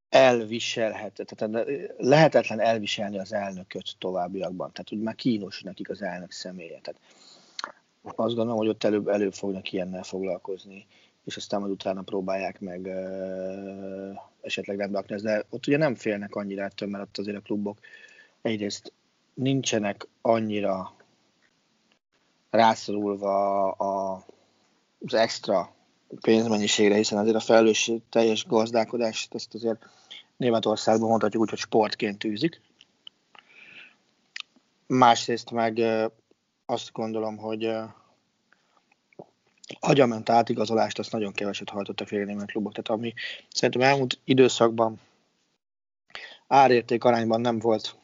elviselhet, 0.08 1.22
tehát 1.26 1.66
lehetetlen 1.96 2.60
elviselni 2.60 3.18
az 3.18 3.32
elnököt 3.32 3.94
továbbiakban. 3.98 4.72
Tehát, 4.72 4.88
hogy 4.88 5.00
már 5.00 5.14
kínos 5.14 5.62
nekik 5.62 5.90
az 5.90 6.02
elnök 6.02 6.30
személye. 6.30 6.80
Tehát 6.80 7.00
azt 8.02 8.34
gondolom, 8.34 8.56
hogy 8.56 8.68
ott 8.68 8.84
előbb, 8.84 9.08
előbb 9.08 9.32
fognak 9.32 9.72
ilyennel 9.72 10.02
foglalkozni, 10.02 10.86
és 11.24 11.36
aztán 11.36 11.60
majd 11.60 11.72
utána 11.72 12.02
próbálják 12.02 12.60
meg 12.60 12.80
uh, 12.80 14.18
esetleg 14.40 14.78
rendbe 14.78 15.04
de 15.22 15.44
ott 15.50 15.66
ugye 15.66 15.76
nem 15.76 15.94
félnek 15.94 16.34
annyira 16.34 16.62
ettől, 16.64 16.88
mert 16.88 17.04
ott 17.04 17.18
azért 17.18 17.36
a 17.36 17.40
klubok 17.40 17.78
egyrészt 18.42 18.92
nincsenek 19.34 20.06
annyira 20.20 20.92
rászorulva 22.50 23.70
a, 23.70 24.24
az 25.06 25.14
extra 25.14 25.74
pénzmennyiségre, 26.20 26.94
hiszen 26.94 27.18
azért 27.18 27.36
a 27.36 27.40
felelősség 27.40 28.02
teljes 28.08 28.46
gazdálkodást 28.46 29.34
ezt 29.34 29.54
azért 29.54 29.86
Németországban 30.36 31.08
mondhatjuk 31.08 31.42
úgy, 31.42 31.50
hogy 31.50 31.58
sportként 31.58 32.18
tűzik. 32.18 32.60
Másrészt 34.86 35.50
meg 35.50 35.80
azt 36.66 36.92
gondolom, 36.92 37.36
hogy 37.36 37.70
agyament 39.80 40.28
átigazolást 40.28 40.98
azt 40.98 41.12
nagyon 41.12 41.32
keveset 41.32 41.68
hajtottak 41.68 42.08
végre 42.08 42.24
német 42.26 42.50
klubok. 42.50 42.72
Tehát 42.72 43.00
ami 43.00 43.14
szerintem 43.48 43.80
elmúlt 43.80 44.18
időszakban 44.24 45.00
árérték 46.46 47.04
arányban 47.04 47.40
nem 47.40 47.58
volt 47.58 47.96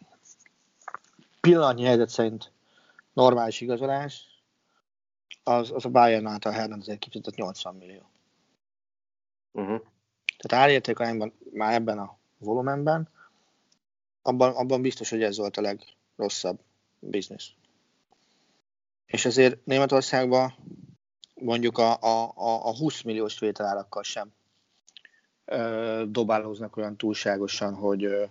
pillanatnyi 1.40 1.84
helyzet 1.84 2.08
szerint 2.08 2.52
normális 3.12 3.60
igazolás, 3.60 4.33
az, 5.44 5.70
az 5.70 5.84
a 5.84 5.88
Bayern 5.88 6.26
által 6.26 6.52
Hernandezért 6.52 6.98
kifizetett 6.98 7.34
80 7.34 7.74
millió. 7.74 8.10
Uh-huh. 9.52 9.80
Tehát 10.36 10.64
árérték 10.64 10.98
arányban 10.98 11.32
már 11.52 11.74
ebben 11.74 11.98
a 11.98 12.16
volumenben, 12.38 13.08
abban, 14.22 14.54
abban 14.54 14.82
biztos, 14.82 15.10
hogy 15.10 15.22
ez 15.22 15.36
volt 15.36 15.56
a 15.56 15.60
legrosszabb 15.60 16.60
biznisz. 16.98 17.50
És 19.06 19.24
ezért 19.24 19.66
Németországban 19.66 20.54
mondjuk 21.34 21.78
a, 21.78 21.92
a, 22.00 22.32
a 22.68 22.76
20 22.76 23.02
milliós 23.02 23.38
vételárakkal 23.38 24.02
sem 24.02 24.32
ö, 25.44 26.02
dobálóznak 26.08 26.76
olyan 26.76 26.96
túlságosan, 26.96 27.74
hogy, 27.74 28.30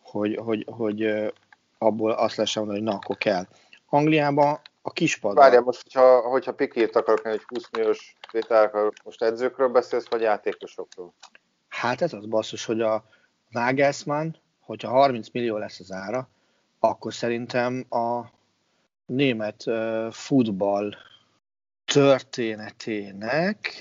hogy, 0.00 0.36
hogy, 0.36 0.66
hogy 0.70 1.32
abból 1.78 2.10
azt 2.10 2.36
lehessen 2.36 2.62
mondani, 2.62 2.84
hogy 2.84 2.92
na, 2.92 2.98
akkor 3.00 3.16
kell. 3.16 3.46
Angliában 3.86 4.60
a 4.86 4.92
kispadra... 4.92 5.40
Várjál, 5.40 5.62
most, 5.62 5.82
hogyha, 5.82 6.20
hogyha 6.20 6.54
pikét 6.54 6.96
akarok 6.96 7.20
hogy 7.20 7.42
20 7.46 7.68
milliós 7.70 8.16
vétel, 8.32 8.92
most 9.04 9.22
edzőkről 9.22 9.68
beszélsz, 9.68 10.08
vagy 10.08 10.20
játékosokról? 10.20 11.14
Hát 11.68 12.00
ez 12.00 12.12
az 12.12 12.26
basszus, 12.26 12.64
hogy 12.64 12.80
a 12.80 13.04
Nagelsmann, 13.48 14.36
hogyha 14.60 14.88
30 14.88 15.30
millió 15.30 15.56
lesz 15.56 15.80
az 15.80 15.92
ára, 15.92 16.28
akkor 16.78 17.14
szerintem 17.14 17.84
a 17.88 18.24
német 19.06 19.66
uh, 19.66 20.10
futball 20.10 20.94
történetének 21.84 23.72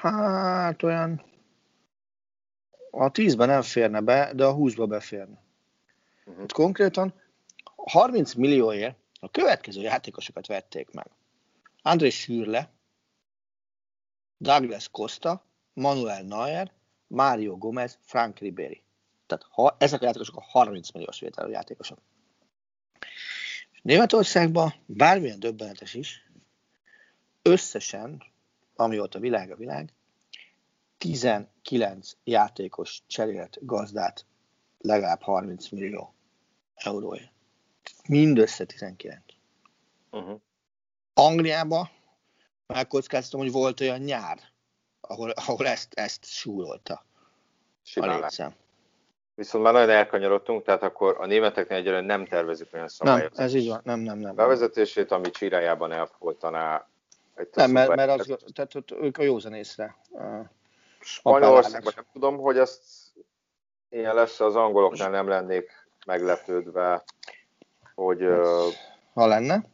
hát 0.00 0.82
olyan 0.82 1.24
a 2.90 3.10
10-ben 3.10 3.48
nem 3.48 3.62
férne 3.62 4.00
be, 4.00 4.32
de 4.34 4.44
a 4.44 4.56
20-ba 4.56 4.84
beférne. 4.88 5.42
Uh-huh. 6.24 6.46
konkrétan 6.46 7.14
30 7.76 8.34
millióért 8.34 8.96
a 9.24 9.30
következő 9.30 9.80
játékosokat 9.80 10.46
vették 10.46 10.90
meg. 10.90 11.10
André 11.82 12.08
Schürle, 12.08 12.72
Douglas 14.36 14.88
Costa, 14.88 15.44
Manuel 15.72 16.22
Neuer, 16.22 16.72
Mario 17.06 17.58
Gomez, 17.58 17.98
Frank 18.00 18.38
Ribery. 18.38 18.82
Tehát 19.26 19.46
ha, 19.50 19.76
ezek 19.78 20.00
a 20.00 20.04
játékosok 20.04 20.36
a 20.36 20.42
30 20.42 20.90
milliós 20.90 21.20
vételű 21.20 21.50
játékosok. 21.50 21.98
Németországban 23.82 24.74
bármilyen 24.86 25.40
döbbenetes 25.40 25.94
is, 25.94 26.30
összesen, 27.42 28.22
amióta 28.74 29.18
világ 29.18 29.50
a 29.50 29.56
világ, 29.56 29.92
19 30.98 32.16
játékos 32.24 33.02
cserélt 33.06 33.58
gazdát 33.60 34.26
legalább 34.78 35.20
30 35.20 35.68
millió 35.68 36.14
euróért. 36.74 37.32
Mindössze 38.08 38.64
19. 38.64 39.18
Uh-huh. 40.10 40.40
Angliában 41.14 41.90
megkockáztam, 42.66 43.40
hogy 43.40 43.52
volt 43.52 43.80
olyan 43.80 44.00
nyár, 44.00 44.38
ahol, 45.00 45.30
ahol 45.30 45.66
ezt, 45.66 45.94
ezt 45.94 46.24
súrolta 46.24 47.04
Simán 47.82 48.08
a 48.10 48.20
létszám. 48.20 48.54
Viszont 49.34 49.64
már 49.64 49.72
nagyon 49.72 49.90
elkanyarodtunk, 49.90 50.64
tehát 50.64 50.82
akkor 50.82 51.16
a 51.20 51.26
németeknél 51.26 51.78
egyre 51.78 52.00
nem 52.00 52.26
tervezik 52.26 52.68
olyan 52.72 52.88
szabályozást. 52.88 53.36
Nem, 53.36 53.46
ez 53.46 53.54
így 53.54 53.68
van, 53.68 53.80
nem, 53.84 54.00
nem, 54.00 54.18
nem. 54.18 54.34
Bevezetését, 54.34 55.10
ami 55.10 55.30
csirájában 55.30 55.92
elfogadtaná. 55.92 56.88
Nem, 57.52 57.70
mert, 57.70 57.94
mert 57.94 58.20
az, 58.20 58.36
tehát 58.52 58.74
ott 58.74 58.90
ők 58.90 59.18
a 59.18 59.22
józanészre. 59.22 59.96
Spanyolországban 61.00 61.92
nem 61.96 62.06
tudom, 62.12 62.38
hogy 62.38 62.58
ezt 62.58 62.82
ilyen 63.88 64.14
lesz, 64.14 64.40
az 64.40 64.56
angoloknál 64.56 65.10
nem 65.10 65.28
lennék 65.28 65.88
meglepődve, 66.06 67.04
hogy... 68.04 68.26
Ha 69.14 69.26
lenne? 69.26 69.64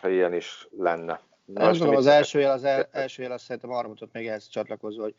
Ha 0.00 0.08
ilyen 0.08 0.34
is 0.34 0.68
lenne. 0.78 1.20
Na, 1.44 1.60
azt 1.60 1.78
gondolom, 1.78 2.00
az 2.00 2.06
első 2.06 2.40
jel, 2.40 2.50
az 2.50 2.64
el, 2.64 2.88
első 2.92 3.22
jel 3.22 3.32
azt 3.32 3.44
szerintem 3.44 3.70
arra 3.70 3.88
mutat 3.88 4.12
még 4.12 4.26
ehhez 4.26 4.48
csatlakozva, 4.48 5.02
hogy, 5.02 5.14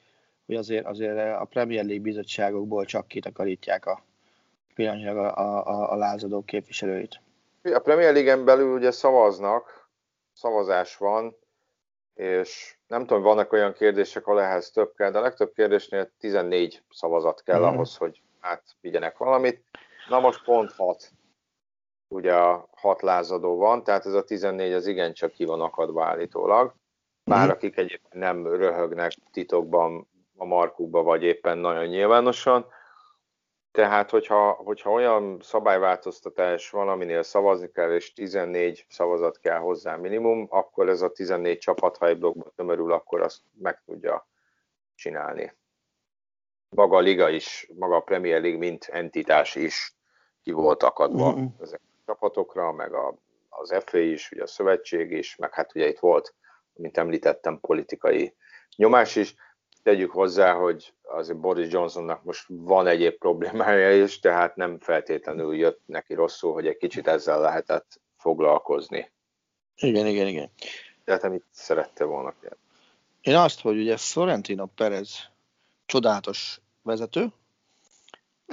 hogy 0.45 0.55
azért, 0.55 0.85
azért 0.85 1.17
a 1.17 1.45
Premier 1.49 1.85
League 1.85 2.03
bizottságokból 2.03 2.85
csak 2.85 3.07
kitakarítják 3.07 3.85
a 3.85 4.03
pillanatnyilag 4.75 5.17
a, 5.17 5.37
a, 5.37 5.65
a, 5.67 5.91
a 5.91 5.95
lázadó 5.95 6.43
képviselőit. 6.43 7.21
A 7.61 7.79
Premier 7.79 8.13
League-en 8.13 8.45
belül 8.45 8.73
ugye 8.73 8.91
szavaznak, 8.91 9.89
szavazás 10.33 10.97
van, 10.97 11.35
és 12.15 12.75
nem 12.87 13.05
tudom, 13.05 13.23
vannak 13.23 13.51
olyan 13.51 13.73
kérdések, 13.73 14.27
ahol 14.27 14.41
ehhez 14.41 14.71
több 14.71 14.93
kell, 14.95 15.11
de 15.11 15.17
a 15.17 15.21
legtöbb 15.21 15.53
kérdésnél 15.53 16.11
14 16.19 16.81
szavazat 16.89 17.43
kell 17.43 17.59
mm. 17.59 17.63
ahhoz, 17.63 17.95
hogy 17.97 18.21
átvigyenek 18.39 19.17
valamit. 19.17 19.63
Na 20.09 20.19
most 20.19 20.43
pont 20.43 20.71
6 20.71 21.11
ugye 22.07 22.33
a 22.35 22.69
hat 22.75 23.01
lázadó 23.01 23.57
van, 23.57 23.83
tehát 23.83 24.05
ez 24.05 24.13
a 24.13 24.23
14 24.23 24.73
az 24.73 24.87
igencsak 24.87 25.31
ki 25.31 25.45
van 25.45 25.61
akadva 25.61 26.05
állítólag. 26.05 26.73
Bár 27.23 27.47
mm. 27.47 27.51
akik 27.51 27.77
egyébként 27.77 28.13
nem 28.13 28.47
röhögnek 28.47 29.11
titokban 29.31 30.07
a 30.37 30.45
markukba, 30.45 31.03
vagy 31.03 31.23
éppen 31.23 31.57
nagyon 31.57 31.85
nyilvánosan. 31.85 32.65
Tehát, 33.71 34.09
hogyha, 34.09 34.51
hogyha 34.51 34.91
olyan 34.91 35.37
szabályváltoztatás 35.41 36.69
van, 36.69 36.89
aminél 36.89 37.23
szavazni 37.23 37.71
kell, 37.71 37.93
és 37.93 38.13
14 38.13 38.85
szavazat 38.89 39.39
kell 39.39 39.57
hozzá 39.57 39.95
minimum, 39.95 40.47
akkor 40.49 40.89
ez 40.89 41.01
a 41.01 41.11
14 41.11 41.57
csapat, 41.57 41.97
ha 41.97 42.07
egy 42.07 42.17
blokkba 42.17 42.51
tömörül, 42.55 42.91
akkor 42.91 43.21
azt 43.21 43.41
meg 43.53 43.81
tudja 43.85 44.27
csinálni. 44.95 45.55
Maga 46.75 46.97
a 46.97 46.99
liga 46.99 47.29
is, 47.29 47.69
maga 47.75 47.95
a 47.95 48.01
Premier 48.01 48.41
League, 48.41 48.59
mint 48.59 48.83
entitás 48.83 49.55
is 49.55 49.95
ki 50.43 50.51
volt 50.51 50.83
akadva 50.83 51.31
mm-hmm. 51.31 51.45
ezek 51.59 51.81
csapatokra, 52.17 52.71
meg 52.71 52.93
a, 52.93 53.15
az 53.49 53.75
FA 53.85 53.97
is, 53.97 54.31
ugye 54.31 54.43
a 54.43 54.47
szövetség 54.47 55.11
is, 55.11 55.35
meg 55.35 55.53
hát 55.53 55.75
ugye 55.75 55.87
itt 55.87 55.99
volt, 55.99 56.35
mint 56.73 56.97
említettem, 56.97 57.59
politikai 57.59 58.35
nyomás 58.75 59.15
is. 59.15 59.35
Tegyük 59.83 60.11
hozzá, 60.11 60.53
hogy 60.53 60.93
azért 61.01 61.39
Boris 61.39 61.71
Johnsonnak 61.71 62.23
most 62.23 62.45
van 62.47 62.87
egyéb 62.87 63.17
problémája 63.17 64.03
is, 64.03 64.19
tehát 64.19 64.55
nem 64.55 64.79
feltétlenül 64.79 65.55
jött 65.55 65.81
neki 65.85 66.13
rosszul, 66.13 66.53
hogy 66.53 66.67
egy 66.67 66.77
kicsit 66.77 67.07
ezzel 67.07 67.39
lehetett 67.39 68.01
foglalkozni. 68.17 69.11
Igen, 69.75 70.05
igen, 70.05 70.27
igen. 70.27 70.49
Tehát 71.03 71.23
amit 71.23 71.45
szerette 71.51 72.03
volna 72.03 72.31
kérdezni. 72.31 72.65
Én 73.21 73.35
azt, 73.35 73.61
hogy 73.61 73.77
ugye 73.77 73.97
Florentino 73.97 74.65
Perez 74.65 75.29
csodálatos 75.85 76.61
vezető, 76.81 77.27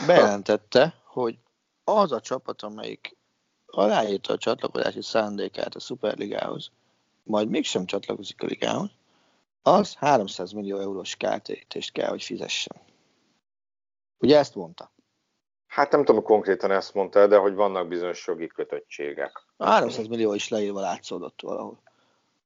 bejelentette, 0.06 0.94
hogy 1.04 1.38
az 1.84 2.12
a 2.12 2.20
csapat, 2.20 2.62
amelyik 2.62 3.16
aláírta 3.76 4.32
a 4.32 4.38
csatlakozási 4.38 5.02
szándékát 5.02 5.74
a 5.74 5.80
Superligához, 5.80 6.70
majd 7.22 7.48
mégsem 7.48 7.84
csatlakozik 7.84 8.42
a 8.42 8.46
ligához, 8.46 8.90
az 9.62 9.94
300 9.94 10.52
millió 10.52 10.78
eurós 10.78 11.16
kártérítést 11.16 11.92
kell, 11.92 12.08
hogy 12.08 12.22
fizessen. 12.22 12.76
Ugye 14.18 14.38
ezt 14.38 14.54
mondta? 14.54 14.92
Hát 15.66 15.90
nem 15.90 16.04
tudom, 16.04 16.22
konkrétan 16.22 16.70
ezt 16.70 16.94
mondta, 16.94 17.26
de 17.26 17.36
hogy 17.36 17.54
vannak 17.54 17.88
bizonyos 17.88 18.26
jogi 18.26 18.46
kötöttségek. 18.46 19.44
A 19.56 19.64
300 19.64 20.06
millió 20.06 20.34
is 20.34 20.48
leírva 20.48 20.80
látszódott 20.80 21.40
valahol. 21.40 21.82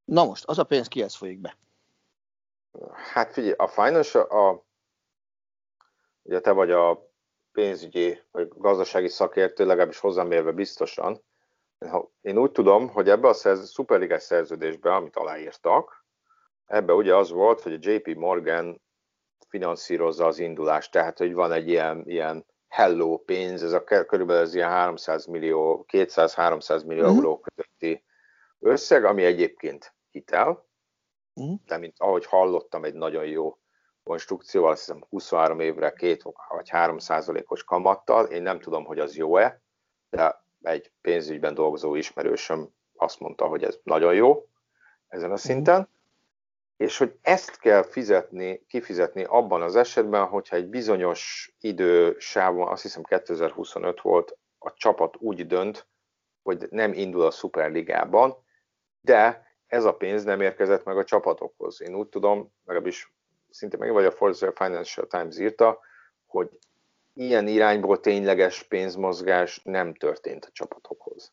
Na 0.05 0.24
most, 0.24 0.45
az 0.45 0.59
a 0.59 0.64
pénz 0.64 0.89
kihez 0.89 1.14
folyik 1.14 1.39
be? 1.39 1.57
Hát 3.12 3.33
figyelj, 3.33 3.55
a 3.57 3.68
Financial, 3.68 4.24
a, 4.24 4.64
ugye 6.22 6.41
te 6.41 6.51
vagy 6.51 6.70
a 6.70 7.08
pénzügyi 7.59 8.21
vagy 8.31 8.49
gazdasági 8.49 9.09
szakértő, 9.09 9.67
legalábbis 9.67 9.99
hozzám 9.99 10.33
érve 10.33 10.53
biztosan. 10.53 11.25
Én 12.21 12.39
úgy 12.39 12.53
tudom, 12.53 12.89
hogy 12.89 13.09
ebbe 13.09 13.29
a 13.29 13.33
szerz, 13.33 13.71
szuperligás 13.71 14.23
szerződésbe, 14.23 14.95
amit 14.95 15.17
aláírtak, 15.17 16.07
ebbe 16.65 16.93
ugye 16.93 17.17
az 17.17 17.31
volt, 17.31 17.61
hogy 17.61 17.73
a 17.73 17.91
JP 17.91 18.15
Morgan 18.15 18.83
finanszírozza 19.49 20.27
az 20.27 20.39
indulást, 20.39 20.93
tehát 20.93 21.19
hogy 21.19 21.35
van 21.35 21.53
egy 21.53 21.69
ilyen, 21.69 22.03
ilyen 22.07 22.47
hello 22.69 23.19
pénz, 23.19 23.63
ez 23.63 23.73
a 23.73 23.85
körülbelül 23.85 24.43
az 24.43 24.55
ilyen 24.55 24.69
300 24.69 25.27
millió, 25.27 25.87
200-300 25.93 26.87
millió 26.87 27.03
uh-huh. 27.03 27.17
euró 27.17 27.41
közötti 27.41 28.05
összeg, 28.59 29.05
ami 29.05 29.25
egyébként 29.25 29.95
hitel, 30.11 30.69
uh-huh. 31.35 31.59
de 31.67 31.79
mint 31.79 31.95
ahogy 31.97 32.27
hallottam, 32.27 32.85
egy 32.85 32.95
nagyon 32.95 33.27
jó 33.27 33.59
konstrukcióval, 34.09 34.71
azt 34.71 34.81
hiszem 34.81 35.05
23 35.09 35.61
évre 35.61 35.93
2 35.93 36.19
vagy 36.49 36.69
3 36.69 36.99
százalékos 36.99 37.65
kamattal, 37.65 38.25
én 38.25 38.43
nem 38.43 38.61
tudom, 38.61 38.85
hogy 38.85 38.99
az 38.99 39.17
jó-e, 39.17 39.63
de 40.11 40.45
egy 40.63 40.93
pénzügyben 41.01 41.55
dolgozó 41.55 41.95
ismerősöm 41.95 42.69
azt 42.97 43.21
mondta, 43.21 43.47
hogy 43.47 43.65
ez 43.65 43.79
nagyon 43.83 44.15
jó 44.15 44.49
ezen 45.09 45.31
a 45.31 45.33
mhm. 45.33 45.43
szinten, 45.43 45.89
és 46.77 46.99
hogy 46.99 47.19
ezt 47.23 47.59
kell 47.59 47.83
fizetni, 47.83 48.65
kifizetni 48.69 49.25
abban 49.25 49.63
az 49.63 49.77
esetben, 49.77 50.27
hogyha 50.27 50.57
egy 50.57 50.67
bizonyos 50.67 51.53
idősávon, 51.61 52.69
azt 52.69 52.83
hiszem 52.83 53.03
2025 53.03 54.01
volt, 54.01 54.37
a 54.59 54.73
csapat 54.73 55.17
úgy 55.19 55.47
dönt, 55.47 55.87
hogy 56.43 56.67
nem 56.71 56.93
indul 56.93 57.23
a 57.23 57.31
Superligában, 57.31 58.37
de 59.01 59.47
ez 59.67 59.85
a 59.85 59.97
pénz 59.97 60.25
nem 60.25 60.41
érkezett 60.41 60.85
meg 60.85 60.97
a 60.97 61.05
csapatokhoz. 61.05 61.83
Én 61.83 61.95
úgy 61.95 62.09
tudom, 62.09 62.53
legalábbis 62.65 63.13
szinte 63.51 63.77
meg 63.77 63.93
vagy 63.93 64.05
a 64.05 64.13
Financial 64.55 65.07
Times 65.07 65.39
írta, 65.39 65.81
hogy 66.27 66.59
ilyen 67.15 67.47
irányból 67.47 68.01
tényleges 68.01 68.63
pénzmozgás 68.63 69.61
nem 69.65 69.95
történt 69.95 70.45
a 70.45 70.51
csapatokhoz. 70.53 71.33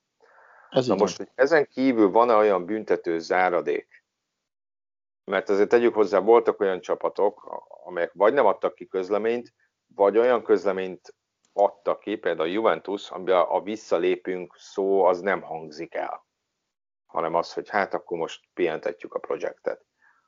Ez 0.70 0.88
Na 0.88 0.96
most, 0.96 1.18
hogy 1.18 1.30
ezen 1.36 1.68
kívül 1.68 2.12
van-e 2.12 2.36
olyan 2.36 2.66
büntető 2.66 3.20
záradék, 3.20 4.04
mert 5.24 5.50
azért 5.50 5.70
tegyük 5.70 5.94
hozzá, 5.94 6.20
voltak 6.20 6.60
olyan 6.60 6.82
csapatok, 6.82 7.66
amelyek 7.86 8.12
vagy 8.14 8.34
nem 8.34 8.46
adtak 8.46 8.76
ki 8.76 8.88
közleményt, 8.88 9.54
vagy 9.96 10.18
olyan 10.18 10.44
közleményt 10.44 11.16
adtak 11.54 12.00
ki, 12.00 12.16
például 12.16 12.50
a 12.50 12.52
Juventus, 12.52 13.12
amiben 13.12 13.40
a 13.40 13.62
visszalépünk 13.62 14.56
szó 14.58 15.04
az 15.04 15.20
nem 15.20 15.42
hangzik 15.42 15.94
el, 15.94 16.26
hanem 17.06 17.34
az, 17.34 17.54
hogy 17.54 17.70
hát 17.70 17.94
akkor 17.94 18.18
most 18.18 18.44
pihentetjük 18.54 19.14
a 19.14 19.20
projektet. 19.20 19.86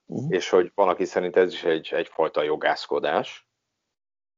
Uh-huh. 0.08 0.34
És 0.34 0.50
hogy 0.50 0.72
van, 0.76 0.88
aki 0.88 1.06
szerint 1.06 1.36
ez 1.36 1.54
is 1.54 1.64
egy, 1.64 1.90
egyfajta 1.92 2.44
jogászkodás. 2.44 3.50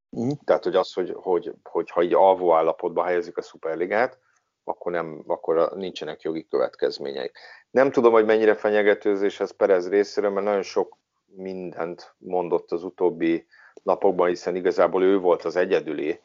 Uh-huh. 0.09 0.37
Tehát, 0.43 0.63
hogy 0.63 0.75
az, 0.75 0.93
hogy, 0.93 1.13
hogy, 1.15 1.53
hogy 1.63 1.89
ha 1.89 2.01
így 2.01 2.13
alvó 2.13 2.53
állapotba 2.53 3.03
helyezik 3.03 3.37
a 3.37 3.41
szuperligát, 3.41 4.19
akkor, 4.63 4.91
nem, 4.91 5.23
akkor 5.27 5.71
nincsenek 5.75 6.21
jogi 6.21 6.47
következményeik. 6.47 7.37
Nem 7.71 7.91
tudom, 7.91 8.11
hogy 8.11 8.25
mennyire 8.25 8.55
fenyegetőzés 8.55 9.39
ez 9.39 9.51
Perez 9.51 9.89
részéről, 9.89 10.29
mert 10.29 10.45
nagyon 10.45 10.61
sok 10.61 10.97
mindent 11.25 12.15
mondott 12.17 12.71
az 12.71 12.83
utóbbi 12.83 13.47
napokban, 13.83 14.27
hiszen 14.27 14.55
igazából 14.55 15.03
ő 15.03 15.19
volt 15.19 15.43
az 15.43 15.55
egyedüli, 15.55 16.21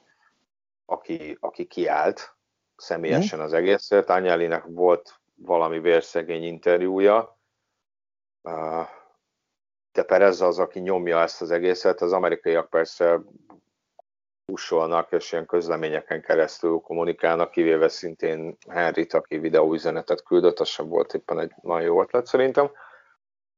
aki, 0.85 1.37
aki 1.41 1.67
kiállt 1.67 2.35
személyesen 2.77 3.41
az 3.41 3.53
egészet. 3.53 4.11
Ányálinek 4.11 4.65
volt 4.67 5.21
valami 5.35 5.81
vérszegény 5.81 6.45
interjúja, 6.45 7.39
de 9.95 10.03
Perez 10.03 10.41
az, 10.41 10.59
aki 10.59 10.81
nyomja 10.81 11.21
ezt 11.21 11.41
az 11.41 11.51
egészet. 11.51 12.01
Az 12.01 12.13
amerikaiak 12.13 12.71
persze 12.71 13.21
pusolnak, 14.45 15.13
és 15.13 15.33
ilyen 15.33 15.47
közleményeken 15.47 16.23
keresztül 16.23 16.79
kommunikálnak, 16.79 17.51
kivéve 17.51 17.89
szintén 17.89 18.57
Henryt, 18.69 19.15
aki 19.15 19.39
videóüzenetet 19.39 20.23
küldött, 20.23 20.61
az 20.61 20.69
sem 20.69 20.89
volt 20.89 21.15
éppen 21.15 21.39
egy 21.39 21.53
nagyon 21.63 21.83
jó 21.83 22.03
ötlet 22.03 22.27
szerintem. 22.27 22.71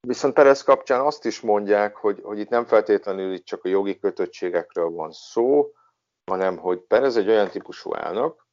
Viszont 0.01 0.35
Perez 0.35 0.63
kapcsán 0.63 1.01
azt 1.01 1.25
is 1.25 1.41
mondják, 1.41 1.97
hogy, 1.97 2.21
hogy 2.23 2.39
itt 2.39 2.49
nem 2.49 2.65
feltétlenül 2.65 3.33
itt 3.33 3.45
csak 3.45 3.65
a 3.65 3.69
jogi 3.69 3.99
kötöttségekről 3.99 4.91
van 4.91 5.13
szó, 5.13 5.73
hanem 6.25 6.57
hogy 6.57 6.79
Perez 6.79 7.17
egy 7.17 7.29
olyan 7.29 7.49
típusú 7.49 7.93
elnök, 7.93 8.47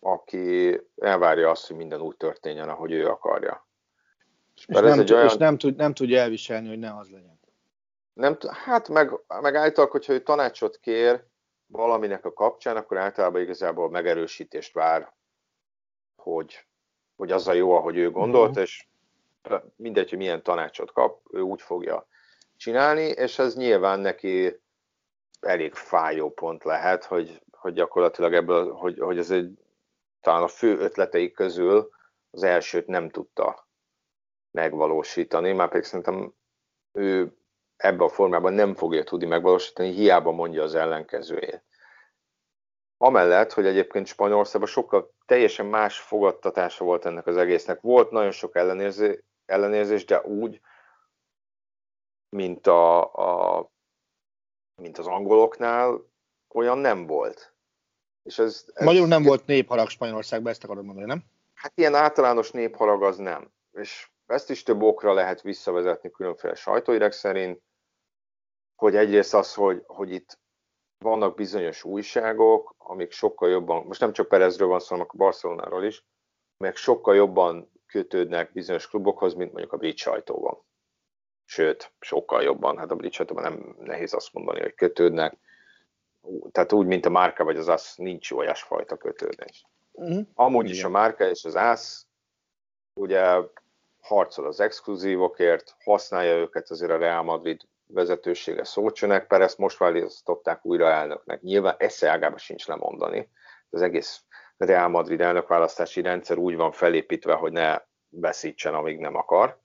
aki 0.00 0.80
elvárja 0.96 1.50
azt, 1.50 1.66
hogy 1.66 1.76
minden 1.76 2.00
úgy 2.00 2.16
történjen, 2.16 2.68
ahogy 2.68 2.92
ő 2.92 3.06
akarja. 3.06 3.66
És, 4.56 4.64
és, 4.68 4.74
nem, 4.74 4.84
olyan... 4.98 5.24
és 5.24 5.36
nem, 5.36 5.58
tud, 5.58 5.76
nem 5.76 5.94
tudja 5.94 6.20
elviselni, 6.20 6.68
hogy 6.68 6.78
ne 6.78 6.96
az 6.96 7.10
legyen. 7.10 7.38
Nem, 8.12 8.36
hát 8.64 8.88
meg, 8.88 9.10
meg 9.40 9.54
általában, 9.54 9.88
hogyha 9.90 10.12
ő 10.12 10.22
tanácsot 10.22 10.78
kér, 10.80 11.24
valaminek 11.66 12.24
a 12.24 12.32
kapcsán, 12.32 12.76
akkor 12.76 12.96
általában 12.98 13.40
igazából 13.40 13.90
megerősítést 13.90 14.72
vár, 14.72 15.12
hogy, 16.16 16.66
hogy 17.16 17.32
az 17.32 17.48
a 17.48 17.52
jó, 17.52 17.72
ahogy 17.72 17.96
ő 17.96 18.10
gondolt, 18.10 18.48
uh-huh. 18.48 18.62
és 18.62 18.86
mindegy, 19.76 20.08
hogy 20.08 20.18
milyen 20.18 20.42
tanácsot 20.42 20.92
kap, 20.92 21.20
ő 21.30 21.40
úgy 21.40 21.62
fogja 21.62 22.08
csinálni, 22.56 23.02
és 23.02 23.38
ez 23.38 23.56
nyilván 23.56 24.00
neki 24.00 24.60
elég 25.40 25.74
fájó 25.74 26.32
pont 26.32 26.64
lehet, 26.64 27.04
hogy, 27.04 27.42
hogy 27.50 27.72
gyakorlatilag 27.72 28.34
ebből, 28.34 28.72
hogy, 28.72 28.98
hogy 28.98 29.18
ez 29.18 29.30
egy 29.30 29.58
talán 30.20 30.42
a 30.42 30.48
fő 30.48 30.78
ötleteik 30.78 31.34
közül 31.34 31.90
az 32.30 32.42
elsőt 32.42 32.86
nem 32.86 33.10
tudta 33.10 33.66
megvalósítani, 34.54 35.52
már 35.52 35.68
pedig 35.68 35.84
szerintem 35.84 36.34
ő 36.92 37.36
ebben 37.76 38.06
a 38.06 38.08
formában 38.08 38.52
nem 38.52 38.74
fogja 38.74 39.04
tudni 39.04 39.26
megvalósítani, 39.26 39.92
hiába 39.92 40.32
mondja 40.32 40.62
az 40.62 40.74
ellenkezőjét. 40.74 41.64
Amellett, 42.96 43.52
hogy 43.52 43.66
egyébként 43.66 44.06
Spanyolországban 44.06 44.70
sokkal 44.70 45.14
teljesen 45.26 45.66
más 45.66 45.98
fogadtatása 45.98 46.84
volt 46.84 47.04
ennek 47.04 47.26
az 47.26 47.36
egésznek. 47.36 47.80
Volt 47.80 48.10
nagyon 48.10 48.30
sok 48.30 48.56
ellenérzés, 48.56 49.18
ellenérzés 49.46 50.04
de 50.04 50.20
úgy, 50.22 50.60
mint, 52.28 52.66
a, 52.66 53.14
a, 53.14 53.70
mint 54.82 54.98
az 54.98 55.06
angoloknál, 55.06 56.10
olyan 56.48 56.78
nem 56.78 57.06
volt. 57.06 57.54
És 58.22 58.38
ez, 58.38 58.64
ez, 58.74 58.84
Magyarul 58.84 59.08
nem 59.08 59.20
ez, 59.20 59.26
volt 59.26 59.46
népharag 59.46 59.88
Spanyolországban, 59.88 60.52
ezt 60.52 60.64
akarod 60.64 60.84
mondani, 60.84 61.06
nem? 61.06 61.24
Hát 61.54 61.72
ilyen 61.74 61.94
általános 61.94 62.50
népharag 62.50 63.02
az 63.02 63.16
nem. 63.16 63.52
És 63.72 64.12
ezt 64.34 64.50
is 64.50 64.62
több 64.62 64.82
okra 64.82 65.12
lehet 65.12 65.42
visszavezetni 65.42 66.10
különféle 66.10 66.54
sajtóirek 66.54 67.12
szerint, 67.12 67.62
hogy 68.74 68.96
egyrészt 68.96 69.34
az, 69.34 69.54
hogy, 69.54 69.82
hogy 69.86 70.10
itt 70.10 70.38
vannak 70.98 71.34
bizonyos 71.34 71.84
újságok, 71.84 72.74
amik 72.78 73.10
sokkal 73.10 73.50
jobban, 73.50 73.86
most 73.86 74.00
nem 74.00 74.12
csak 74.12 74.28
Perezről 74.28 74.68
van 74.68 74.80
szó, 74.80 74.86
hanem 74.88 75.06
a 75.10 75.16
Barcelonáról 75.16 75.84
is, 75.84 76.04
meg 76.56 76.76
sokkal 76.76 77.14
jobban 77.14 77.72
kötődnek 77.86 78.52
bizonyos 78.52 78.88
klubokhoz, 78.88 79.34
mint 79.34 79.50
mondjuk 79.52 79.72
a 79.72 79.76
brit 79.76 79.96
sajtóban. 79.96 80.62
Sőt, 81.44 81.92
sokkal 82.00 82.42
jobban. 82.42 82.78
Hát 82.78 82.90
a 82.90 82.96
brit 82.96 83.12
sajtóban 83.12 83.42
nem 83.42 83.76
nehéz 83.78 84.14
azt 84.14 84.32
mondani, 84.32 84.60
hogy 84.60 84.74
kötődnek. 84.74 85.38
Tehát 86.50 86.72
úgy, 86.72 86.86
mint 86.86 87.06
a 87.06 87.10
márka 87.10 87.44
vagy 87.44 87.56
az 87.56 87.68
ASZ, 87.68 87.96
nincs 87.96 88.30
olyasfajta 88.30 88.96
kötődés. 88.96 89.66
Mm. 90.02 90.20
Amúgy 90.34 90.64
Igen. 90.64 90.76
is 90.76 90.84
a 90.84 90.88
márka 90.88 91.28
és 91.28 91.44
az 91.44 91.54
ASZ 91.54 92.06
ugye 93.00 93.20
harcol 94.04 94.46
az 94.46 94.60
exkluzívokért, 94.60 95.76
használja 95.84 96.36
őket 96.36 96.70
azért 96.70 96.90
a 96.90 96.96
Real 96.96 97.22
Madrid 97.22 97.68
vezetősége 97.86 98.64
Szócsönek, 98.64 99.26
Perez 99.26 99.56
most 99.56 99.78
választották 99.78 100.64
újra 100.64 100.86
elnöknek. 100.86 101.40
Nyilván 101.40 101.74
esze 101.78 102.10
ágában 102.10 102.38
sincs 102.38 102.66
lemondani. 102.66 103.30
Az 103.70 103.82
egész 103.82 104.24
Real 104.56 104.88
Madrid 104.88 105.20
elnökválasztási 105.20 106.00
rendszer 106.00 106.38
úgy 106.38 106.56
van 106.56 106.72
felépítve, 106.72 107.34
hogy 107.34 107.52
ne 107.52 107.82
veszítsen, 108.08 108.74
amíg 108.74 108.98
nem 108.98 109.14
akar. 109.14 109.60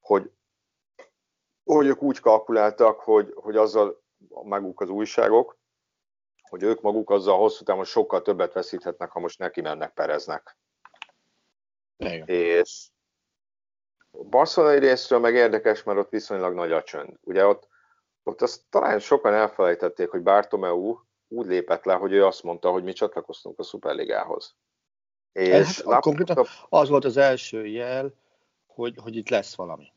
Hogy, 0.00 0.30
hogy 1.64 1.86
ők 1.86 2.02
úgy 2.02 2.20
kalkuláltak, 2.20 3.00
hogy, 3.00 3.32
hogy 3.34 3.56
azzal 3.56 4.02
maguk 4.28 4.80
az 4.80 4.88
újságok, 4.88 5.58
hogy 6.48 6.62
ők 6.62 6.80
maguk 6.80 7.10
azzal 7.10 7.38
hosszú 7.38 7.64
távon 7.64 7.84
sokkal 7.84 8.22
többet 8.22 8.52
veszíthetnek, 8.52 9.10
ha 9.10 9.20
most 9.20 9.38
neki 9.38 9.60
mennek 9.60 9.92
Pereznek. 9.92 10.58
Igen. 11.96 12.26
És 12.26 12.90
a 14.10 14.24
barcelonai 14.24 14.78
részről 14.78 15.18
meg 15.18 15.34
érdekes, 15.34 15.82
mert 15.82 15.98
ott 15.98 16.10
viszonylag 16.10 16.54
nagy 16.54 16.72
a 16.72 16.82
csönd. 16.82 17.16
Ugye 17.20 17.46
ott, 17.46 17.68
ott 18.22 18.42
azt 18.42 18.62
talán 18.70 18.98
sokan 18.98 19.34
elfelejtették, 19.34 20.10
hogy 20.10 20.22
Bartomeu 20.22 20.98
úgy 21.28 21.46
lépett 21.46 21.84
le, 21.84 21.94
hogy 21.94 22.12
ő 22.12 22.24
azt 22.26 22.42
mondta, 22.42 22.70
hogy 22.70 22.84
mi 22.84 22.92
csatlakoztunk 22.92 23.58
a 23.58 23.62
Superligához. 23.62 24.54
És 25.32 25.80
hát, 25.80 26.00
konkrétan 26.00 26.46
az 26.68 26.88
volt 26.88 27.04
az 27.04 27.16
első 27.16 27.66
jel, 27.66 28.14
hogy, 28.66 28.94
hogy 29.02 29.16
itt 29.16 29.28
lesz 29.28 29.54
valami. 29.54 29.92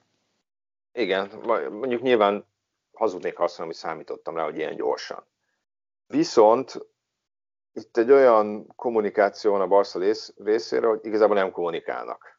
Igen, 0.92 1.32
mondjuk 1.72 2.02
nyilván 2.02 2.46
hazudnék 2.94 3.40
azt 3.40 3.58
mondom, 3.58 3.76
hogy 3.76 3.90
számítottam 3.90 4.36
rá, 4.36 4.44
hogy 4.44 4.56
ilyen 4.56 4.76
gyorsan. 4.76 5.26
Viszont 6.08 6.88
itt 7.74 7.98
egy 7.98 8.12
olyan 8.12 8.68
kommunikáció 8.76 9.52
van 9.52 9.62
a 9.62 9.68
Barca 9.68 10.00
részéről, 10.36 10.90
hogy 10.90 11.06
igazából 11.06 11.36
nem 11.36 11.52
kommunikálnak. 11.52 12.33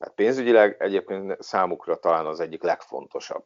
Tehát 0.00 0.14
pénzügyileg 0.14 0.76
egyébként 0.78 1.42
számukra 1.42 1.98
talán 1.98 2.26
az 2.26 2.40
egyik 2.40 2.62
legfontosabb. 2.62 3.44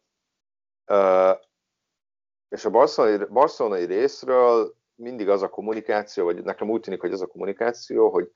És 2.49 2.65
a 2.65 2.71
barcelonai, 2.71 3.27
barcelonai 3.27 3.85
részről 3.85 4.77
mindig 4.95 5.29
az 5.29 5.43
a 5.43 5.49
kommunikáció, 5.49 6.25
vagy 6.25 6.43
nekem 6.43 6.71
úgy 6.71 6.81
tűnik, 6.81 7.01
hogy 7.01 7.13
az 7.13 7.21
a 7.21 7.27
kommunikáció, 7.27 8.11
hogy 8.11 8.33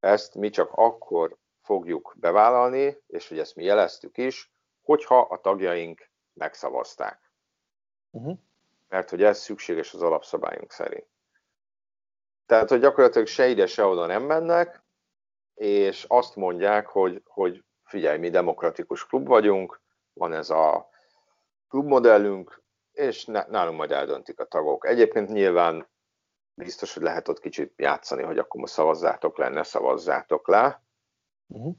ezt 0.00 0.34
mi 0.34 0.50
csak 0.50 0.72
akkor 0.72 1.36
fogjuk 1.62 2.14
bevállalni, 2.16 3.02
és 3.06 3.28
hogy 3.28 3.38
ezt 3.38 3.56
mi 3.56 3.64
jeleztük 3.64 4.18
is, 4.18 4.52
hogyha 4.82 5.20
a 5.20 5.40
tagjaink 5.40 6.10
megszavazták. 6.32 7.32
Uh-huh. 8.10 8.38
Mert 8.88 9.10
hogy 9.10 9.22
ez 9.22 9.38
szükséges 9.38 9.94
az 9.94 10.02
alapszabályunk 10.02 10.72
szerint. 10.72 11.06
Tehát, 12.46 12.68
hogy 12.68 12.80
gyakorlatilag 12.80 13.26
se 13.26 13.46
ide, 13.46 13.66
se 13.66 13.84
oda 13.84 14.06
nem 14.06 14.22
mennek, 14.22 14.83
és 15.54 16.04
azt 16.08 16.36
mondják, 16.36 16.86
hogy, 16.86 17.22
hogy 17.24 17.64
figyelj, 17.84 18.18
mi 18.18 18.30
demokratikus 18.30 19.06
klub 19.06 19.26
vagyunk, 19.26 19.80
van 20.12 20.32
ez 20.32 20.50
a 20.50 20.88
klubmodellünk, 21.68 22.62
és 22.92 23.24
nálunk 23.24 23.76
majd 23.76 23.92
eldöntik 23.92 24.40
a 24.40 24.44
tagok. 24.44 24.86
Egyébként 24.86 25.28
nyilván 25.28 25.88
biztos, 26.54 26.94
hogy 26.94 27.02
lehet 27.02 27.28
ott 27.28 27.40
kicsit 27.40 27.72
játszani, 27.76 28.22
hogy 28.22 28.38
akkor 28.38 28.60
most 28.60 28.72
szavazzátok 28.72 29.38
le, 29.38 29.48
ne 29.48 29.62
szavazzátok 29.62 30.48
le. 30.48 30.82
Uh-huh. 31.46 31.74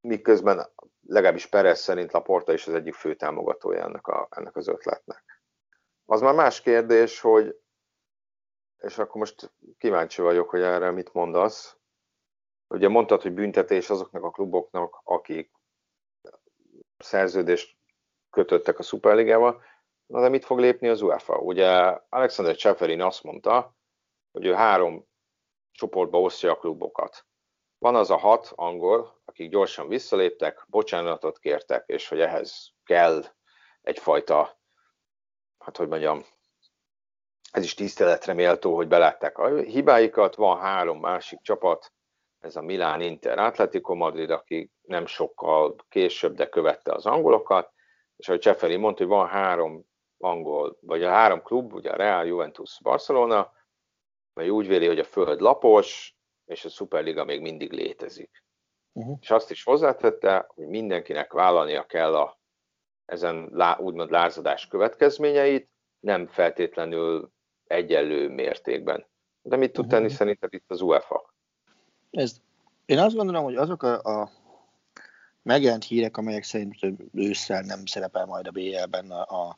Miközben 0.00 0.68
legalábbis 1.06 1.46
Perez 1.46 1.80
szerint 1.80 2.12
Laporta 2.12 2.52
is 2.52 2.66
az 2.66 2.74
egyik 2.74 2.94
fő 2.94 3.14
támogatója 3.14 3.84
ennek, 3.84 4.06
a, 4.06 4.28
ennek 4.30 4.56
az 4.56 4.68
ötletnek. 4.68 5.42
Az 6.04 6.20
már 6.20 6.34
más 6.34 6.60
kérdés, 6.60 7.20
hogy 7.20 7.60
és 8.82 8.98
akkor 8.98 9.16
most 9.16 9.52
kíváncsi 9.78 10.22
vagyok, 10.22 10.50
hogy 10.50 10.60
erre 10.60 10.90
mit 10.90 11.12
mondasz. 11.12 11.76
Ugye 12.72 12.88
mondtad, 12.88 13.22
hogy 13.22 13.32
büntetés 13.32 13.90
azoknak 13.90 14.24
a 14.24 14.30
kluboknak, 14.30 15.00
akik 15.04 15.52
szerződést 16.98 17.76
kötöttek 18.30 18.78
a 18.78 18.82
Superligával, 18.82 19.62
na 20.06 20.20
de 20.20 20.28
mit 20.28 20.44
fog 20.44 20.58
lépni 20.58 20.88
az 20.88 21.02
UEFA? 21.02 21.38
Ugye 21.38 21.68
Alexander 22.08 22.56
Cseferin 22.56 23.00
azt 23.02 23.22
mondta, 23.22 23.76
hogy 24.32 24.46
ő 24.46 24.52
három 24.52 25.06
csoportba 25.72 26.20
osztja 26.20 26.50
a 26.52 26.56
klubokat. 26.56 27.26
Van 27.78 27.94
az 27.94 28.10
a 28.10 28.16
hat 28.16 28.52
angol, 28.54 29.20
akik 29.24 29.50
gyorsan 29.50 29.88
visszaléptek, 29.88 30.64
bocsánatot 30.68 31.38
kértek, 31.38 31.84
és 31.86 32.08
hogy 32.08 32.20
ehhez 32.20 32.72
kell 32.84 33.24
egyfajta, 33.82 34.58
hát 35.58 35.76
hogy 35.76 35.88
mondjam, 35.88 36.24
ez 37.50 37.64
is 37.64 37.74
tiszteletre 37.74 38.32
méltó, 38.32 38.74
hogy 38.74 38.88
belátták 38.88 39.38
a 39.38 39.56
hibáikat. 39.56 40.34
Van 40.34 40.58
három 40.58 41.00
másik 41.00 41.40
csapat, 41.42 41.92
ez 42.42 42.56
a 42.56 42.62
Milán 42.62 43.00
Inter 43.00 43.38
Atletico 43.38 43.94
Madrid, 43.94 44.30
aki 44.30 44.70
nem 44.82 45.06
sokkal 45.06 45.76
később, 45.88 46.34
de 46.34 46.48
követte 46.48 46.92
az 46.92 47.06
angolokat, 47.06 47.72
és 48.16 48.28
ahogy 48.28 48.40
Cseferi 48.40 48.76
mondta, 48.76 49.02
hogy 49.02 49.12
van 49.12 49.28
három 49.28 49.84
angol, 50.18 50.78
vagy 50.80 51.02
a 51.02 51.10
három 51.10 51.42
klub, 51.42 51.72
ugye 51.72 51.90
a 51.90 51.96
Real, 51.96 52.26
Juventus, 52.26 52.78
Barcelona, 52.82 53.52
mely 54.34 54.48
úgy 54.48 54.66
véli, 54.66 54.86
hogy 54.86 54.98
a 54.98 55.04
föld 55.04 55.40
lapos, 55.40 56.16
és 56.44 56.64
a 56.64 56.68
Superliga 56.68 57.24
még 57.24 57.40
mindig 57.40 57.72
létezik. 57.72 58.44
Uh-huh. 58.92 59.18
És 59.20 59.30
azt 59.30 59.50
is 59.50 59.64
hozzátette, 59.64 60.46
hogy 60.54 60.66
mindenkinek 60.66 61.32
vállalnia 61.32 61.86
kell 61.86 62.14
a 62.14 62.40
ezen 63.04 63.48
lá, 63.52 63.78
úgymond 63.78 64.10
lázadás 64.10 64.66
következményeit, 64.66 65.70
nem 66.00 66.26
feltétlenül 66.26 67.30
egyenlő 67.64 68.28
mértékben. 68.28 69.06
De 69.42 69.56
mit 69.56 69.72
tud 69.72 69.88
tenni 69.88 70.02
uh-huh. 70.02 70.18
szerinted 70.18 70.54
itt 70.54 70.70
az 70.70 70.80
UEFA? 70.80 71.31
Ez, 72.12 72.40
én 72.86 72.98
azt 72.98 73.14
gondolom, 73.14 73.44
hogy 73.44 73.56
azok 73.56 73.82
a, 73.82 74.20
a 74.20 74.30
megjelent 75.42 75.84
hírek, 75.84 76.16
amelyek 76.16 76.42
szerint 76.42 76.76
ősszel 77.14 77.60
nem 77.60 77.86
szerepel 77.86 78.26
majd 78.26 78.46
a 78.46 78.50
BL-ben 78.50 79.10
a, 79.10 79.48
a 79.48 79.56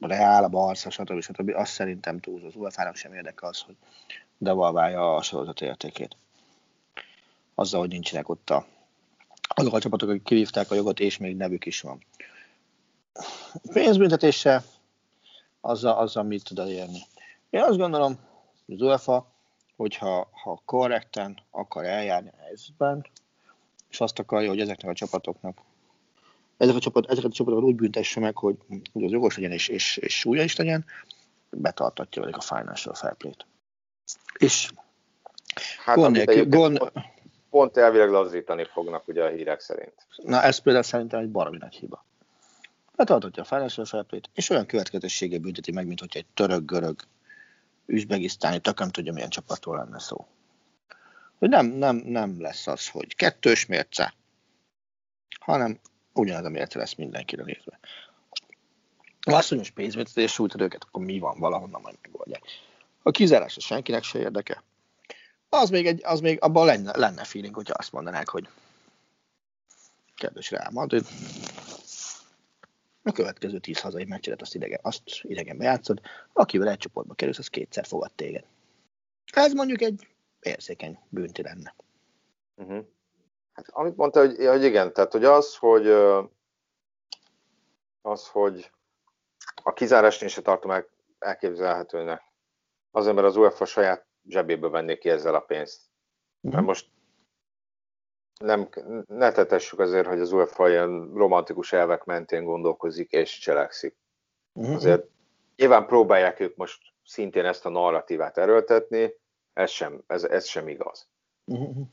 Reál, 0.00 0.44
a 0.44 0.48
Barca, 0.48 0.90
stb. 0.90 1.20
stb. 1.20 1.52
Azt 1.54 1.72
szerintem 1.72 2.20
túl 2.20 2.44
az 2.46 2.54
UEFA-nak 2.54 2.96
sem 2.96 3.12
érdeke 3.12 3.46
az, 3.46 3.60
hogy 3.60 3.76
devalválja 4.38 5.14
a 5.14 5.22
sorozat 5.22 5.60
értékét. 5.60 6.16
Azzal, 7.54 7.80
hogy 7.80 7.88
nincsenek 7.88 8.28
ott 8.28 8.50
a, 8.50 8.66
azok 9.48 9.74
a 9.74 9.80
csapatok, 9.80 10.08
akik 10.08 10.22
kivívták 10.22 10.70
a 10.70 10.74
jogot, 10.74 11.00
és 11.00 11.16
még 11.16 11.36
nevük 11.36 11.66
is 11.66 11.80
van. 11.80 12.04
Pénzbüntetése 13.72 14.62
azzal, 15.60 15.98
azzal 15.98 16.22
mit 16.22 16.44
tud 16.44 16.58
elérni. 16.58 16.98
Én 17.50 17.62
azt 17.62 17.78
gondolom, 17.78 18.18
hogy 18.66 18.74
az 18.74 18.80
UEFA, 18.80 19.35
hogyha 19.76 20.28
ha 20.42 20.62
korrekten 20.64 21.38
akar 21.50 21.84
eljárni 21.84 22.28
a 22.28 22.42
helyzetben, 22.42 23.06
és 23.90 24.00
azt 24.00 24.18
akarja, 24.18 24.48
hogy 24.48 24.60
ezeknek 24.60 24.90
a 24.90 24.94
csapatoknak 24.94 25.58
ezek 26.56 26.74
a 26.74 26.78
csapat, 26.78 27.10
ezeket 27.10 27.30
a 27.30 27.34
csapatokat 27.34 27.68
úgy 27.68 27.74
büntesse 27.74 28.20
meg, 28.20 28.36
hogy, 28.36 28.56
hogy 28.92 29.04
az 29.04 29.10
jogos 29.10 29.36
legyen 29.36 29.52
és, 29.52 29.68
és, 29.68 29.96
és 29.96 30.18
súlya 30.18 30.42
is 30.42 30.56
legyen, 30.56 30.84
betartatja 31.50 32.22
velük 32.22 32.36
a 32.36 32.40
financial 32.40 32.94
fair 32.94 33.14
play-t. 33.14 33.46
És 34.38 34.70
hát, 35.84 35.96
gond 35.96 36.16
nélkül, 36.16 36.48
gond... 36.48 36.78
Pont, 36.78 36.92
pont 37.50 37.76
elvileg 37.76 38.10
lazítani 38.10 38.64
fognak 38.64 39.08
ugye 39.08 39.24
a 39.24 39.28
hírek 39.28 39.60
szerint. 39.60 40.06
Na 40.16 40.42
ez 40.42 40.58
például 40.58 40.84
szerintem 40.84 41.20
egy 41.20 41.30
baromi 41.30 41.56
nagy 41.56 41.74
hiba 41.74 42.04
betartatja 42.96 43.42
a 43.42 43.46
financial 43.46 43.84
fair 43.86 44.20
és 44.34 44.50
olyan 44.50 44.66
következősége 44.66 45.38
bünteti 45.38 45.72
meg, 45.72 45.86
mint 45.86 46.00
hogy 46.00 46.10
egy 46.12 46.26
török-görög 46.34 46.96
üzbegisztáni, 47.86 48.60
tök 48.60 48.78
nem 48.78 48.90
tudja, 48.90 49.12
milyen 49.12 49.30
csapatról 49.30 49.76
lenne 49.76 49.98
szó. 49.98 50.26
Hogy 51.38 51.48
nem, 51.48 51.66
nem, 51.66 51.96
nem 51.96 52.40
lesz 52.40 52.66
az, 52.66 52.88
hogy 52.88 53.14
kettős 53.14 53.66
mérce, 53.66 54.14
hanem 55.40 55.80
ugyanaz 56.12 56.44
a 56.44 56.48
mérce 56.48 56.78
lesz 56.78 56.94
mindenkire 56.94 57.42
nézve. 57.42 57.78
Ha 59.26 59.36
azt 59.36 59.50
mondja, 59.50 59.68
hogy 59.68 59.82
pénzmércetés 59.82 60.32
sújtad 60.32 60.60
őket, 60.60 60.84
akkor 60.84 61.04
mi 61.04 61.18
van, 61.18 61.38
valahonnan 61.38 61.80
majd 61.80 61.98
megoldják. 62.02 62.42
A 63.02 63.10
kizárás 63.10 63.56
senkinek 63.60 64.02
se 64.02 64.18
érdeke. 64.18 64.62
Az 65.48 65.70
még, 65.70 65.86
egy, 65.86 66.00
az 66.04 66.20
még 66.20 66.42
abban 66.42 66.66
lenne, 66.66 66.96
lenne 66.96 67.24
feeling, 67.24 67.54
hogyha 67.54 67.74
azt 67.74 67.92
mondanák, 67.92 68.28
hogy 68.28 68.48
kedves 70.14 70.50
Real 70.50 70.70
Madrid, 70.70 71.06
a 73.06 73.12
következő 73.12 73.58
tíz 73.58 73.80
hazai 73.80 74.04
meccset 74.04 74.40
azt 74.40 74.54
idegen, 74.54 74.78
azt 74.82 75.02
idegen 75.22 75.58
bejátszod, 75.58 76.00
akivel 76.32 76.68
egy 76.68 76.78
csoportba 76.78 77.14
kerülsz, 77.14 77.38
az 77.38 77.48
kétszer 77.48 77.86
fogad 77.86 78.12
téged. 78.12 78.44
Ez 79.32 79.52
mondjuk 79.52 79.80
egy 79.80 80.08
érzékeny 80.40 80.98
bűnti 81.08 81.42
lenne. 81.42 81.74
Uh-huh. 82.54 82.84
Hát, 83.52 83.68
amit 83.68 83.96
mondta, 83.96 84.20
hogy, 84.20 84.46
hogy 84.46 84.64
igen, 84.64 84.92
tehát 84.92 85.12
hogy 85.12 85.24
az, 85.24 85.56
hogy 85.56 85.86
az, 88.02 88.28
hogy 88.28 88.70
a 89.62 89.72
kizárást 89.72 90.22
én 90.22 90.28
se 90.28 90.42
tartom 90.42 90.70
el, 90.70 90.86
elképzelhetőnek. 91.18 92.22
Azért, 92.90 93.14
mert 93.14 93.26
az 93.26 93.36
UEFA 93.36 93.64
saját 93.64 94.06
zsebébe 94.28 94.68
venné 94.68 94.98
ki 94.98 95.08
ezzel 95.08 95.34
a 95.34 95.40
pénzt. 95.40 95.80
Uh-huh. 96.40 96.52
Mert 96.52 96.66
most 96.66 96.88
nem, 98.38 98.68
ne 99.06 99.32
tetessük 99.32 99.78
azért, 99.78 100.06
hogy 100.06 100.20
az 100.20 100.32
UEFA 100.32 100.68
ilyen 100.68 101.10
romantikus 101.14 101.72
elvek 101.72 102.04
mentén 102.04 102.44
gondolkozik 102.44 103.12
és 103.12 103.38
cselekszik. 103.38 103.96
Uh-huh. 104.52 104.74
Azért 104.74 105.04
nyilván 105.56 105.86
próbálják 105.86 106.40
ők 106.40 106.56
most 106.56 106.82
szintén 107.04 107.44
ezt 107.44 107.66
a 107.66 107.70
narratívát 107.70 108.38
erőltetni, 108.38 109.14
ez 109.52 109.70
sem, 109.70 110.02
ez, 110.06 110.24
ez 110.24 110.46
sem 110.46 110.68
igaz. 110.68 111.08
Uh-huh. 111.44 111.86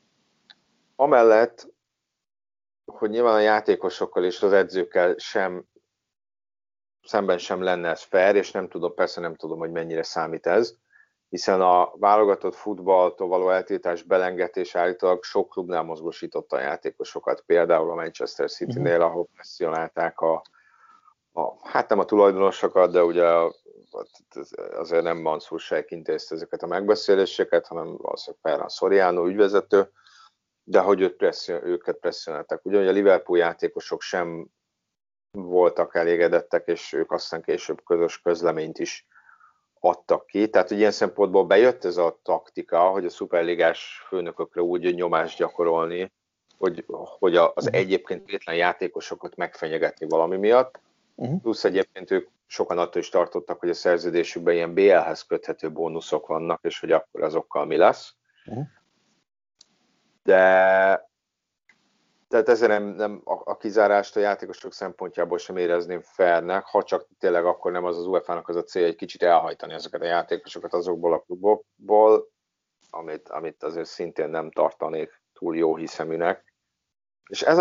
Amellett, 0.95 1.67
hogy 2.85 3.09
nyilván 3.09 3.33
a 3.33 3.39
játékosokkal 3.39 4.23
és 4.23 4.41
az 4.41 4.53
edzőkkel 4.53 5.15
sem 5.17 5.65
szemben 7.03 7.37
sem 7.37 7.61
lenne 7.61 7.89
ez 7.89 8.01
fair, 8.01 8.35
és 8.35 8.51
nem 8.51 8.67
tudom, 8.67 8.93
persze 8.93 9.21
nem 9.21 9.35
tudom, 9.35 9.59
hogy 9.59 9.71
mennyire 9.71 10.03
számít 10.03 10.47
ez, 10.47 10.77
hiszen 11.33 11.61
a 11.61 11.91
válogatott 11.97 12.55
futballtól 12.55 13.27
való 13.27 13.49
eltiltás 13.49 14.03
belengetés 14.03 14.75
állítólag 14.75 15.23
sok 15.23 15.49
klubnál 15.49 15.83
mozgósította 15.83 16.55
a 16.55 16.59
játékosokat, 16.59 17.41
például 17.41 17.91
a 17.91 17.95
Manchester 17.95 18.49
City-nél, 18.49 18.97
mhm. 18.97 19.05
ahol 19.05 19.27
presszionálták 19.33 20.19
a, 20.19 20.43
a, 21.31 21.67
hát 21.67 21.89
nem 21.89 21.99
a 21.99 22.05
tulajdonosokat, 22.05 22.91
de 22.91 23.03
ugye 23.03 23.25
azért 24.75 25.03
nem 25.03 25.17
Mansur 25.17 25.59
Sheikh 25.59 25.91
intézte 25.91 26.35
ezeket 26.35 26.63
a 26.63 26.67
megbeszéléseket, 26.67 27.67
hanem 27.67 27.97
valószínűleg 27.97 28.41
Ferran 28.41 28.69
Soriano 28.69 29.27
ügyvezető, 29.27 29.91
de 30.63 30.79
hogy 30.79 31.01
őt 31.01 31.15
presszion, 31.15 31.65
őket 31.65 31.97
presszionálták. 31.97 32.65
Ugye, 32.65 32.77
hogy 32.77 32.87
a 32.87 32.91
Liverpool 32.91 33.37
játékosok 33.37 34.01
sem 34.01 34.47
voltak 35.31 35.95
elégedettek, 35.95 36.67
és 36.67 36.93
ők 36.93 37.11
aztán 37.11 37.41
később 37.41 37.83
közös 37.83 38.21
közleményt 38.21 38.79
is 38.79 39.07
adtak 39.85 40.25
ki. 40.25 40.49
Tehát, 40.49 40.67
hogy 40.67 40.77
ilyen 40.77 40.91
szempontból 40.91 41.45
bejött 41.45 41.85
ez 41.85 41.97
a 41.97 42.19
taktika, 42.23 42.79
hogy 42.79 43.05
a 43.05 43.09
szuperligás 43.09 44.03
főnökökre 44.07 44.61
úgy 44.61 44.95
nyomást 44.95 45.37
gyakorolni, 45.37 46.11
hogy, 46.57 46.85
hogy 47.19 47.35
az 47.35 47.51
uh-huh. 47.55 47.75
egyébként 47.75 48.25
vétlen 48.25 48.55
játékosokat 48.55 49.35
megfenyegetni 49.35 50.07
valami 50.07 50.37
miatt. 50.37 50.79
Uh-huh. 51.15 51.41
Plusz 51.41 51.63
egyébként 51.63 52.11
ők 52.11 52.29
sokan 52.45 52.77
attól 52.77 53.01
is 53.01 53.09
tartottak, 53.09 53.59
hogy 53.59 53.69
a 53.69 53.73
szerződésükben 53.73 54.53
ilyen 54.53 54.73
BL-hez 54.73 55.21
köthető 55.21 55.71
bónuszok 55.71 56.27
vannak, 56.27 56.59
és 56.63 56.79
hogy 56.79 56.91
akkor 56.91 57.21
azokkal 57.21 57.65
mi 57.65 57.77
lesz. 57.77 58.13
Uh-huh. 58.45 58.65
De 60.23 61.11
tehát 62.33 62.49
ezért 62.49 62.71
nem, 62.71 62.83
nem 62.83 63.21
a, 63.23 63.51
a 63.51 63.57
kizárást 63.57 64.15
a 64.15 64.19
játékosok 64.19 64.73
szempontjából 64.73 65.37
sem 65.37 65.57
érezném 65.57 66.01
fairnek, 66.01 66.65
ha 66.65 66.83
csak 66.83 67.07
tényleg 67.19 67.45
akkor 67.45 67.71
nem 67.71 67.83
az 67.83 67.97
az 67.97 68.07
UEFA-nak 68.07 68.47
az 68.47 68.55
a 68.55 68.63
célja, 68.63 68.87
egy 68.87 68.95
kicsit 68.95 69.23
elhajtani 69.23 69.73
ezeket 69.73 70.01
a 70.01 70.05
játékosokat 70.05 70.73
azokból 70.73 71.13
a 71.13 71.19
klubokból, 71.19 72.29
amit, 72.89 73.29
amit 73.29 73.63
azért 73.63 73.85
szintén 73.85 74.29
nem 74.29 74.51
tartanék 74.51 75.21
túl 75.33 75.57
jó 75.57 75.75
hiszeműnek. 75.75 76.53
És 77.29 77.41
ez, 77.41 77.57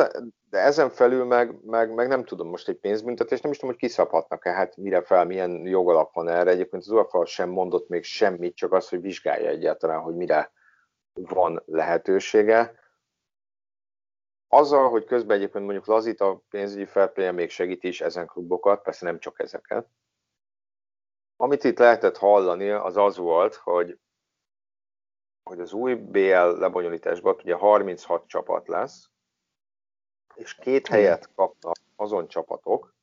de 0.51 0.59
ezen 0.59 0.91
felül 0.91 1.25
meg, 1.25 1.65
meg, 1.65 1.95
meg, 1.95 2.09
nem 2.09 2.25
tudom, 2.25 2.49
most 2.49 2.69
egy 2.69 2.79
pénzbüntetés, 2.79 3.41
nem 3.41 3.53
is 3.53 3.59
tudom, 3.59 3.75
hogy 3.75 3.89
kiszabhatnak-e, 3.89 4.51
hát 4.51 4.77
mire 4.77 5.03
fel, 5.03 5.25
milyen 5.25 5.67
jogalap 5.67 6.15
van 6.15 6.29
erre. 6.29 6.51
Egyébként 6.51 6.83
az 6.83 6.89
UEFA 6.89 7.25
sem 7.25 7.49
mondott 7.49 7.89
még 7.89 8.05
semmit, 8.05 8.57
csak 8.57 8.73
az, 8.73 8.89
hogy 8.89 9.01
vizsgálja 9.01 9.49
egyáltalán, 9.49 10.01
hogy 10.01 10.15
mire 10.15 10.53
van 11.13 11.63
lehetősége. 11.67 12.81
Azzal, 14.55 14.89
hogy 14.89 15.05
közben 15.05 15.37
egyébként 15.37 15.65
mondjuk 15.65 15.87
lazít 15.87 16.21
a 16.21 16.43
pénzügyi 16.49 16.85
fair 16.85 17.33
még 17.33 17.51
segíti 17.51 17.89
is 17.89 18.01
ezen 18.01 18.27
klubokat, 18.27 18.83
persze 18.83 19.05
nem 19.05 19.19
csak 19.19 19.41
ezeket. 19.41 19.89
Amit 21.37 21.65
itt 21.65 21.79
lehetett 21.79 22.17
hallani, 22.17 22.71
az 22.71 22.97
az 22.97 23.17
volt, 23.17 23.55
hogy, 23.55 23.99
hogy 25.43 25.61
az 25.61 25.73
új 25.73 25.95
BL 25.95 26.59
lebonyolításban 26.59 27.35
ugye 27.35 27.55
36 27.55 28.27
csapat 28.27 28.69
lesz, 28.69 29.11
és 30.35 30.55
két 30.55 30.87
helyet 30.87 31.35
kapnak 31.35 31.77
azon 31.97 32.29
csapatok, 32.29 32.95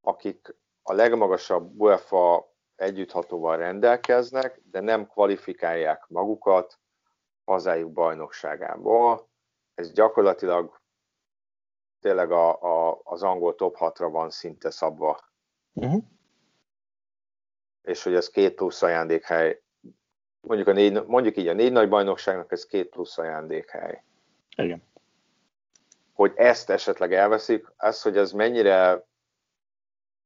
akik 0.00 0.56
a 0.82 0.92
legmagasabb 0.92 1.80
UEFA 1.80 2.52
együtthatóval 2.76 3.56
rendelkeznek, 3.56 4.60
de 4.70 4.80
nem 4.80 5.06
kvalifikálják 5.06 6.08
magukat 6.08 6.78
hazájuk 7.44 7.92
bajnokságából. 7.92 9.32
Ez 9.74 9.92
gyakorlatilag 9.92 10.80
tényleg 12.00 12.30
a, 12.30 12.62
a, 12.62 13.00
az 13.04 13.22
angol 13.22 13.54
top 13.54 13.76
6-ra 13.78 14.08
van 14.10 14.30
szinte 14.30 14.70
szabva. 14.70 15.20
Uh-huh. 15.72 16.02
És 17.82 18.02
hogy 18.02 18.14
ez 18.14 18.28
két 18.28 18.54
plusz 18.54 18.82
ajándékhely, 18.82 19.62
mondjuk, 20.40 20.68
a 20.68 20.72
négy, 20.72 21.06
mondjuk 21.06 21.36
így 21.36 21.48
a 21.48 21.52
négy 21.52 21.72
nagy 21.72 21.88
bajnokságnak 21.88 22.52
ez 22.52 22.66
két 22.66 22.88
plusz 22.88 23.18
ajándékhely. 23.18 24.04
Igen 24.56 24.82
hogy 26.14 26.32
ezt 26.36 26.70
esetleg 26.70 27.12
elveszik, 27.12 27.72
az, 27.76 28.02
hogy 28.02 28.16
ez 28.16 28.32
mennyire, 28.32 29.06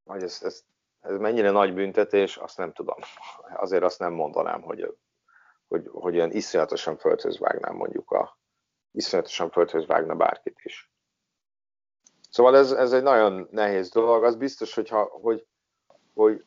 hogy 0.05 0.23
ez, 0.23 0.41
ez, 0.43 0.65
ez 1.01 1.19
mennyire 1.19 1.51
nagy 1.51 1.75
büntetés, 1.75 2.37
azt 2.37 2.57
nem 2.57 2.73
tudom. 2.73 2.99
Azért 3.57 3.83
azt 3.83 3.99
nem 3.99 4.13
mondanám, 4.13 4.63
hogy, 4.63 4.95
hogy, 5.69 5.89
hogy 5.93 6.17
olyan 6.17 6.33
iszonyatosan 6.33 6.97
földhöz 6.97 7.39
vágnám 7.39 7.75
mondjuk 7.75 8.11
a, 8.11 8.39
iszonyatosan 8.93 9.51
földhöz 9.51 9.87
vágna 9.87 10.15
bárkit 10.15 10.59
is. 10.63 10.91
Szóval 12.31 12.57
ez, 12.57 12.73
ez 12.73 12.93
egy 12.93 13.03
nagyon 13.03 13.49
nehéz 13.51 13.91
dolog, 13.91 14.25
az 14.25 14.37
biztos, 14.37 14.75
hogyha, 14.75 15.03
hogy, 15.03 15.47
hogy 16.15 16.45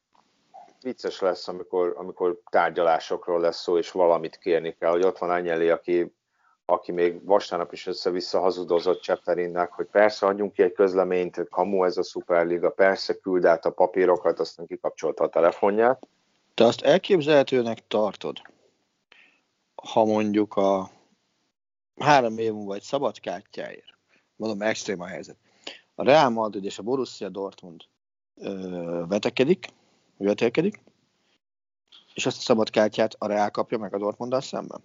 vicces 0.82 1.20
lesz, 1.20 1.48
amikor, 1.48 1.94
amikor 1.98 2.39
tárgyalásokról 2.50 3.39
lesz 3.39 3.62
szó, 3.62 3.78
és 3.78 3.92
valamit 3.92 4.38
kérni 4.38 4.76
kell, 4.80 4.92
hogy 4.92 5.06
ott 5.06 5.18
van 5.18 5.30
Anyeli, 5.30 5.70
aki 5.70 6.14
aki 6.72 6.92
még 6.92 7.26
vasárnap 7.26 7.74
is 7.74 7.88
össze-vissza 7.88 8.39
hazudozott 8.39 9.02
Cseperinnek, 9.02 9.72
hogy 9.72 9.86
persze 9.86 10.26
adjunk 10.26 10.54
ki 10.54 10.64
egy 10.64 10.72
közleményt, 10.72 11.50
kamu 11.50 11.84
ez 11.84 11.98
a 11.98 12.04
szuperliga, 12.04 12.70
persze 12.70 13.14
küld 13.14 13.46
át 13.46 13.66
a 13.66 13.72
papírokat, 13.72 14.39
aztán 14.39 14.68
kikapcsolta 14.68 15.24
a 15.24 15.30
telefonját. 15.30 16.08
Te 16.54 16.64
azt 16.64 16.82
elképzelhetőnek 16.82 17.88
tartod, 17.88 18.42
ha 19.76 20.06
mondjuk 20.06 20.56
a 20.56 20.89
három 22.00 22.38
év 22.38 22.54
múlva 22.54 22.74
egy 22.74 22.82
szabad 22.82 23.20
kártyáért, 23.20 23.98
mondom, 24.36 24.62
extrém 24.62 25.02
a 25.02 25.06
helyzet, 25.06 25.38
a 25.96 26.04
Real 26.04 26.30
Madrid 26.30 26.66
és 26.66 26.80
a 26.80 26.84
Borussia 26.84 27.30
Dortmund 27.30 27.82
ö, 28.36 29.04
vetekedik, 29.08 29.66
vetelkedik, 30.18 30.82
és 32.14 32.26
azt 32.26 32.38
a 32.38 32.42
szabad 32.42 32.70
kártyát 32.70 33.16
a 33.18 33.28
Real 33.28 33.50
kapja 33.50 33.78
meg 33.78 33.94
a 33.94 33.98
Dortmunddal 33.98 34.42
szemben? 34.42 34.82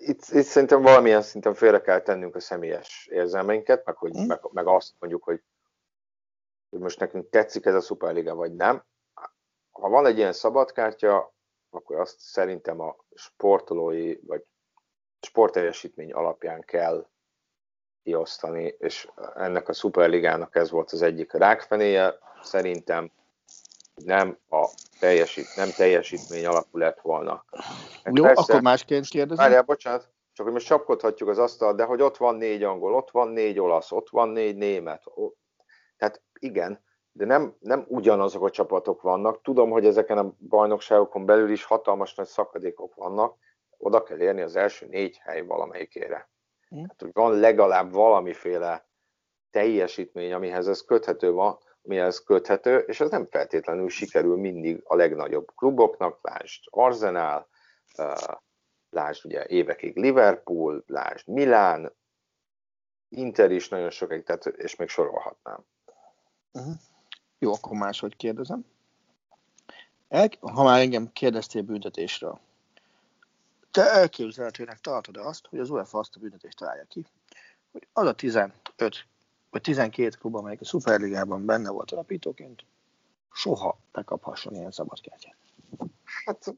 itt, 0.00 0.22
itt 0.28 0.44
szerintem 0.44 0.82
valamilyen 0.82 1.22
szinten 1.22 1.54
félre 1.54 1.80
kell 1.80 2.00
tennünk 2.00 2.34
a 2.34 2.40
személyes 2.40 3.08
érzelmeinket, 3.10 3.84
meg, 3.84 3.96
hogy, 3.96 4.18
mm. 4.18 4.26
meg, 4.26 4.40
meg 4.52 4.66
azt 4.66 4.94
mondjuk, 4.98 5.22
hogy, 5.22 5.42
hogy 6.70 6.80
most 6.80 7.00
nekünk 7.00 7.28
tetszik 7.30 7.64
ez 7.64 7.74
a 7.74 7.80
szuperliga, 7.80 8.34
vagy 8.34 8.54
nem. 8.54 8.84
Ha 9.70 9.88
van 9.88 10.06
egy 10.06 10.16
ilyen 10.16 10.32
szabadkártya, 10.32 11.34
akkor 11.70 12.00
azt 12.00 12.18
szerintem 12.18 12.80
a 12.80 12.96
sportolói, 13.14 14.16
vagy 14.26 14.44
sportteljesítmény 15.20 16.12
alapján 16.12 16.60
kell 16.60 17.06
kiosztani, 18.02 18.74
és 18.78 19.08
ennek 19.34 19.68
a 19.68 19.72
szuperligának 19.72 20.56
ez 20.56 20.70
volt 20.70 20.92
az 20.92 21.02
egyik 21.02 21.32
rákfenéje. 21.32 22.18
Szerintem 22.42 23.10
nem 23.94 24.38
a 24.48 24.68
teljesít, 25.00 25.46
nem 25.56 25.68
teljesítmény 25.76 26.46
alapú 26.46 26.78
lett 26.78 27.00
volna. 27.00 27.44
Meg 28.04 28.16
Jó, 28.16 28.22
persze, 28.24 28.42
akkor 28.42 28.62
másként 28.62 29.06
kérdezem. 29.06 29.44
Várjál, 29.44 29.62
bocsánat, 29.62 30.08
csak 30.32 30.44
hogy 30.44 30.54
most 30.54 30.66
csapkodhatjuk 30.66 31.28
az 31.28 31.38
asztal, 31.38 31.74
de 31.74 31.84
hogy 31.84 32.02
ott 32.02 32.16
van 32.16 32.34
négy 32.34 32.62
angol, 32.62 32.94
ott 32.94 33.10
van 33.10 33.28
négy 33.28 33.58
olasz, 33.58 33.92
ott 33.92 34.08
van 34.10 34.28
négy 34.28 34.56
német. 34.56 35.04
Tehát 35.96 36.22
igen, 36.38 36.84
de 37.12 37.24
nem, 37.24 37.56
nem 37.58 37.84
ugyanazok 37.88 38.44
a 38.44 38.50
csapatok 38.50 39.02
vannak. 39.02 39.42
Tudom, 39.42 39.70
hogy 39.70 39.86
ezeken 39.86 40.18
a 40.18 40.34
bajnokságokon 40.38 41.26
belül 41.26 41.50
is 41.50 41.64
hatalmas 41.64 42.14
nagy 42.14 42.26
szakadékok 42.26 42.94
vannak. 42.94 43.36
Oda 43.82 44.02
kell 44.02 44.20
érni 44.20 44.40
az 44.40 44.56
első 44.56 44.86
négy 44.86 45.18
hely 45.22 45.40
valamelyikére. 45.40 46.30
Hmm. 46.68 46.86
Hát, 46.88 47.00
hogy 47.00 47.10
van 47.12 47.38
legalább 47.38 47.92
valamiféle 47.92 48.88
teljesítmény, 49.50 50.32
amihez 50.32 50.68
ez 50.68 50.84
köthető 50.84 51.32
van, 51.32 51.58
mihez 51.82 52.22
köthető, 52.22 52.78
és 52.78 53.00
ez 53.00 53.10
nem 53.10 53.26
feltétlenül 53.30 53.88
sikerül 53.88 54.36
mindig 54.36 54.80
a 54.84 54.94
legnagyobb 54.94 55.46
kluboknak, 55.54 56.18
lásd 56.22 56.64
Arsenal, 56.70 57.48
lásd 58.90 59.24
ugye 59.24 59.46
évekig 59.46 59.96
Liverpool, 59.96 60.84
lásd 60.86 61.28
Milán, 61.28 61.98
Inter 63.08 63.50
is 63.50 63.68
nagyon 63.68 63.90
sokáig, 63.90 64.22
tehát, 64.22 64.46
és 64.46 64.76
még 64.76 64.88
sorolhatnám. 64.88 65.64
Uh-huh. 66.52 66.74
Jó, 67.38 67.52
akkor 67.52 67.76
máshogy 67.76 68.16
kérdezem. 68.16 68.64
El, 70.08 70.28
ha 70.40 70.62
már 70.62 70.80
engem 70.80 71.12
kérdeztél 71.12 71.62
büntetésről, 71.62 72.40
te 73.70 73.90
elképzelhetőnek 73.90 74.78
tartod 74.78 75.16
azt, 75.16 75.46
hogy 75.46 75.58
az 75.58 75.70
UEFA 75.70 75.98
azt 75.98 76.16
a 76.16 76.20
büntetést 76.20 76.56
találja 76.56 76.84
ki, 76.88 77.06
hogy 77.72 77.86
az 77.92 78.06
a 78.06 78.12
15 78.12 78.52
vagy 79.50 79.60
12 79.60 80.08
klub, 80.20 80.34
amelyik 80.34 80.60
a 80.60 80.64
Superligában 80.64 81.44
benne 81.44 81.70
volt 81.70 81.90
alapítóként, 81.90 82.64
soha 83.32 83.78
ne 83.92 84.02
kaphasson 84.02 84.54
ilyen 84.54 84.70
szabadkártyát. 84.70 85.36
Hát 86.24 86.54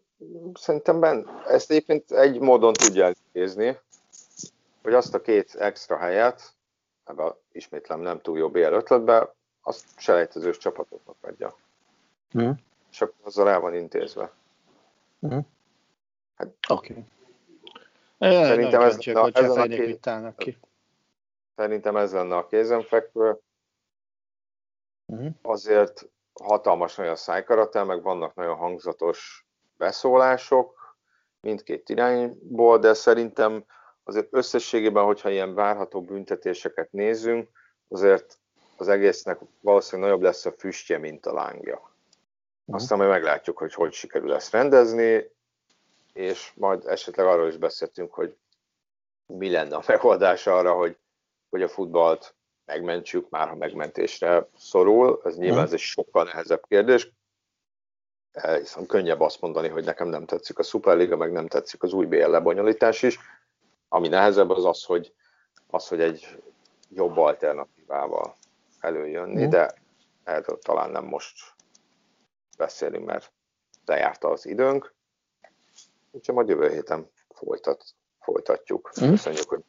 szerintem 0.54 1.00
ben, 1.00 1.28
ezt 1.46 1.70
egyébként 1.70 2.10
egy 2.10 2.38
módon 2.38 2.72
tudja 2.72 3.12
nézni, 3.32 3.78
hogy 4.82 4.94
azt 4.94 5.14
a 5.14 5.20
két 5.20 5.54
extra 5.54 5.98
helyet, 5.98 6.54
ebbe 7.04 7.36
ismétlem 7.52 8.00
nem 8.00 8.20
túl 8.20 8.38
jó 8.38 8.50
BL 8.50 8.58
ötletbe, 8.58 9.34
azt 9.62 9.84
selejtezős 9.96 10.58
csapatoknak 10.58 11.16
adja. 11.20 11.56
Hmm. 12.30 12.54
És 12.90 13.00
akkor 13.00 13.14
azzal 13.22 13.48
el 13.48 13.60
van 13.60 13.74
intézve. 13.74 14.32
Hmm. 15.20 15.46
Hát, 16.35 16.49
Oké. 16.68 16.93
Okay. 16.93 17.05
Szerintem 18.30 18.80
ez, 18.80 18.97
na, 18.97 19.28
ezen 19.33 19.59
a 19.59 19.66
két, 19.66 20.09
ki. 20.37 20.59
Szerintem 21.57 21.97
ez 21.97 22.12
lenne 22.12 22.37
a 22.37 22.47
kézenfekvő. 22.47 23.39
Uh-huh. 25.07 25.33
Azért 25.43 26.09
hatalmas 26.41 26.95
nagy 26.95 27.07
a 27.09 27.16
szájkarate, 27.16 27.83
meg 27.83 28.03
vannak 28.03 28.35
nagyon 28.35 28.57
hangzatos 28.57 29.47
beszólások 29.76 30.97
mindkét 31.41 31.89
irányból, 31.89 32.78
de 32.78 32.95
szerintem 32.95 33.64
azért 34.05 34.28
összességében, 34.30 35.05
hogyha 35.05 35.30
ilyen 35.30 35.55
várható 35.55 36.03
büntetéseket 36.03 36.93
nézünk, 36.93 37.49
azért 37.89 38.39
az 38.76 38.89
egésznek 38.89 39.39
valószínűleg 39.61 40.11
nagyobb 40.11 40.24
lesz 40.24 40.47
a 40.47 40.53
füstje, 40.53 40.99
mint 40.99 41.26
a 41.26 41.33
lángja. 41.33 41.91
Aztán 42.66 42.99
majd 42.99 43.11
meglátjuk, 43.11 43.59
hogy 43.59 43.74
hogy 43.74 43.93
sikerül 43.93 44.35
ezt 44.35 44.53
rendezni, 44.53 45.30
és 46.12 46.52
majd 46.54 46.86
esetleg 46.86 47.26
arról 47.26 47.48
is 47.48 47.56
beszéltünk, 47.56 48.14
hogy 48.14 48.36
mi 49.26 49.50
lenne 49.50 49.76
a 49.76 49.82
megoldás 49.86 50.46
arra, 50.46 50.72
hogy 50.74 50.96
hogy 51.52 51.62
a 51.62 51.68
futballt 51.68 52.34
megmentsük, 52.64 53.30
már 53.30 53.48
ha 53.48 53.54
megmentésre 53.54 54.48
szorul. 54.56 55.20
Ez 55.24 55.36
nyilván 55.36 55.56
mhm. 55.56 55.66
ez 55.66 55.72
egy 55.72 55.78
sokkal 55.78 56.24
nehezebb 56.24 56.66
kérdés, 56.68 57.12
hiszen 58.58 58.86
könnyebb 58.86 59.20
azt 59.20 59.40
mondani, 59.40 59.68
hogy 59.68 59.84
nekem 59.84 60.08
nem 60.08 60.26
tetszik 60.26 60.58
a 60.58 60.62
Superliga, 60.62 61.16
meg 61.16 61.32
nem 61.32 61.46
tetszik 61.46 61.82
az 61.82 61.92
új 61.92 62.06
BL 62.06 62.30
lebonyolítás 62.30 63.02
is. 63.02 63.18
Ami 63.88 64.08
nehezebb 64.08 64.50
az 64.50 64.64
az, 64.64 64.84
hogy, 64.84 65.14
az, 65.66 65.88
hogy 65.88 66.00
egy 66.00 66.42
jobb 66.88 67.16
alternatívával 67.16 68.36
előjönni, 68.80 69.44
mm. 69.44 69.48
de 69.48 69.74
erről 70.24 70.58
talán 70.58 70.90
nem 70.90 71.04
most 71.04 71.54
beszélünk, 72.56 73.04
mert 73.04 73.32
lejárta 73.84 74.28
az 74.28 74.46
időnk. 74.46 74.94
Úgyhogy 76.12 76.34
majd 76.34 76.48
jövő 76.48 76.68
héten 76.70 77.10
folytat, 77.34 77.84
folytatjuk. 78.20 78.92
Mm. 79.04 79.10
Köszönjük, 79.10 79.48
hogy 79.48 79.62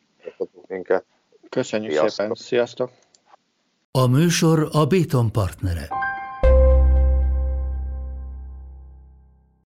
minket. 0.68 1.06
Köszönjük 1.50 1.92
Sziasztok. 1.92 2.12
szépen, 2.12 2.36
sziasztok! 2.36 2.92
A 3.92 4.08
műsor 4.08 4.70
a 4.72 4.86
Béton 4.86 5.32
partnere. 5.32 6.03